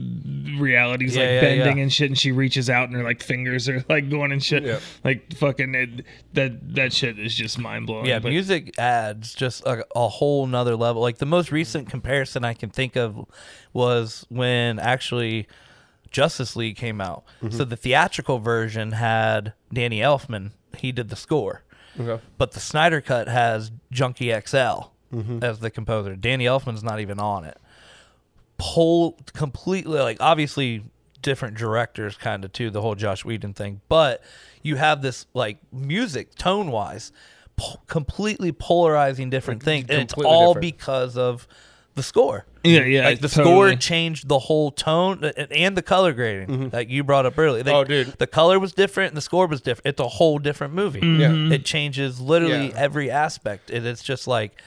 reality's 0.59 1.15
Yeah, 1.15 1.21
like 1.23 1.31
yeah, 1.31 1.41
bending 1.41 1.77
yeah. 1.77 1.83
and 1.83 1.93
shit 1.93 2.09
and 2.09 2.17
she 2.19 2.31
reaches 2.33 2.69
out 2.69 2.89
and 2.89 2.97
her 2.97 3.03
like 3.03 3.23
fingers 3.23 3.69
are 3.69 3.83
like 3.89 4.10
going 4.11 4.31
and 4.31 4.43
shit 4.43 4.63
Yeah. 4.63 4.79
like 5.03 5.33
fucking 5.35 5.73
it, 5.73 6.05
that 6.33 6.75
that 6.75 6.93
shit 6.93 7.17
is 7.17 7.33
just 7.33 7.57
mind-blowing 7.57 8.05
Yeah, 8.05 8.19
but- 8.19 8.29
music 8.29 8.77
adds 8.77 9.33
just 9.33 9.65
a, 9.65 9.83
a 9.95 10.07
whole 10.07 10.45
nother 10.45 10.75
level. 10.75 11.01
Like 11.01 11.17
the 11.17 11.25
most 11.25 11.51
recent 11.51 11.89
comparison 11.89 12.45
I 12.45 12.53
can 12.53 12.69
think 12.69 12.95
of 12.95 13.25
was 13.73 14.25
when 14.29 14.77
actually 14.77 15.47
Justice 16.11 16.55
League 16.55 16.75
came 16.75 17.01
out. 17.01 17.23
Mm-hmm. 17.41 17.57
So 17.57 17.63
the 17.65 17.77
theatrical 17.77 18.37
version 18.39 18.91
had 18.91 19.53
Danny 19.73 19.99
Elfman. 20.01 20.51
He 20.77 20.91
did 20.91 21.09
the 21.09 21.15
score. 21.15 21.63
Okay. 21.99 22.21
But 22.37 22.51
the 22.51 22.59
Snyder 22.59 23.01
cut 23.01 23.27
has 23.27 23.71
Junkie 23.91 24.31
XL 24.45 24.91
Mm-hmm. 25.13 25.43
as 25.43 25.59
the 25.59 25.69
composer. 25.69 26.15
Danny 26.15 26.45
Elfman's 26.45 26.83
not 26.85 27.01
even 27.01 27.19
on 27.19 27.43
it. 27.43 27.57
Pull 28.57 29.17
completely 29.33 29.99
like 29.99 30.17
obviously 30.19 30.83
different 31.21 31.57
directors 31.57 32.17
kind 32.17 32.43
of 32.45 32.51
too 32.53 32.69
the 32.69 32.81
whole 32.81 32.95
Josh 32.95 33.23
Whedon 33.25 33.53
thing, 33.53 33.81
but 33.89 34.21
you 34.63 34.75
have 34.75 35.01
this 35.01 35.25
like 35.33 35.57
music 35.71 36.35
tone 36.35 36.71
wise 36.71 37.11
po- 37.55 37.79
completely 37.87 38.51
polarizing 38.51 39.29
different 39.29 39.63
things 39.63 39.85
and 39.89 40.01
it's 40.01 40.13
all 40.13 40.53
different. 40.53 40.77
because 40.77 41.17
of 41.17 41.47
the 41.95 42.03
score. 42.03 42.45
Yeah, 42.63 42.83
yeah, 42.85 43.05
Like 43.05 43.19
the 43.21 43.27
totally. 43.27 43.53
score 43.71 43.75
changed 43.75 44.27
the 44.29 44.39
whole 44.39 44.71
tone 44.71 45.23
and- 45.49 45.75
the 45.75 45.81
color 45.81 46.13
grading 46.13 46.47
mm-hmm. 46.47 46.69
that 46.69 46.87
you 46.89 47.03
brought 47.03 47.25
up 47.25 47.37
earlier. 47.37 47.63
Like, 47.63 47.73
Oh, 47.73 47.83
dude. 47.83 48.07
the 48.17 48.27
color 48.27 48.59
was 48.59 48.71
different 48.71 49.09
and 49.09 49.17
the 49.17 49.21
score 49.21 49.47
was 49.47 49.61
different. 49.61 49.87
It's 49.87 49.99
a 49.99 50.07
whole 50.07 50.37
different 50.39 50.73
movie. 50.73 50.99
Yeah. 51.05 51.33
It 51.51 51.65
changes 51.65 52.21
literally 52.21 52.67
Yeah. 52.69 52.77
every 52.77 53.11
aspect. 53.11 53.69
And 53.71 53.85
it's 53.85 54.03
just 54.03 54.25
like, 54.27 54.61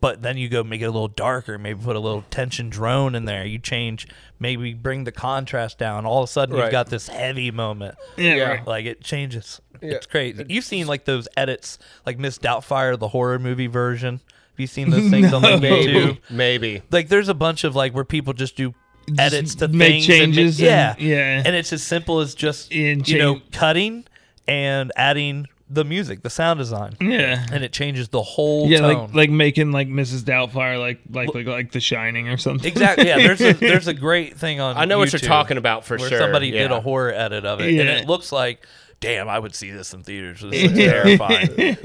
but 0.00 0.22
then 0.22 0.36
you 0.36 0.48
go 0.48 0.62
make 0.64 0.80
it 0.80 0.84
a 0.84 0.90
little 0.90 1.08
darker, 1.08 1.58
maybe 1.58 1.80
put 1.82 1.96
a 1.96 2.00
little 2.00 2.24
tension 2.30 2.70
drone 2.70 3.14
in 3.14 3.24
there. 3.24 3.44
You 3.44 3.58
change, 3.58 4.06
maybe 4.38 4.74
bring 4.74 5.04
the 5.04 5.12
contrast 5.12 5.78
down. 5.78 6.06
All 6.06 6.22
of 6.22 6.28
a 6.28 6.32
sudden, 6.32 6.54
Right. 6.56 6.64
you've 6.64 6.72
got 6.72 6.88
this 6.90 7.08
heavy 7.08 7.50
moment. 7.50 7.96
Yeah, 8.16 8.34
Yeah. 8.34 8.62
Like 8.66 8.86
it 8.86 9.02
changes. 9.02 9.60
Yeah. 9.82 9.94
It's 9.94 10.06
crazy. 10.06 10.44
You've 10.48 10.64
seen 10.64 10.86
like 10.86 11.04
those 11.04 11.28
edits, 11.36 11.78
like 12.06 12.18
Miss 12.18 12.38
Doubtfire, 12.38 12.98
the 12.98 13.08
horror 13.08 13.38
movie 13.38 13.66
version. 13.66 14.14
Have 14.52 14.60
you 14.60 14.66
seen 14.66 14.90
those 14.90 15.10
things 15.10 15.32
on 15.32 15.42
like 15.42 15.60
Maybe, 15.60 15.92
YouTube? 15.92 16.18
maybe. 16.30 16.82
Like 16.90 17.08
there's 17.08 17.28
a 17.28 17.34
bunch 17.34 17.64
of 17.64 17.74
like 17.74 17.92
where 17.94 18.04
people 18.04 18.32
just 18.32 18.56
do 18.56 18.74
edits 19.18 19.56
to 19.56 19.68
make 19.68 20.04
things 20.04 20.06
changes 20.06 20.60
ma- 20.60 20.66
yeah, 20.66 20.92
and- 20.96 21.00
yeah. 21.02 21.42
and 21.44 21.54
it's 21.54 21.72
as 21.74 21.82
simple 21.82 22.20
as 22.20 22.34
just 22.34 22.72
And 22.72 23.06
you 23.06 23.18
know 23.18 23.40
cutting 23.52 24.06
and 24.48 24.92
adding 24.96 25.46
the 25.70 25.84
music, 25.84 26.22
the 26.22 26.28
sound 26.30 26.58
design, 26.58 26.94
Yeah. 27.00 27.44
and 27.50 27.64
it 27.64 27.72
changes 27.72 28.08
the 28.08 28.22
whole 28.22 28.68
Yeah, 28.68 28.80
tone. 28.80 28.94
like 29.06 29.14
like 29.14 29.30
making 29.30 29.72
like 29.72 29.88
Mrs. 29.88 30.20
Doubtfire 30.22 30.78
like 30.78 31.00
like 31.10 31.34
like 31.34 31.46
like 31.46 31.72
The 31.72 31.80
Shining 31.80 32.28
or 32.28 32.36
something. 32.36 32.70
exactly. 32.70 33.06
Yeah, 33.06 33.16
there's 33.16 33.40
a 33.40 33.52
there's 33.60 33.88
a 33.88 33.94
great 33.94 34.36
thing 34.36 34.60
on. 34.60 34.76
I 34.76 34.84
know 34.84 34.98
what 34.98 35.12
you're 35.12 35.20
YouTube 35.20 35.26
talking 35.26 35.56
about 35.56 35.84
for 35.86 35.96
where 35.96 36.08
sure. 36.10 36.18
somebody 36.18 36.50
did 36.50 36.70
a 36.70 36.80
horror 36.80 37.12
edit 37.12 37.44
of 37.46 37.60
it, 37.60 37.68
and 37.68 37.76
Yeah. 37.76 37.96
it 37.98 38.06
looks 38.06 38.30
like, 38.30 38.64
damn, 39.04 39.28
I 39.28 39.38
would 39.38 39.54
see 39.54 39.70
this 39.70 39.92
in 39.94 40.02
theaters. 40.02 40.40
This 40.40 40.70
is 40.72 40.72
terrifying. 40.78 41.76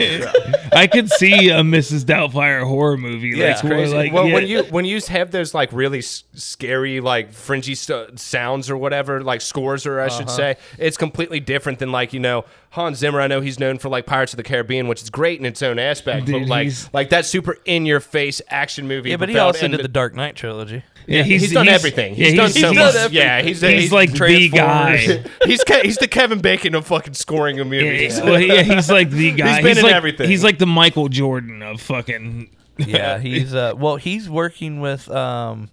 I 0.72 0.88
could 0.88 1.10
see 1.10 1.50
a 1.50 1.62
Mrs. 1.62 2.04
Doubtfire 2.04 2.64
horror 2.64 2.98
movie. 2.98 3.30
Yeah, 3.30 3.46
like, 3.48 3.54
it's 3.56 3.64
where, 3.64 3.74
crazy. 3.74 3.96
like 3.96 4.14
well, 4.14 4.28
yeah. 4.28 4.34
when 4.34 4.48
you 4.48 4.64
when 4.64 4.86
you 4.86 5.00
have 5.08 5.32
those 5.32 5.54
like 5.54 5.72
really 5.74 6.00
s- 6.00 6.24
scary 6.34 7.00
like 7.02 7.34
fringy 7.34 7.76
st- 7.76 8.20
sounds 8.20 8.70
or 8.70 8.78
whatever, 8.78 9.22
like 9.24 9.42
scores 9.42 9.86
or 9.86 10.00
I 10.00 10.06
Uh-huh. 10.08 10.18
should 10.18 10.30
say, 10.30 10.58
it's 10.78 10.98
completely 10.98 11.40
different 11.40 11.80
than 11.80 11.92
like 11.92 12.14
you 12.14 12.20
know 12.20 12.46
Hans 12.72 12.98
Zimmer. 13.00 13.22
I 13.22 13.28
know 13.28 13.42
he's 13.42 13.60
known 13.60 13.78
for 13.80 13.90
like 13.90 14.06
Pirates 14.06 14.34
of 14.34 14.38
the 14.38 14.44
Caribbean, 14.44 14.88
which 14.88 15.02
is 15.02 15.10
great 15.10 15.40
in 15.40 15.46
its 15.46 15.62
own 15.62 15.80
aspect, 15.80 16.26
Dude, 16.26 16.42
but 16.44 16.48
like 16.50 16.64
he's- 16.66 16.90
like 16.94 17.10
that 17.10 17.26
super 17.26 17.58
in 17.66 17.86
your 17.86 18.00
face 18.00 18.42
action 18.50 18.88
movie. 18.88 19.10
yeah, 19.12 19.18
but 19.18 19.30
he 19.30 19.38
also 19.38 19.68
did 19.68 19.82
the 19.82 19.88
Dark 19.88 20.14
Knight 20.16 20.36
trilogy. 20.36 20.84
yeah, 21.08 21.24
he's, 21.24 21.52
done 21.52 21.68
everything. 21.68 22.14
He's, 22.14 22.34
yeah, 22.34 22.42
done 22.42 22.50
so 22.52 22.74
much. 22.74 22.96
everything. 22.96 23.14
Yeah, 23.18 23.42
he's 23.42 23.62
he's, 23.62 23.84
he's 23.84 23.92
like 23.92 24.12
the 24.12 24.50
guy. 24.50 24.98
He's 25.46 25.64
Ke- 25.64 25.82
he's 25.84 25.98
the 25.98 26.08
Kevin 26.08 26.40
Bacon 26.40 26.76
of 26.76 26.86
fucking 26.86 27.09
scoring 27.16 27.60
a 27.60 27.64
Yeah, 27.64 27.70
movie. 27.70 27.98
he's, 28.04 28.22
well, 28.22 28.40
yeah, 28.40 28.62
he's 28.64 28.90
like 28.90 29.10
the 29.10 29.32
guy. 29.32 29.56
He's 29.56 29.64
been 29.64 29.78
in 29.78 29.84
like, 29.84 29.94
everything. 29.94 30.30
He's 30.30 30.44
like 30.44 30.58
the 30.58 30.66
Michael 30.68 31.10
Jordan 31.10 31.62
of 31.62 31.82
fucking. 31.82 32.50
Yeah, 32.78 33.20
he's 33.20 33.54
uh 33.54 33.74
well, 33.76 33.98
he's 33.98 34.30
working 34.30 34.80
with 34.80 35.10
um 35.10 35.70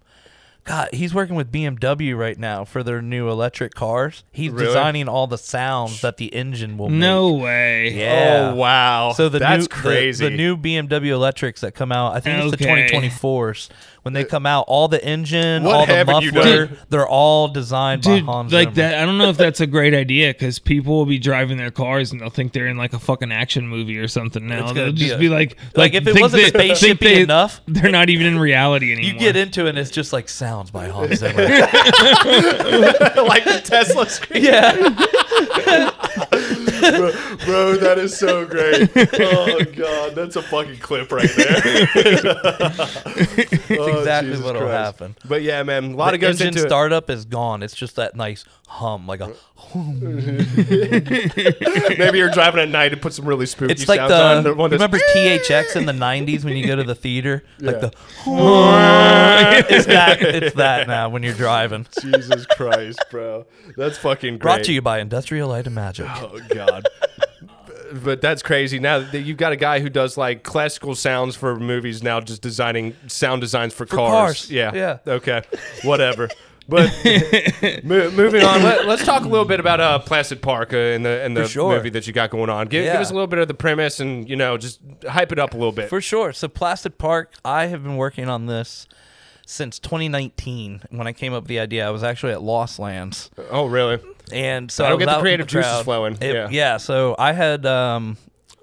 God, 0.66 0.88
he's 0.92 1.14
working 1.14 1.36
with 1.36 1.52
BMW 1.52 2.16
right 2.18 2.36
now 2.38 2.64
for 2.64 2.82
their 2.82 3.00
new 3.00 3.28
electric 3.30 3.74
cars. 3.74 4.24
He's 4.32 4.50
Really? 4.50 4.66
designing 4.66 5.08
all 5.08 5.26
the 5.28 5.38
sounds 5.38 6.00
that 6.00 6.16
the 6.16 6.34
engine 6.34 6.76
will 6.76 6.88
make. 6.88 6.98
No 6.98 7.32
way. 7.34 7.92
Yeah. 7.94 8.50
Oh 8.52 8.54
wow! 8.56 9.12
So 9.12 9.28
the 9.28 9.38
that's 9.38 9.62
new 9.62 9.68
crazy. 9.68 10.24
The, 10.24 10.30
the 10.30 10.36
new 10.36 10.56
BMW 10.56 11.10
electrics 11.12 11.60
that 11.60 11.74
come 11.74 11.92
out, 11.92 12.14
I 12.16 12.20
think 12.20 12.42
it's 12.44 12.56
the 12.56 12.64
Okay. 12.68 12.88
2024s. 12.90 13.68
When 14.02 14.12
they 14.12 14.22
come 14.22 14.46
out, 14.46 14.66
all 14.68 14.86
the 14.86 15.04
engine, 15.04 15.64
What 15.64 15.74
all 15.74 15.86
the 15.86 15.92
haven't 15.92 16.22
you 16.22 16.30
muffler, 16.30 16.66
done? 16.66 16.78
they're 16.90 17.08
all 17.08 17.48
designed 17.48 18.02
Dude, 18.02 18.24
by 18.24 18.32
Hans 18.32 18.52
like 18.52 18.72
Zimmer. 18.72 18.88
that. 18.90 19.02
I 19.02 19.04
don't 19.04 19.18
know 19.18 19.30
if 19.30 19.36
that's 19.36 19.60
a 19.60 19.66
great 19.66 19.94
idea 19.94 20.32
because 20.32 20.60
people 20.60 20.96
will 20.96 21.06
be 21.06 21.18
driving 21.18 21.56
their 21.56 21.72
cars 21.72 22.12
and 22.12 22.20
they'll 22.20 22.30
think 22.30 22.52
they're 22.52 22.68
in 22.68 22.76
like 22.76 22.92
a 22.92 23.00
fucking 23.00 23.32
action 23.32 23.66
movie 23.66 23.98
or 23.98 24.06
something. 24.06 24.46
Now 24.46 24.58
It's 24.66 24.72
they'll 24.74 24.84
gonna 24.84 24.92
be 24.92 24.98
just 25.00 25.14
a- 25.16 25.18
be 25.18 25.28
like, 25.28 25.56
like, 25.74 25.94
if 25.94 26.06
it 26.06 26.12
think 26.12 26.20
wasn't 26.22 26.52
they- 26.52 26.72
think 26.72 26.74
spaceshipy 26.76 26.98
they- 27.00 27.22
enough, 27.22 27.60
they're 27.66 27.90
not 27.90 28.08
even 28.08 28.28
in 28.28 28.38
reality 28.38 28.92
anymore. 28.92 29.12
You 29.12 29.18
get 29.18 29.34
into 29.34 29.66
it 29.66 29.70
and 29.70 29.78
it's 29.78 29.90
just 29.90 30.12
like 30.12 30.28
by 30.64 30.88
Hans 30.88 31.20
Zimmer. 31.20 31.32
like 33.22 33.44
the 33.44 33.60
Tesla 33.64 34.08
screen. 34.08 34.44
yeah. 34.44 34.72
Bro, 37.44 37.76
that 37.76 37.98
is 37.98 38.16
so 38.16 38.46
great. 38.46 38.90
Oh 39.20 39.60
god, 39.74 40.14
that's 40.14 40.36
a 40.36 40.42
fucking 40.42 40.78
clip 40.78 41.12
right 41.12 41.30
there. 41.36 41.86
That's 43.66 43.70
oh, 43.70 43.98
exactly 43.98 44.38
what'll 44.40 44.68
happen. 44.68 45.16
But 45.24 45.42
yeah, 45.42 45.62
man, 45.62 45.92
a 45.92 45.96
lot 45.96 46.10
The 46.10 46.14
of 46.16 46.20
goes 46.20 46.30
engine 46.40 46.48
into 46.48 46.64
it. 46.64 46.68
startup 46.68 47.10
is 47.10 47.24
gone. 47.24 47.62
It's 47.62 47.74
just 47.74 47.96
that 47.96 48.14
nice 48.16 48.44
hum, 48.68 49.06
like 49.06 49.20
a. 49.20 49.32
Maybe 49.74 50.38
you're 52.18 52.30
driving 52.30 52.60
at 52.60 52.68
night 52.68 52.92
and 52.92 53.02
put 53.02 53.12
some 53.14 53.26
really 53.26 53.46
spooky 53.46 53.72
It's 53.72 53.88
like 53.88 53.98
sounds 53.98 54.44
the. 54.44 54.50
on. 54.52 54.56
One 54.56 54.70
you 54.70 54.76
of 54.76 54.80
those- 54.80 54.80
remember 54.80 54.98
THX 55.14 55.76
in 55.76 55.86
the 55.86 55.92
'90s 55.92 56.44
when 56.44 56.56
you 56.56 56.66
go 56.66 56.76
to 56.76 56.84
the 56.84 56.94
theater, 56.94 57.42
like 57.58 57.76
Yeah. 57.76 57.80
the. 57.80 57.92
it's 59.68 59.86
that. 59.86 60.22
It's 60.22 60.54
that 60.56 60.86
now 60.88 61.08
when 61.08 61.22
you're 61.22 61.34
driving. 61.34 61.86
Jesus 62.00 62.46
Christ, 62.46 63.02
bro. 63.10 63.46
That's 63.76 63.98
fucking 63.98 64.34
great. 64.34 64.40
Brought 64.40 64.64
to 64.64 64.72
you 64.72 64.82
by 64.82 65.00
Industrial 65.00 65.48
Light 65.48 65.66
and 65.66 65.74
Magic. 65.74 66.06
Oh 66.08 66.38
god. 66.48 66.75
But 67.92 68.20
that's 68.20 68.42
crazy. 68.42 68.78
Now 68.78 68.98
that 68.98 69.20
you've 69.20 69.36
got 69.36 69.52
a 69.52 69.56
guy 69.56 69.80
who 69.80 69.88
does 69.88 70.16
like 70.16 70.42
classical 70.42 70.94
sounds 70.94 71.36
for 71.36 71.56
movies 71.56 72.02
now, 72.02 72.20
just 72.20 72.42
designing 72.42 72.96
sound 73.06 73.40
designs 73.40 73.74
for, 73.74 73.86
cars. 73.86 74.10
cars. 74.10 74.50
Yeah. 74.50 74.72
Yeah. 74.74 74.98
Okay. 75.06 75.42
Whatever. 75.84 76.28
But 76.68 76.90
mo- 77.84 78.10
moving 78.10 78.42
on, 78.42 78.62
let, 78.62 78.88
us 78.88 79.04
talk 79.04 79.24
a 79.24 79.28
little 79.28 79.44
bit 79.44 79.60
about 79.60 79.80
uh, 79.80 80.00
Placid 80.00 80.42
Park 80.42 80.72
uh, 80.72 80.76
and 80.76 81.04
the 81.04 81.22
and 81.22 81.36
the 81.36 81.44
For 81.44 81.48
sure. 81.48 81.76
movie 81.76 81.90
that 81.90 82.08
you 82.08 82.12
got 82.12 82.30
going 82.30 82.50
on. 82.50 82.66
Give, 82.66 82.84
give 82.84 83.00
us 83.00 83.10
a 83.10 83.14
little 83.14 83.28
bit 83.28 83.38
of 83.38 83.46
the 83.46 83.54
premise 83.54 84.00
and 84.00 84.28
you 84.28 84.34
know 84.34 84.58
just 84.58 84.80
hype 85.08 85.30
it 85.30 85.38
up 85.38 85.54
a 85.54 85.56
little 85.56 85.72
bit. 85.72 85.88
For 85.88 86.00
sure. 86.00 86.32
So 86.32 86.48
Placid 86.48 86.98
Park, 86.98 87.34
I 87.44 87.66
have 87.66 87.84
been 87.84 87.96
working 87.96 88.28
on 88.28 88.46
this 88.46 88.88
since 89.46 89.78
2019. 89.78 90.82
When 90.90 91.06
I 91.06 91.12
came 91.14 91.32
up 91.32 91.44
with 91.44 91.48
the 91.48 91.60
idea, 91.60 91.86
I 91.86 91.90
was 91.90 92.02
actually 92.04 92.32
at 92.32 92.42
Lost 92.42 92.78
Lands. 92.78 93.30
oh, 93.50 93.64
really? 93.66 93.98
and 94.32 94.70
so 94.70 94.84
I 94.84 94.92
was 94.92 95.04
get 95.06 95.14
the 95.14 95.20
creative 95.20 95.46
juices 95.46 95.82
flowing, 95.82 96.18
It- 96.20 96.50
yeah. 96.52 96.76
So 96.78 97.14
I 97.18 97.32
had 97.32 97.64
um, 97.64 98.16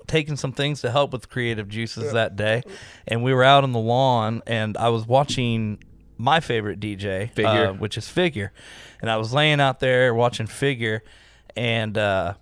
taken 0.08 0.36
some 0.38 0.52
things 0.52 0.82
to 0.82 0.91
help 0.91 1.13
with 1.13 1.30
creative 1.30 1.69
juices 1.69 2.12
that 2.13 2.36
day, 2.36 2.62
and 3.08 3.24
we 3.24 3.34
were 3.34 3.43
out 3.46 3.63
on 3.63 3.72
the 3.72 3.80
lawn, 3.80 4.41
and 4.46 4.76
I 4.78 4.89
was 4.89 5.08
watching 5.08 5.82
my 6.17 6.39
favorite 6.41 6.80
DJ, 6.80 7.32
Figure. 7.34 7.69
uh, 7.69 7.74
which 7.74 7.98
is 7.98 8.08
Figure, 8.10 8.52
and 9.02 9.10
I 9.10 9.15
was 9.17 9.34
laying 9.34 9.60
out 9.62 9.80
there 9.80 10.13
watching 10.13 10.48
Figure, 10.48 11.02
and 11.56 11.98
uh, 11.98 12.34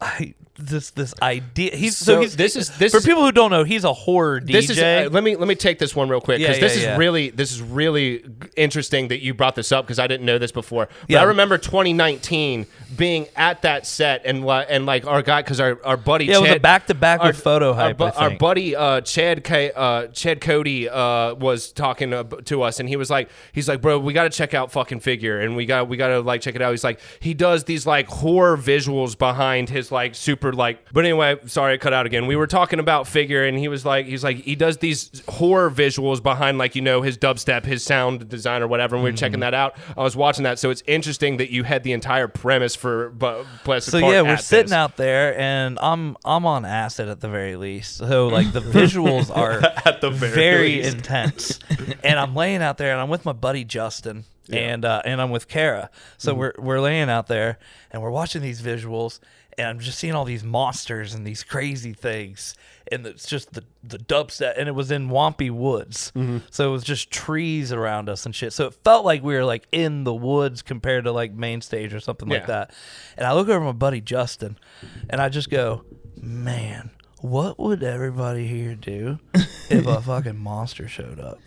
I 0.00 0.34
this 0.58 0.90
this 0.90 1.14
idea. 1.20 1.74
He's 1.76 1.96
so, 1.96 2.14
So 2.14 2.20
he's 2.22 2.36
this 2.36 2.56
is- 2.56 2.76
this 2.78 2.92
for 2.94 3.00
people 3.00 3.24
who 3.24 3.32
don't 3.32 3.50
know. 3.50 3.64
He's 3.64 3.84
a 3.84 3.92
horror 3.92 4.40
DJ. 4.40 4.52
This 4.52 4.70
is 4.70 4.78
uh, 4.78 5.08
let 5.10 5.22
me 5.22 5.36
let 5.36 5.48
me 5.48 5.54
take 5.54 5.78
this 5.78 5.94
one 5.94 6.08
real 6.08 6.20
quick 6.20 6.38
because 6.38 6.56
Yeah, 6.56 6.60
this 6.62 6.82
yeah, 6.82 6.92
is 6.92 6.98
really 6.98 7.30
this 7.30 7.52
is 7.52 7.60
really 7.62 8.24
interesting 8.56 9.08
that 9.08 9.22
you 9.22 9.34
brought 9.34 9.54
this 9.54 9.72
up 9.72 9.84
because 9.86 9.98
I 9.98 10.06
didn't 10.06 10.26
know 10.26 10.38
this 10.38 10.52
before. 10.52 10.86
But 11.02 11.10
Yeah. 11.10 11.20
I 11.20 11.24
remember 11.24 11.58
2019 11.58 12.66
being 12.96 13.26
at 13.36 13.62
that 13.62 13.86
set 13.86 14.22
and 14.24 14.44
and 14.48 14.86
like 14.86 15.06
our 15.06 15.22
guy 15.22 15.42
because 15.42 15.60
our, 15.60 15.78
our 15.84 15.96
buddy 15.96 16.26
Yeah, 16.26 16.38
it 16.38 16.40
was 16.42 16.50
a 16.52 16.58
back-to-back 16.60 17.22
with 17.22 17.40
photo 17.40 17.70
our, 17.70 17.74
hype, 17.74 17.98
bu- 17.98 18.04
I 18.04 18.10
our 18.10 18.30
buddy 18.30 18.74
uh, 18.76 19.00
Chad 19.02 19.44
K, 19.44 19.72
uh, 19.74 20.06
Chad 20.08 20.40
Cody 20.40 20.88
uh, 20.88 21.34
was 21.34 21.72
talking 21.72 22.10
to 22.10 22.62
us 22.62 22.80
and 22.80 22.88
he 22.88 22.96
was 22.96 23.10
like 23.10 23.28
he's 23.52 23.68
like 23.68 23.80
bro 23.82 23.98
we 23.98 24.12
got 24.12 24.24
to 24.24 24.30
check 24.30 24.54
out 24.54 24.72
fucking 24.72 25.00
figure 25.00 25.40
and 25.40 25.56
we 25.56 25.66
got 25.66 25.88
we 25.88 25.96
got 25.96 26.08
to 26.08 26.20
like 26.20 26.40
check 26.40 26.54
it 26.54 26.62
out. 26.62 26.70
He's 26.70 26.84
like 26.84 27.00
he 27.20 27.34
does 27.34 27.64
these 27.64 27.86
like 27.86 28.08
horror 28.08 28.56
visuals 28.56 29.16
behind 29.18 29.68
his 29.68 29.92
like 29.92 30.14
super 30.14 30.45
like 30.54 30.92
but 30.92 31.04
anyway 31.04 31.36
sorry 31.46 31.74
I 31.74 31.76
cut 31.76 31.92
out 31.92 32.06
again. 32.06 32.26
We 32.26 32.36
were 32.36 32.46
talking 32.46 32.78
about 32.78 33.06
figure 33.06 33.44
and 33.44 33.58
he 33.58 33.68
was 33.68 33.84
like 33.84 34.06
he's 34.06 34.22
like 34.24 34.38
he 34.38 34.54
does 34.54 34.78
these 34.78 35.22
horror 35.28 35.70
visuals 35.70 36.22
behind 36.22 36.58
like 36.58 36.74
you 36.74 36.82
know 36.82 37.02
his 37.02 37.16
dubstep 37.18 37.64
his 37.64 37.82
sound 37.82 38.28
design 38.28 38.62
or 38.62 38.66
whatever 38.68 38.96
and 38.96 39.02
we 39.04 39.10
were 39.10 39.12
Mm-hmm. 39.14 39.20
checking 39.20 39.40
that 39.40 39.54
out. 39.54 39.76
I 39.96 40.02
was 40.02 40.16
watching 40.16 40.44
that 40.44 40.58
so 40.58 40.70
it's 40.70 40.82
interesting 40.86 41.36
that 41.38 41.50
you 41.50 41.62
had 41.64 41.82
the 41.82 41.92
entire 41.92 42.28
premise 42.28 42.74
for 42.74 43.10
Bu- 43.10 43.44
Placid 43.64 44.00
Park 44.00 44.12
yeah, 44.12 44.22
we're 44.22 44.36
sitting 44.36 44.66
this. 44.66 44.72
out 44.72 44.96
there, 44.96 45.38
and 45.38 45.78
I'm 45.80 46.16
I'm 46.24 46.44
on 46.46 46.64
acid 46.64 47.08
at 47.08 47.20
the 47.20 47.28
very 47.28 47.56
least. 47.56 47.96
So 47.98 48.28
like 48.28 48.52
the 48.52 48.60
visuals 48.60 49.30
are 49.36 49.60
At 49.84 50.00
the 50.00 50.10
very 50.10 50.76
least. 50.82 50.96
intense, 50.96 51.58
and 52.04 52.18
I'm 52.18 52.34
laying 52.34 52.62
out 52.62 52.78
there, 52.78 52.92
and 52.92 53.00
I'm 53.00 53.08
with 53.08 53.24
my 53.24 53.32
buddy 53.32 53.64
Justin, 53.64 54.24
and 54.52 54.84
uh, 54.84 55.02
and 55.04 55.20
I'm 55.20 55.30
with 55.30 55.48
Kara. 55.48 55.90
So 56.18 56.32
Mm-hmm. 56.32 56.40
we're 56.40 56.52
we're 56.58 56.80
laying 56.80 57.08
out 57.10 57.26
there, 57.28 57.58
and 57.90 58.02
we're 58.02 58.10
watching 58.10 58.42
these 58.42 58.60
visuals, 58.62 59.18
and 59.58 59.68
I'm 59.68 59.78
just 59.80 59.98
seeing 59.98 60.14
all 60.14 60.24
these 60.24 60.44
monsters 60.44 61.14
and 61.14 61.26
these 61.26 61.42
crazy 61.42 61.92
things, 61.92 62.54
and 62.90 63.06
it's 63.06 63.26
just 63.26 63.52
the 63.54 63.64
the 63.82 63.98
dubstep, 63.98 64.54
and 64.58 64.68
it 64.68 64.72
was 64.74 64.90
in 64.90 65.08
Wompy 65.08 65.50
Woods, 65.50 66.12
Mm-hmm. 66.16 66.38
so 66.50 66.68
it 66.68 66.72
was 66.72 66.84
just 66.84 67.10
trees 67.10 67.72
around 67.72 68.08
us 68.08 68.26
and 68.26 68.34
shit. 68.34 68.52
So 68.52 68.66
it 68.66 68.74
felt 68.84 69.04
like 69.04 69.22
we 69.22 69.34
were 69.34 69.44
like 69.44 69.66
in 69.72 70.04
the 70.04 70.14
woods 70.14 70.62
compared 70.62 71.04
to 71.04 71.12
like 71.12 71.32
main 71.32 71.60
stage 71.60 71.94
or 71.94 72.00
something 72.00 72.28
Yeah. 72.28 72.38
like 72.38 72.46
that. 72.48 72.72
And 73.16 73.26
I 73.26 73.32
look 73.34 73.48
over 73.48 73.60
at 73.60 73.64
my 73.64 73.72
buddy 73.72 74.00
Justin, 74.00 74.58
and 75.08 75.20
I 75.20 75.28
just 75.28 75.50
go, 75.50 75.84
man. 76.20 76.90
What 77.22 77.58
would 77.58 77.82
everybody 77.82 78.46
here 78.46 78.74
do 78.74 79.18
if 79.34 79.86
a 79.86 80.00
fucking 80.02 80.36
monster 80.36 80.86
showed 80.86 81.18
up? 81.18 81.40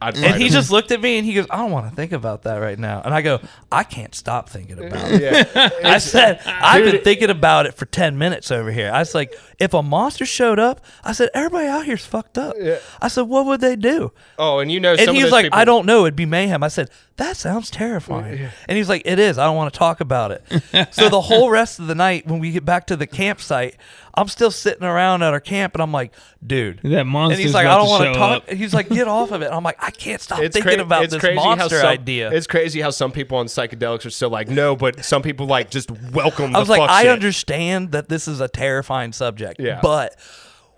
I'd 0.00 0.16
And 0.16 0.36
he 0.36 0.46
him. 0.46 0.52
just 0.52 0.70
looked 0.70 0.90
at 0.92 1.00
me 1.00 1.18
and 1.18 1.26
he 1.26 1.34
goes, 1.34 1.46
I 1.50 1.56
don't 1.58 1.70
want 1.70 1.88
to 1.90 1.94
think 1.96 2.12
about 2.12 2.42
that 2.42 2.56
right 2.56 2.78
now. 2.78 3.02
And 3.04 3.14
I 3.14 3.22
go, 3.22 3.40
I 3.70 3.84
can't 3.84 4.14
stop 4.14 4.48
thinking 4.48 4.78
about 4.78 5.10
it. 5.10 5.20
yeah. 5.22 5.68
I 5.84 5.98
said, 5.98 6.40
I've 6.46 6.84
been 6.84 7.02
thinking 7.02 7.30
about 7.30 7.66
it 7.66 7.74
for 7.74 7.86
10 7.86 8.18
minutes 8.18 8.50
over 8.50 8.70
here. 8.70 8.90
I 8.92 8.98
was 9.00 9.14
like, 9.14 9.38
if 9.58 9.74
a 9.74 9.82
monster 9.82 10.26
showed 10.26 10.58
up, 10.58 10.80
I 11.04 11.12
said, 11.12 11.30
everybody 11.34 11.66
out 11.66 11.84
here's 11.86 12.04
fucked 12.06 12.38
up. 12.38 12.54
I 13.00 13.08
said, 13.08 13.22
what 13.22 13.46
would 13.46 13.60
they 13.60 13.76
do? 13.76 14.12
Oh, 14.38 14.58
and 14.60 14.70
you 14.70 14.80
know, 14.80 14.92
And 14.92 15.00
some 15.00 15.14
he 15.14 15.20
of 15.22 15.26
was 15.26 15.32
like, 15.32 15.46
people, 15.46 15.58
I 15.58 15.64
don't 15.64 15.86
know. 15.86 16.02
It'd 16.04 16.16
be 16.16 16.26
mayhem. 16.26 16.62
I 16.62 16.68
said, 16.68 16.90
that 17.16 17.36
sounds 17.36 17.70
terrifying. 17.70 18.48
And 18.68 18.76
he's 18.78 18.88
like, 18.88 19.02
it 19.04 19.18
is. 19.18 19.38
I 19.38 19.44
don't 19.44 19.56
want 19.56 19.72
to 19.72 19.78
talk 19.78 20.00
about 20.00 20.30
it. 20.30 20.44
so 20.94 21.08
the 21.08 21.20
whole 21.20 21.50
rest 21.50 21.78
of 21.80 21.86
the 21.88 21.94
night, 21.94 22.26
when 22.26 22.38
we 22.38 22.52
get 22.52 22.64
back 22.64 22.86
to 22.88 22.96
the 22.96 23.06
campsite, 23.06 23.76
I'm 24.20 24.28
still 24.28 24.50
sitting 24.50 24.82
around 24.84 25.22
at 25.22 25.32
our 25.32 25.40
camp 25.40 25.74
and 25.74 25.82
I'm 25.82 25.92
like, 25.92 26.12
dude. 26.46 26.80
That 26.82 27.04
monster. 27.04 27.34
and 27.34 27.42
he's 27.42 27.54
like, 27.54 27.66
I 27.66 27.76
don't 27.76 27.88
want 27.88 28.04
to 28.04 28.12
talk. 28.18 28.42
up. 28.42 28.50
He's 28.50 28.74
like, 28.74 28.88
get 28.88 29.08
off 29.08 29.30
of 29.32 29.42
it. 29.42 29.46
And 29.46 29.54
I'm 29.54 29.62
like, 29.62 29.82
I 29.82 29.90
can't 29.90 30.20
stop 30.20 30.40
It's 30.40 30.54
thinking 30.54 30.74
cra- 30.76 30.82
about 30.82 31.04
it's 31.04 31.12
this 31.12 31.20
crazy 31.20 31.38
how 31.38 31.54
monster 31.56 31.78
some- 31.80 31.86
idea. 31.88 32.30
It's 32.32 32.46
crazy 32.46 32.80
how 32.80 32.90
some 32.90 33.12
people 33.12 33.38
on 33.38 33.46
psychedelics 33.46 34.04
are 34.06 34.10
still 34.10 34.30
like, 34.30 34.48
no, 34.48 34.76
but 34.76 35.04
some 35.04 35.22
people 35.22 35.46
like 35.46 35.70
just 35.70 35.90
welcome. 36.12 36.54
I 36.54 36.58
was 36.58 36.68
the 36.68 36.72
like, 36.72 36.80
fuck 36.82 36.90
I 36.90 37.02
shit. 37.02 37.10
understand 37.12 37.92
that 37.92 38.08
this 38.08 38.28
is 38.28 38.40
a 38.40 38.48
terrifying 38.48 39.12
subject, 39.12 39.60
Yeah. 39.60 39.80
but 39.82 40.16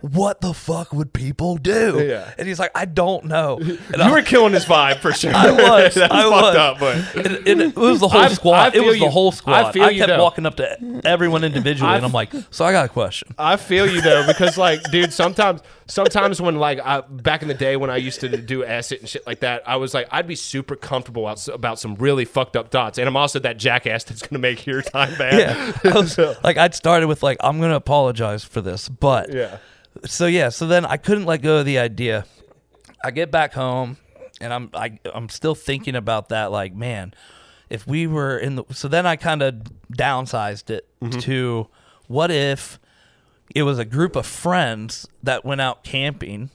what 0.02 0.40
the 0.40 0.52
fuck 0.54 0.92
would 0.92 1.12
people 1.12 1.56
do? 1.56 2.04
Yeah. 2.08 2.32
And 2.38 2.46
he's 2.48 2.58
like, 2.58 2.70
I 2.74 2.84
don't 2.84 3.24
know. 3.26 3.58
And 3.90 3.96
You 3.96 4.02
I- 4.02 4.10
were 4.10 4.22
killing 4.22 4.52
his 4.52 4.64
vibe 4.64 4.98
for 5.00 5.12
sure. 5.12 5.32
I 5.34 5.50
was. 5.50 5.96
I 5.96 6.08
fucked 6.08 6.30
was. 6.30 6.56
up, 6.56 6.78
but 6.78 7.16
And- 7.16 7.48
and 7.48 7.60
it 7.62 7.76
was 7.76 8.00
the 8.00 8.08
whole 8.08 8.20
I- 8.20 8.24
I 8.26 8.28
squad. 8.28 8.74
It 8.74 8.84
was 8.84 8.96
you. 8.98 9.04
the 9.04 9.10
whole 9.10 9.32
squad. 9.32 9.66
I 9.66 9.72
feel 9.72 9.82
I, 9.84 9.94
kept 9.96 10.08
though. 10.08 10.22
walking 10.22 10.46
up 10.46 10.56
to 10.56 11.00
everyone 11.04 11.44
individually, 11.44 11.92
and 11.94 12.04
I'm 12.04 12.12
like, 12.12 12.30
"So 12.50 12.64
I 12.64 12.72
got 12.72 12.84
a 12.86 12.88
question." 12.88 13.34
I 13.38 13.56
feel 13.56 13.86
you 13.90 14.00
though 14.00 14.26
because 14.28 14.56
like, 14.58 14.82
dude, 14.90 15.12
sometimes, 15.12 15.60
sometimes 15.86 16.40
when 16.40 16.56
like 16.58 16.78
I, 16.80 17.00
back 17.02 17.42
in 17.42 17.48
the 17.48 17.54
day 17.54 17.76
when 17.76 17.90
I 17.90 17.96
used 17.96 18.20
to 18.20 18.28
do 18.36 18.64
acid 18.64 19.00
and 19.00 19.08
shit 19.08 19.26
like 19.26 19.40
that, 19.40 19.62
I 19.68 19.76
was 19.76 19.92
like, 19.94 20.06
I'd 20.10 20.26
be 20.26 20.36
super 20.36 20.76
comfortable 20.76 21.28
about 21.52 21.78
some 21.78 21.94
really 21.96 22.24
fucked 22.24 22.56
up 22.56 22.70
dots, 22.70 22.98
and 22.98 23.08
I'm 23.08 23.16
also 23.16 23.38
that 23.40 23.56
jackass 23.56 24.04
that's 24.04 24.22
gonna 24.22 24.38
make 24.40 24.66
your 24.66 24.82
time 24.82 25.16
bad. 25.18 25.38
Yeah, 25.84 25.90
I 25.92 25.98
was, 25.98 26.16
like 26.44 26.56
I'd 26.56 26.74
started 26.74 27.06
with 27.08 27.22
like, 27.22 27.38
"I'm 27.40 27.60
gonna 27.60 27.76
apologize 27.76 28.44
for 28.44 28.60
this," 28.60 28.88
but 28.88 29.32
yeah. 29.32 29.58
So 30.04 30.26
yeah, 30.26 30.48
so 30.48 30.66
then 30.66 30.84
I 30.84 30.96
couldn't 30.96 31.26
let 31.26 31.42
go 31.42 31.58
of 31.58 31.66
the 31.66 31.78
idea. 31.78 32.26
I 33.02 33.10
get 33.10 33.30
back 33.30 33.54
home 33.54 33.96
and 34.40 34.52
I'm 34.52 34.70
I, 34.74 34.98
I'm 35.12 35.28
still 35.28 35.54
thinking 35.54 35.94
about 35.94 36.28
that. 36.30 36.50
Like, 36.50 36.74
man, 36.74 37.14
if 37.68 37.86
we 37.86 38.06
were 38.06 38.38
in 38.38 38.56
the 38.56 38.64
so 38.70 38.88
then 38.88 39.06
I 39.06 39.16
kind 39.16 39.42
of 39.42 39.62
downsized 39.92 40.70
it 40.70 40.88
mm-hmm. 41.00 41.18
to 41.20 41.68
what 42.08 42.30
if 42.30 42.78
it 43.54 43.62
was 43.62 43.78
a 43.78 43.84
group 43.84 44.16
of 44.16 44.26
friends 44.26 45.08
that 45.22 45.44
went 45.44 45.60
out 45.60 45.82
camping 45.82 46.50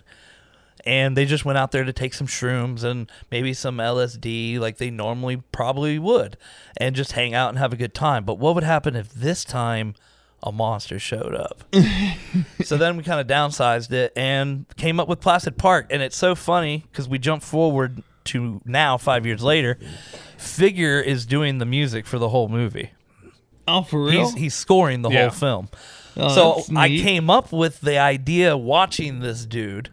and 0.86 1.18
they 1.18 1.26
just 1.26 1.46
went 1.46 1.58
out 1.58 1.72
there 1.72 1.84
to 1.84 1.92
take 1.92 2.14
some 2.14 2.28
shrooms 2.28 2.84
and 2.84 3.12
maybe 3.32 3.54
some 3.54 3.78
LSD 3.78 4.60
like 4.60 4.78
they 4.78 4.92
normally 4.92 5.38
probably 5.52 5.98
would 5.98 6.38
and 6.78 6.96
just 6.96 7.14
hang 7.14 7.34
out 7.34 7.50
and 7.50 7.58
have 7.58 7.74
a 7.74 7.78
good 7.78 7.94
time. 7.94 8.24
But 8.24 8.40
what 8.40 8.56
would 8.56 8.64
happen 8.64 8.96
if 8.96 9.12
this 9.12 9.44
time 9.44 9.96
a 10.46 10.52
monster 10.52 11.00
showed 11.00 11.34
up? 11.36 11.64
so 12.64 12.78
then 12.78 12.96
we 12.98 13.04
kind 13.04 13.20
of 13.20 13.28
downsized 13.28 13.92
it 13.92 14.14
and 14.16 14.66
came 14.78 15.00
up 15.00 15.08
with 15.08 15.20
Placid 15.20 15.58
Park. 15.58 15.88
And 15.90 16.02
it's 16.02 16.16
so 16.16 16.36
funny 16.36 16.86
because 16.92 17.10
we 17.10 17.18
jump 17.20 17.42
forward 17.44 18.04
to 18.26 18.62
now, 18.66 18.98
five 18.98 19.26
years 19.26 19.42
later. 19.44 19.78
Figure 20.38 21.00
is 21.00 21.26
doing 21.26 21.58
the 21.58 21.66
music 21.66 22.06
for 22.06 22.20
the 22.20 22.30
whole 22.30 22.48
movie. 22.50 22.92
Oh, 23.68 23.82
for 23.82 24.04
real? 24.04 24.26
He's 24.30 24.34
he's 24.36 24.54
scoring 24.56 25.02
the 25.02 25.10
Yeah. 25.10 25.22
whole 25.24 25.30
film. 25.32 25.70
Oh, 26.18 26.64
so 26.64 26.76
I 26.78 26.90
came 26.90 27.30
up 27.30 27.52
with 27.52 27.82
the 27.82 27.98
idea 27.98 28.56
watching 28.56 29.20
this 29.20 29.46
dude 29.46 29.90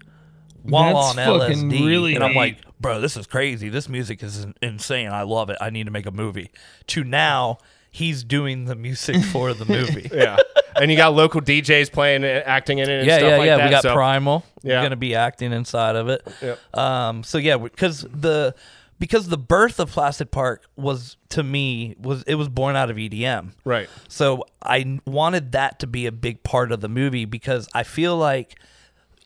while 0.63 1.15
That's 1.15 1.19
on 1.19 1.41
LSD, 1.41 1.85
really 1.87 2.15
and 2.15 2.23
I'm 2.23 2.31
neat. 2.33 2.37
like, 2.37 2.59
bro, 2.81 3.01
this 3.01 3.17
is 3.17 3.27
crazy. 3.27 3.69
This 3.69 3.89
music 3.89 4.23
is 4.23 4.47
insane. 4.61 5.09
I 5.09 5.23
love 5.23 5.51
it. 5.51 5.57
I 5.61 5.71
need 5.71 5.85
to 5.87 5.91
make 5.91 6.07
a 6.07 6.11
movie. 6.13 6.51
To 6.89 7.03
now, 7.03 7.59
he's 7.93 8.25
doing 8.25 8.65
the 8.65 8.75
music 8.75 9.23
for 9.27 9.55
the 9.55 9.65
movie. 9.73 10.11
Yeah. 10.13 10.39
And 10.75 10.91
you 10.91 10.97
got 10.97 11.15
local 11.15 11.41
DJs 11.41 11.93
playing, 11.93 12.25
it, 12.25 12.43
acting 12.47 12.79
in 12.79 12.89
it, 12.91 13.01
and 13.01 13.07
yeah, 13.07 13.19
stuff 13.19 13.31
yeah, 13.31 13.37
like 13.37 13.47
yeah. 13.47 13.57
that. 13.59 13.65
We 13.67 13.71
got 13.71 13.83
so- 13.83 13.95
Primal. 13.95 14.45
Yeah. 14.63 14.83
Gonna 14.83 14.97
be 14.97 15.15
acting 15.15 15.53
inside 15.53 15.95
of 15.97 16.09
it. 16.09 16.27
Yep. 16.41 16.77
Um. 16.77 17.23
So 17.23 17.39
yeah, 17.39 17.59
because 17.59 18.03
the 18.03 18.55
because 18.99 19.29
the 19.29 19.37
birth 19.37 19.81
of 19.81 19.91
Placid 19.91 20.31
Park 20.31 20.65
was 20.77 21.17
to 21.31 21.43
me 21.43 21.97
was 21.99 22.23
it 22.23 22.37
was 22.37 22.49
born 22.49 22.77
out 22.77 22.91
of 22.91 22.97
EDM. 22.97 23.53
Right. 23.65 23.89
So 24.09 24.45
I 24.63 25.01
wanted 25.07 25.53
that 25.53 25.81
to 25.81 25.87
be 25.87 26.07
a 26.07 26.13
big 26.13 26.43
part 26.43 26.73
of 26.73 26.81
the 26.81 26.89
movie 26.89 27.25
because 27.25 27.69
I 27.75 27.83
feel 27.83 28.17
like 28.17 28.59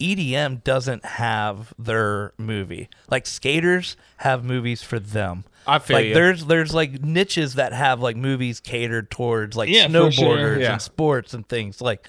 EDM 0.01 0.65
doesn't 0.65 1.05
have 1.05 1.75
their 1.79 2.33
movie. 2.39 2.89
Like 3.11 3.27
skaters 3.27 3.97
have 4.19 4.45
movies 4.45 4.83
for 4.83 4.99
them. 4.99 5.45
I 5.67 5.79
feel 5.79 5.97
like 5.97 6.07
you. 6.07 6.15
there's 6.15 6.45
there's 6.47 6.73
like 6.75 7.03
niches 7.03 7.55
that 7.55 7.73
have 7.73 8.01
like 8.01 8.17
movies 8.17 8.61
catered 8.61 9.11
towards 9.11 9.57
like 9.57 9.69
Yeah, 9.69 9.87
for 9.89 10.11
sure. 10.13 10.37
snowboarders 10.37 10.61
Yeah. 10.61 10.73
and 10.73 10.83
sports 10.83 11.35
and 11.35 11.49
things 11.49 11.81
like 11.81 12.07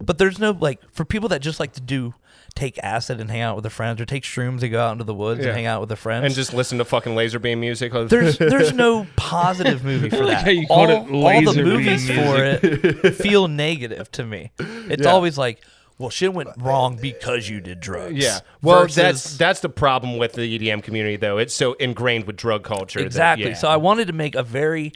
but 0.00 0.18
there's 0.18 0.38
no 0.38 0.52
like 0.52 0.80
for 0.92 1.04
people 1.04 1.28
that 1.30 1.40
just 1.40 1.58
like 1.60 1.72
to 1.74 1.80
do 1.80 2.14
take 2.54 2.78
acid 2.82 3.20
and 3.20 3.30
hang 3.30 3.40
out 3.42 3.54
with 3.54 3.62
their 3.62 3.70
friends 3.70 4.00
or 4.00 4.04
take 4.04 4.24
shrooms 4.24 4.62
and 4.62 4.72
go 4.72 4.80
out 4.80 4.92
into 4.92 5.04
the 5.04 5.14
woods 5.14 5.40
Yeah. 5.40 5.46
and 5.48 5.56
hang 5.56 5.66
out 5.66 5.80
with 5.80 5.88
their 5.88 5.96
friends 5.96 6.24
And 6.24 6.34
just 6.34 6.52
listen 6.52 6.78
to 6.78 6.84
fucking 6.84 7.14
laser 7.14 7.38
beam 7.38 7.60
music. 7.60 7.92
there's 7.92 8.38
there's 8.38 8.72
no 8.72 9.06
positive 9.16 9.84
movie 9.84 10.10
for 10.10 10.26
that. 10.26 10.44
how 10.44 10.50
you 10.50 10.66
all, 10.68 10.88
it 10.90 11.10
all 11.46 11.52
the 11.52 11.62
movies 11.62 12.08
for 12.08 12.44
it 12.44 13.14
feel 13.16 13.46
negative 13.48 14.10
to 14.12 14.24
me. 14.24 14.50
It's 14.90 15.06
always 15.06 15.38
like, 15.38 15.60
well, 16.00 16.08
shit 16.10 16.32
went 16.32 16.48
uh, 16.48 16.52
wrong 16.58 16.96
because 16.96 17.46
you 17.48 17.60
did 17.60 17.78
drugs. 17.78 18.14
Yeah. 18.14 18.40
Well, 18.62 18.82
versus- 18.82 18.96
that's 18.96 19.36
that's 19.36 19.60
the 19.60 19.68
problem 19.68 20.16
with 20.16 20.32
the 20.32 20.58
EDM 20.58 20.82
community, 20.82 21.16
though. 21.16 21.36
It's 21.36 21.54
so 21.54 21.74
ingrained 21.74 22.26
with 22.26 22.36
drug 22.36 22.64
culture. 22.64 23.00
that- 23.00 23.06
exactly. 23.06 23.48
yeah. 23.50 23.54
So 23.54 23.68
I 23.68 23.76
wanted 23.76 24.06
to 24.06 24.14
make 24.14 24.34
a 24.34 24.42
very 24.42 24.92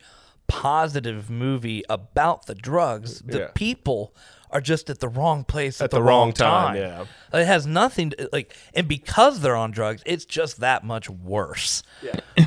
positive 0.47 1.28
movie 1.31 1.83
about 1.91 2.47
the 2.47 2.55
drugs. 2.55 3.20
The 3.20 3.39
Yeah. 3.39 3.49
people 3.55 4.14
are 4.51 4.61
just 4.61 4.89
at 4.89 5.01
the 5.01 5.09
wrong 5.09 5.45
place 5.45 5.81
at, 5.81 5.91
the 5.91 6.01
wrong 6.03 6.33
time, 6.33 6.76
yeah. 6.76 7.05
It 7.33 7.45
has 7.45 7.66
nothing 7.66 8.11
to 8.11 8.28
like, 8.33 8.55
and 8.72 8.87
because 8.87 9.41
they're 9.41 9.57
on 9.57 9.72
drugs, 9.72 10.03
it's 10.07 10.24
just 10.24 10.61
that 10.61 10.85
much 10.85 11.11
worse. 11.11 11.83
Yeah. 12.03 12.20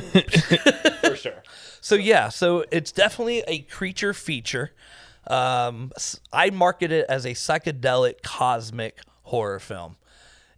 For 1.02 1.16
sure. 1.16 1.42
So 1.80 1.94
yeah, 1.94 2.28
so 2.30 2.64
it's 2.70 2.92
definitely 2.92 3.44
a 3.46 3.60
creature 3.60 4.14
feature. 4.14 4.72
Um, 5.28 5.92
I 6.32 6.50
market 6.50 6.90
it 6.90 7.06
as 7.08 7.24
a 7.26 7.30
psychedelic 7.30 8.22
cosmic 8.22 9.00
horror 9.24 9.58
film. 9.60 9.96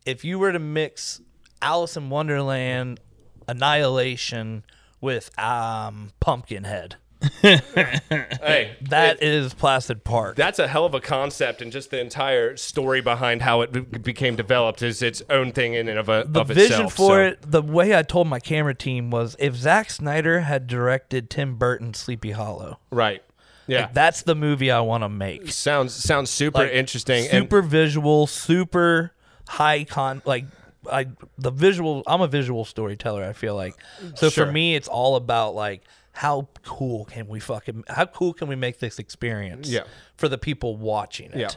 If 0.07 0.25
you 0.25 0.39
were 0.39 0.53
to 0.53 0.59
mix 0.59 1.21
Alice 1.61 1.97
in 1.97 2.09
Wonderland, 2.09 3.01
Annihilation 3.49 4.65
with 5.01 5.37
um, 5.39 6.11
Pumpkinhead, 6.21 6.97
Hey, 7.43 8.77
that 8.89 9.23
is 9.23 9.53
Placid 9.53 10.05
Park. 10.05 10.37
that's 10.37 10.59
a 10.59 10.67
hell 10.67 10.87
of 10.87 10.95
a 10.95 11.01
concept, 11.01 11.61
and 11.61 11.71
just 11.71 11.91
the 11.91 12.01
entire 12.01 12.57
story 12.57 13.03
behind 13.03 13.43
how 13.43 13.61
it 13.61 13.73
be- 13.73 13.81
became 13.81 14.37
developed 14.37 14.81
is 14.83 15.03
its 15.03 15.23
own 15.29 15.53
thing 15.53 15.75
in 15.75 15.87
and 15.89 15.99
of, 15.99 16.09
a, 16.09 16.25
the 16.27 16.41
of 16.41 16.49
vision 16.49 16.73
itself. 16.87 16.95
for 16.95 17.09
so- 17.09 17.21
it, 17.27 17.39
the 17.51 17.61
way 17.61 17.95
I 17.97 18.03
told 18.03 18.27
my 18.27 18.41
camera 18.41 18.75
team 18.75 19.11
was 19.11 19.37
if 19.39 19.55
Zack 19.55 19.91
Snyder 19.91 20.41
had 20.41 20.67
directed 20.67 21.29
Tim 21.29 21.57
Burton's 21.57 21.99
Sleepy 21.99 22.31
Hollow, 22.31 22.79
right? 22.91 23.23
Yeah, 23.71 23.83
like, 23.83 23.95
that's 23.95 24.23
the 24.23 24.35
movie 24.35 24.71
I 24.71 24.81
want 24.81 25.03
to 25.05 25.09
make. 25.09 25.51
sounds 25.53 25.95
sounds 25.95 26.31
super 26.31 26.59
like, 26.59 26.73
interesting. 26.73 27.27
and- 27.29 27.45
super 27.45 27.63
visual, 27.63 28.27
super 28.27 29.13
high 29.49 29.85
con. 29.85 30.23
Like 30.25 30.45
I, 30.91 31.07
the 31.39 31.51
visual. 31.51 32.03
I'm 32.07 32.21
a 32.21 32.27
visual 32.29 32.65
storyteller. 32.65 33.25
I 33.25 33.33
feel 33.33 33.55
like. 33.55 33.75
So 34.15 34.29
Sure. 34.31 34.47
for 34.47 34.53
me, 34.53 34.75
it's 34.75 34.89
all 34.89 35.17
about 35.17 35.55
like 35.55 35.83
how 36.13 36.49
cool 36.65 37.05
can 37.05 37.29
we 37.29 37.39
fucking 37.41 37.85
how 37.89 38.05
cool 38.07 38.33
can 38.33 38.49
we 38.49 38.57
make 38.57 38.79
this 38.79 38.99
experience? 38.99 39.69
Yeah. 39.69 39.85
For 40.17 40.29
the 40.29 40.39
people 40.39 40.77
watching 40.77 41.31
it. 41.33 41.37
Yeah. 41.39 41.49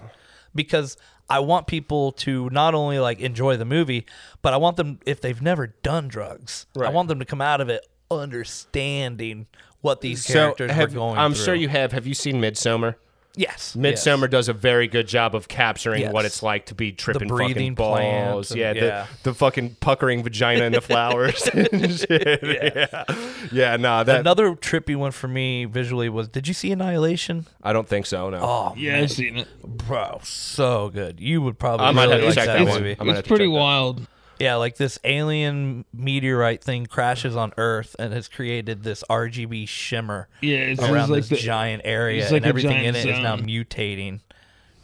Because 0.56 0.98
I 1.30 1.40
want 1.40 1.68
people 1.68 2.12
to 2.12 2.50
not 2.52 2.76
only 2.76 3.00
like 3.00 3.20
enjoy 3.20 3.58
the 3.58 3.66
movie, 3.66 4.06
but 4.42 4.54
I 4.54 4.58
want 4.58 4.78
them 4.78 5.00
if 5.06 5.22
they've 5.22 5.42
never 5.42 5.68
done 5.68 6.08
drugs, 6.08 6.68
I 6.80 6.90
want 6.90 7.08
them 7.08 7.20
to 7.20 7.26
come 7.26 7.42
out 7.42 7.62
of 7.62 7.70
it 7.70 7.88
understanding 8.12 9.48
what 9.82 10.02
these 10.02 10.26
so 10.26 10.34
characters 10.34 10.72
have, 10.72 10.92
are 10.92 10.96
going 10.96 11.16
through. 11.16 11.24
I'm 11.24 11.34
through. 11.34 11.44
sure 11.46 11.56
you 11.56 11.70
have. 11.70 11.92
Have 11.92 12.08
you 12.08 12.14
seen 12.14 12.40
Midsummer? 12.40 12.98
Yes. 13.36 13.76
Midsummer 13.76 14.28
does 14.28 14.48
a 14.48 14.54
very 14.54 14.88
good 14.88 15.08
job 15.08 15.34
of 15.34 15.48
capturing 15.48 16.12
what 16.12 16.24
it's 16.24 16.44
like 16.44 16.68
to 16.68 16.76
be 16.76 16.92
tripping 16.92 17.30
fucking 17.30 17.36
breathing 17.36 17.74
balls. 17.74 17.98
plants 17.98 18.52
and- 18.52 18.60
yeah, 18.60 18.72
yeah. 18.74 19.08
The, 19.24 19.32
the 19.32 19.34
fucking 19.34 19.78
puckering 19.80 20.22
vagina 20.22 20.66
and 20.66 20.76
the 20.76 20.82
flowers 20.82 21.42
and 21.54 21.92
shit. 21.92 22.40
Yeah, 22.44 23.04
yeah. 23.52 23.76
no, 23.78 24.04
that 24.04 24.20
Another 24.20 24.52
trippy 24.52 24.96
one 24.96 25.10
for 25.12 25.28
me 25.28 25.66
visually 25.66 26.10
was 26.10 26.28
Did 26.28 26.48
you 26.48 26.54
see 26.54 26.72
Annihilation? 26.72 27.48
I 27.64 27.74
don't 27.74 27.88
think 27.88 28.06
so. 28.06 28.30
No, 28.30 28.38
Oh, 28.40 28.74
Yeah, 28.78 29.00
I've 29.00 29.12
seen 29.12 29.38
it. 29.38 29.48
bro, 29.64 30.20
so 30.22 30.90
good. 30.90 31.20
You 31.20 31.42
would 31.42 31.58
probably 31.58 31.88
I 31.88 31.92
might 31.92 32.04
really 32.10 32.12
have 32.12 32.22
to 32.22 32.28
like 32.28 32.36
check 32.36 32.46
that 32.46 32.58
that 32.66 32.68
one. 32.72 32.82
movie. 32.84 32.96
I 33.00 33.04
might 33.04 33.10
have 33.14 33.20
It's 33.22 33.28
to 33.30 33.36
pretty 33.36 33.46
check 33.52 33.54
that. 33.98 34.08
Yeah, 34.40 34.56
like 34.56 34.78
this 34.78 35.00
alien 35.04 35.86
meteorite 35.94 36.64
thing 36.64 36.86
crashes 36.86 37.36
on 37.36 37.54
Earth 37.58 37.96
and 38.00 38.14
has 38.14 38.28
created 38.28 38.84
this 38.84 39.04
RGB 39.10 39.68
shimmer 39.68 40.28
Yeah, 40.42 40.58
it's 40.58 40.82
around 40.82 41.10
like 41.10 41.26
this 41.26 41.30
the, 41.30 41.36
giant 41.38 41.84
area, 41.86 42.24
it's 42.24 42.32
like 42.32 42.40
and 42.42 42.46
a 42.46 42.50
everything 42.50 42.84
in 42.84 42.94
giant 42.94 42.98
it 42.98 43.10
is 43.16 43.20
now 43.20 43.38
zone. 43.38 43.46
mutating 43.48 44.20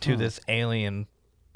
to 0.02 0.16
this 0.16 0.40
alien. 0.48 1.08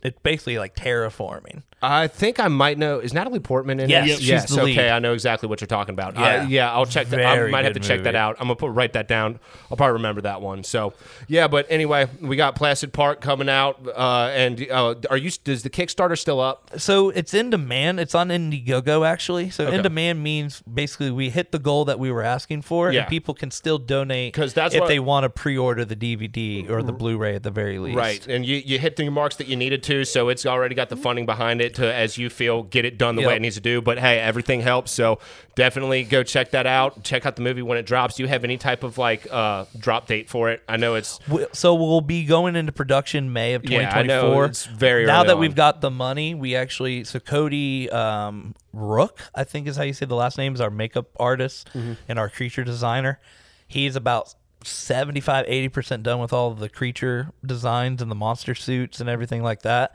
It's 0.01 0.19
basically 0.21 0.57
like 0.57 0.75
terraforming. 0.75 1.63
I 1.83 2.07
think 2.07 2.39
I 2.39 2.47
might 2.47 2.77
know. 2.77 2.99
Is 2.99 3.13
Natalie 3.13 3.39
Portman 3.39 3.79
in 3.79 3.89
Yes, 3.89 4.05
it? 4.05 4.09
Yep, 4.09 4.17
she's 4.19 4.27
yes. 4.29 4.49
the 4.49 4.61
okay, 4.61 4.63
lead. 4.77 4.79
I 4.89 4.99
know 4.99 5.13
exactly 5.13 5.49
what 5.49 5.59
you're 5.61 5.67
talking 5.67 5.93
about. 5.93 6.15
Yeah. 6.15 6.23
Yeah, 6.43 6.47
yeah. 6.47 6.71
I'll 6.73 6.85
check 6.85 7.07
that. 7.09 7.19
I 7.19 7.35
Very 7.35 7.51
might 7.51 7.65
have 7.65 7.73
to 7.73 7.79
good 7.79 7.85
check 7.87 7.99
that 8.03 8.13
movie. 8.13 8.17
out. 8.17 8.35
I'm 8.39 8.45
gonna 8.47 8.55
put 8.55 8.71
write 8.71 8.93
that 8.93 9.07
down. 9.07 9.39
I'll 9.69 9.77
probably 9.77 9.93
remember 9.93 10.21
that 10.21 10.41
one. 10.41 10.63
So, 10.63 10.93
yeah. 11.27 11.47
But 11.47 11.67
anyway, 11.69 12.07
we 12.21 12.35
got 12.35 12.55
Placid 12.55 12.93
Park 12.93 13.21
coming 13.21 13.49
out, 13.49 13.85
uh, 13.95 14.29
and 14.33 14.65
uh, 14.71 14.95
are 15.09 15.17
you? 15.17 15.29
Does 15.43 15.63
the 15.63 15.69
Kickstarter 15.69 16.17
still 16.17 16.39
up? 16.39 16.71
So 16.77 17.09
it's 17.09 17.33
in 17.33 17.49
demand. 17.49 17.99
It's 17.99 18.15
on 18.15 18.29
Indiegogo 18.29 19.05
actually. 19.05 19.49
So 19.49 19.65
Okay. 19.67 19.75
in 19.77 19.83
demand 19.83 20.23
means 20.23 20.61
basically 20.61 21.11
we 21.11 21.29
hit 21.29 21.51
the 21.51 21.59
goal 21.59 21.85
that 21.85 21.99
we 21.99 22.11
were 22.11 22.23
asking 22.23 22.61
for, 22.61 22.91
Yeah. 22.91 23.01
and 23.01 23.09
people 23.09 23.33
can 23.33 23.51
still 23.51 23.77
donate 23.77 24.33
'Cause 24.33 24.53
that's 24.53 24.73
if 24.73 24.81
what- 24.81 24.87
they 24.87 24.99
want 24.99 25.23
to 25.23 25.29
pre-order 25.29 25.83
the 25.85 25.95
DVD 25.95 26.65
or 26.69 26.81
the 26.81 26.93
Blu-ray 26.93 27.35
at 27.35 27.43
the 27.43 27.51
very 27.51 27.79
least. 27.79 27.97
Right, 27.97 28.25
and 28.27 28.45
you, 28.45 28.57
you 28.63 28.79
hit 28.79 28.95
the 28.95 29.09
marks 29.09 29.35
that 29.37 29.47
you 29.47 29.55
needed 29.55 29.83
to, 29.83 30.05
so 30.05 30.29
it's 30.29 30.45
already 30.45 30.75
got 30.75 30.89
the 30.89 30.95
funding 30.95 31.25
behind 31.25 31.59
it 31.61 31.72
to, 31.75 31.93
as 31.93 32.17
you 32.17 32.29
feel, 32.29 32.63
get 32.63 32.85
it 32.85 32.97
done 32.97 33.15
the 33.15 33.23
way 33.25 33.35
it 33.35 33.41
needs 33.41 33.55
to 33.55 33.61
do. 33.61 33.81
But 33.81 33.99
hey, 33.99 34.19
everything 34.19 34.61
helps, 34.61 34.91
so 34.91 35.19
definitely 35.55 36.03
go 36.03 36.23
check 36.23 36.51
that 36.51 36.65
out. 36.65 37.03
Check 37.03 37.25
out 37.25 37.35
the 37.35 37.41
movie 37.41 37.61
when 37.61 37.77
it 37.77 37.85
drops. 37.85 38.15
Do 38.15 38.23
you 38.23 38.29
have 38.29 38.43
any 38.43 38.57
type 38.57 38.83
of 38.83 38.97
like 38.97 39.27
uh, 39.31 39.65
drop 39.79 40.07
date 40.07 40.29
for 40.29 40.49
it? 40.49 40.61
I 40.67 40.77
know 40.77 40.95
it's 40.95 41.19
So 41.53 41.75
we'll 41.75 42.01
be 42.01 42.25
going 42.25 42.55
into 42.55 42.71
production 42.71 43.33
May 43.33 43.53
of 43.53 43.63
Yeah, 43.63 43.79
2024. 43.89 43.97
I 43.97 44.03
know. 44.37 44.41
It's 44.43 44.65
very 44.65 45.05
now 45.05 45.23
that 45.23 45.35
on. 45.35 45.39
we've 45.39 45.55
got 45.55 45.81
the 45.81 45.91
money. 45.91 46.33
We 46.35 46.55
actually 46.55 47.03
so 47.03 47.19
Cody 47.19 47.89
um, 47.89 48.55
Rook, 48.73 49.19
I 49.35 49.43
think 49.43 49.67
is 49.67 49.77
how 49.77 49.83
you 49.83 49.93
say 49.93 50.05
the 50.05 50.15
last 50.15 50.37
name, 50.37 50.53
is 50.53 50.61
our 50.61 50.69
makeup 50.71 51.07
artist 51.19 51.69
Mm-hmm. 51.73 51.93
and 52.07 52.19
our 52.19 52.29
creature 52.29 52.63
designer. 52.63 53.19
He's 53.67 53.95
about 53.95 54.35
75 54.63 55.45
80% 55.45 56.03
done 56.03 56.19
with 56.19 56.31
all 56.33 56.51
of 56.51 56.59
the 56.59 56.69
creature 56.69 57.31
designs 57.45 58.01
and 58.01 58.09
the 58.09 58.15
monster 58.15 58.55
suits 58.55 58.99
and 59.01 59.09
everything 59.09 59.43
like 59.43 59.63
that. 59.63 59.93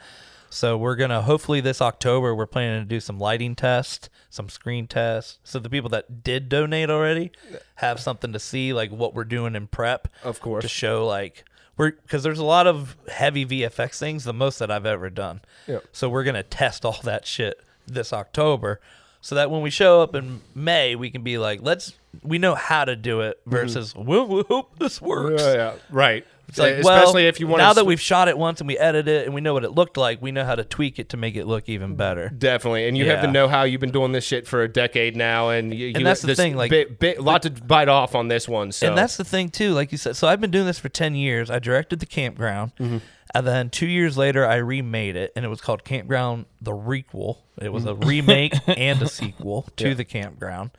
So 0.50 0.76
we're 0.76 0.96
gonna 0.96 1.22
hopefully 1.22 1.60
this 1.60 1.80
October 1.82 2.34
we're 2.34 2.46
planning 2.46 2.82
to 2.82 2.88
do 2.88 3.00
some 3.00 3.18
lighting 3.18 3.54
tests, 3.54 4.08
some 4.30 4.48
screen 4.48 4.86
tests. 4.86 5.38
So 5.44 5.58
the 5.58 5.70
people 5.70 5.90
that 5.90 6.22
did 6.24 6.48
donate 6.48 6.90
already 6.90 7.32
have 7.76 8.00
something 8.00 8.32
to 8.32 8.38
see, 8.38 8.72
like 8.72 8.90
what 8.90 9.14
we're 9.14 9.24
doing 9.24 9.54
in 9.54 9.66
prep. 9.66 10.08
Of 10.24 10.40
course. 10.40 10.62
To 10.62 10.68
show 10.68 11.06
like 11.06 11.44
we're 11.76 11.92
because 11.92 12.22
there's 12.22 12.38
a 12.38 12.44
lot 12.44 12.66
of 12.66 12.96
heavy 13.08 13.44
VFX 13.46 13.98
things, 13.98 14.24
the 14.24 14.32
most 14.32 14.58
that 14.58 14.70
I've 14.70 14.86
ever 14.86 15.10
done. 15.10 15.40
Yep. 15.66 15.84
So 15.92 16.08
we're 16.08 16.24
gonna 16.24 16.42
test 16.42 16.84
all 16.84 17.00
that 17.04 17.26
shit 17.26 17.60
this 17.86 18.12
October, 18.12 18.80
so 19.20 19.34
that 19.34 19.50
when 19.50 19.62
we 19.62 19.70
show 19.70 20.02
up 20.02 20.14
in 20.14 20.40
May, 20.54 20.94
we 20.94 21.10
can 21.10 21.22
be 21.22 21.38
like, 21.38 21.60
let's 21.62 21.94
we 22.22 22.38
know 22.38 22.54
how 22.54 22.84
to 22.84 22.96
do 22.96 23.20
it 23.20 23.40
mm-hmm. 23.40 23.50
versus 23.50 23.94
we, 23.94 24.20
we 24.20 24.42
hope 24.48 24.78
this 24.78 25.00
works. 25.00 25.42
yeah, 25.42 25.74
right. 25.90 26.26
It's 26.48 26.58
like, 26.58 26.74
especially 26.76 27.22
well, 27.24 27.28
if 27.28 27.40
you 27.40 27.46
want 27.46 27.58
now 27.60 27.74
that 27.74 27.84
we've 27.84 28.00
shot 28.00 28.28
it 28.28 28.38
once 28.38 28.60
and 28.60 28.68
we 28.68 28.78
edit 28.78 29.06
it 29.06 29.26
and 29.26 29.34
we 29.34 29.42
know 29.42 29.52
what 29.52 29.64
it 29.64 29.72
looked 29.72 29.98
like, 29.98 30.22
we 30.22 30.32
know 30.32 30.44
how 30.46 30.54
to 30.54 30.64
tweak 30.64 30.98
it 30.98 31.10
to 31.10 31.16
make 31.18 31.36
it 31.36 31.46
look 31.46 31.68
even 31.68 31.94
better. 31.94 32.30
Definitely, 32.30 32.88
and 32.88 32.96
you 32.96 33.04
have 33.10 33.20
the 33.20 33.28
know-how. 33.30 33.64
You've 33.64 33.80
been 33.82 33.90
doing 33.90 34.12
this 34.12 34.24
shit 34.24 34.46
for 34.46 34.62
a 34.62 34.68
decade 34.68 35.14
now, 35.14 35.50
and 35.50 35.74
you, 35.74 35.88
you 35.88 36.02
that's 36.04 36.22
the 36.22 36.28
this 36.28 36.38
thing, 36.38 36.56
like- 36.56 36.70
bit, 36.70 36.98
bit, 36.98 37.20
lot 37.20 37.42
to 37.42 37.50
bite 37.50 37.88
off 37.90 38.14
on 38.14 38.28
this 38.28 38.48
one. 38.48 38.72
So 38.72 38.88
And 38.88 38.96
that's 38.96 39.16
the 39.18 39.24
thing 39.24 39.50
too, 39.50 39.72
like 39.74 39.92
you 39.92 39.98
said. 39.98 40.16
So 40.16 40.26
I've 40.26 40.40
been 40.40 40.50
doing 40.50 40.64
this 40.66 40.78
for 40.78 40.88
ten 40.88 41.14
years. 41.14 41.50
I 41.50 41.58
directed 41.58 42.00
the 42.00 42.06
campground, 42.06 42.72
Mm-hmm. 42.76 42.98
and 43.34 43.46
then 43.46 43.68
two 43.68 43.86
years 43.86 44.16
later, 44.16 44.46
I 44.46 44.56
remade 44.56 45.16
it, 45.16 45.32
and 45.36 45.44
it 45.44 45.48
was 45.48 45.60
called 45.60 45.84
Campground: 45.84 46.46
The 46.62 46.72
Requel. 46.72 47.38
It 47.60 47.72
was 47.74 47.84
a 47.84 47.94
remake 47.94 48.54
and 48.68 49.02
a 49.02 49.08
sequel 49.08 49.68
to 49.76 49.84
Mm-hmm. 49.84 49.88
Yeah. 49.90 49.94
the 49.94 50.04
campground. 50.04 50.70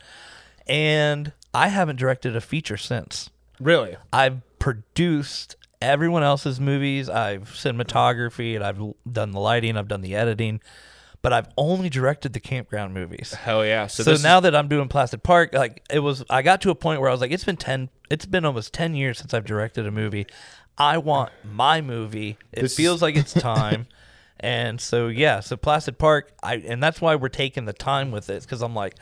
And 0.67 1.31
I 1.53 1.67
haven't 1.67 1.97
directed 1.97 2.35
a 2.35 2.41
feature 2.41 2.77
since. 2.77 3.29
really 3.59 3.97
I've 4.13 4.41
produced 4.59 5.55
everyone 5.81 6.23
else's 6.23 6.59
movies. 6.59 7.09
I've 7.09 7.49
cinematography, 7.51 8.55
and 8.55 8.63
I've 8.63 8.79
done 9.11 9.31
the 9.31 9.39
lighting. 9.39 9.77
I've 9.77 9.87
done 9.87 10.01
the 10.01 10.15
editing, 10.15 10.61
but 11.21 11.33
I've 11.33 11.47
only 11.57 11.89
directed 11.89 12.33
the 12.33 12.39
campground 12.39 12.93
movies. 12.93 13.33
hell 13.33 13.65
yeah. 13.65 13.87
So, 13.87 14.03
So, 14.03 14.11
this 14.11 14.23
now 14.23 14.37
is, 14.37 14.43
that 14.43 14.55
I'm 14.55 14.67
doing 14.67 14.87
Placid 14.87 15.23
Park, 15.23 15.53
like 15.53 15.83
it 15.91 15.99
was, 15.99 16.23
I 16.29 16.41
got 16.41 16.61
to 16.61 16.69
a 16.69 16.75
point 16.75 17.01
where 17.01 17.09
I 17.09 17.13
was 17.13 17.21
like, 17.21 17.31
it's 17.31 17.43
been 17.43 17.57
ten, 17.57 17.89
it's 18.09 18.25
been 18.25 18.45
almost 18.45 18.73
ten 18.73 18.95
years 18.95 19.17
since 19.17 19.33
I've 19.33 19.45
directed 19.45 19.85
a 19.85 19.91
movie. 19.91 20.27
I 20.77 20.97
want 20.97 21.31
my 21.43 21.81
movie. 21.81 22.37
It 22.53 22.61
This 22.61 22.71
is- 22.71 22.77
feels 22.77 23.01
like 23.01 23.15
it's 23.17 23.33
time. 23.51 23.87
and 24.39 24.79
so 24.79 25.07
yeah, 25.07 25.41
so 25.41 25.57
Placid 25.57 25.97
Park, 25.97 26.31
I 26.41 26.55
and 26.55 26.81
that's 26.81 27.01
why 27.01 27.15
we're 27.15 27.27
taking 27.29 27.65
the 27.65 27.73
time 27.73 28.11
with 28.11 28.29
it 28.29 28.41
because 28.43 28.61
I'm 28.61 28.73
like, 28.75 28.95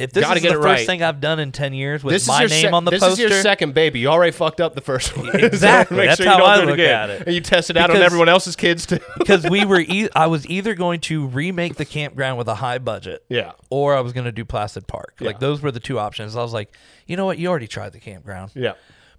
if 0.00 0.12
this 0.12 0.24
Gotta 0.24 0.36
is 0.36 0.42
get 0.42 0.48
the 0.52 0.54
it 0.58 0.62
first 0.62 0.64
right. 0.80 0.86
thing 0.86 1.02
I've 1.02 1.20
done 1.20 1.38
in 1.38 1.52
ten 1.52 1.72
years 1.74 2.02
with 2.02 2.12
This 2.14 2.26
my 2.26 2.44
is 2.44 2.50
your 2.50 2.56
name 2.56 2.62
sec- 2.66 2.72
on 2.72 2.84
the 2.84 2.90
poster. 2.92 3.06
this 3.06 3.10
poster, 3.10 3.24
is 3.26 3.30
your 3.32 3.42
second 3.42 3.74
baby. 3.74 4.00
You 4.00 4.08
already 4.08 4.32
fucked 4.32 4.60
up 4.60 4.74
the 4.74 4.80
first 4.80 5.16
one. 5.16 5.26
So 5.32 5.38
Exactly. 5.38 5.96
make 5.98 6.08
That's 6.08 6.16
sure 6.18 6.26
you 6.26 6.32
how 6.32 6.38
don't 6.38 6.48
I 6.48 6.56
do 6.56 6.62
it 6.62 6.66
look 6.66 6.74
again. 6.74 7.00
at 7.00 7.10
it. 7.10 7.26
And 7.26 7.34
you 7.34 7.40
test 7.40 7.70
it 7.70 7.76
out 7.76 7.90
on 7.90 7.96
Because- 7.96 8.06
everyone 8.06 8.28
else's 8.28 8.56
kids 8.56 8.86
too. 8.86 8.98
because 9.18 9.48
we 9.48 9.64
were 9.64 9.80
e- 9.80 10.08
I 10.16 10.26
was 10.26 10.46
either 10.48 10.74
going 10.74 11.00
to 11.02 11.26
remake 11.26 11.76
the 11.76 11.84
campground 11.84 12.38
with 12.38 12.48
a 12.48 12.54
high 12.56 12.78
budget, 12.78 13.24
Yeah. 13.28 13.52
or 13.70 13.94
I 13.94 14.00
was 14.00 14.12
going 14.12 14.24
to 14.26 14.32
do 14.32 14.44
Placid 14.44 14.86
Park. 14.86 15.14
Like 15.20 15.38
those 15.40 15.60
were 15.62 15.70
the 15.70 15.80
two 15.80 15.98
options. 15.98 16.34
I 16.36 16.42
was 16.42 16.52
like, 16.52 16.74
you 17.06 17.16
know 17.16 17.26
what, 17.26 17.38
you 17.38 17.48
already 17.48 17.68
tried 17.68 17.92
the 17.92 18.00
campground. 18.00 18.52
yeah. 18.54 18.72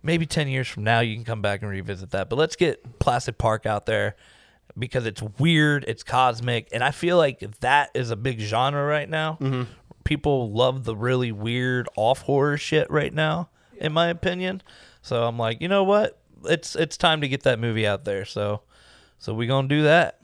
Maybe 0.04 0.26
ten 0.26 0.48
years 0.48 0.68
from 0.68 0.84
now 0.84 1.02
you 1.02 1.14
can 1.16 1.24
come 1.24 1.44
back 1.44 1.62
and 1.62 1.70
revisit 1.70 2.10
that. 2.10 2.28
But 2.28 2.38
let's 2.38 2.56
get 2.56 2.98
Placid 2.98 3.38
Park 3.38 3.68
out 3.68 3.86
there 3.86 4.16
because 4.80 5.06
it's 5.06 5.22
weird, 5.38 5.86
it's 5.88 6.02
cosmic, 6.02 6.70
and 6.72 6.84
I 6.84 6.90
feel 6.90 7.18
like 7.18 7.40
that 7.60 7.92
is 7.94 8.10
a 8.10 8.16
big 8.16 8.40
genre 8.40 8.84
right 8.84 9.08
now. 9.08 9.38
Mm-hmm. 9.40 9.72
People 10.04 10.52
love 10.52 10.84
the 10.84 10.96
really 10.96 11.32
weird 11.32 11.88
off 11.96 12.22
horror 12.24 12.58
shit 12.58 12.90
right 12.90 13.14
now, 13.14 13.50
in 13.78 13.94
my 13.94 14.08
opinion. 14.08 14.62
So 15.02 15.24
I'm 15.24 15.38
like, 15.38 15.62
you 15.62 15.68
know 15.68 15.84
what? 15.84 16.20
It's 16.46 16.76
it's 16.76 16.98
time 16.98 17.22
to 17.22 17.28
get 17.28 17.44
that 17.44 17.60
movie 17.60 17.86
out 17.86 18.06
there. 18.06 18.26
So 18.26 18.62
so 19.20 19.34
we 19.34 19.48
gonna 19.48 19.68
do 19.68 19.84
that. 19.84 20.20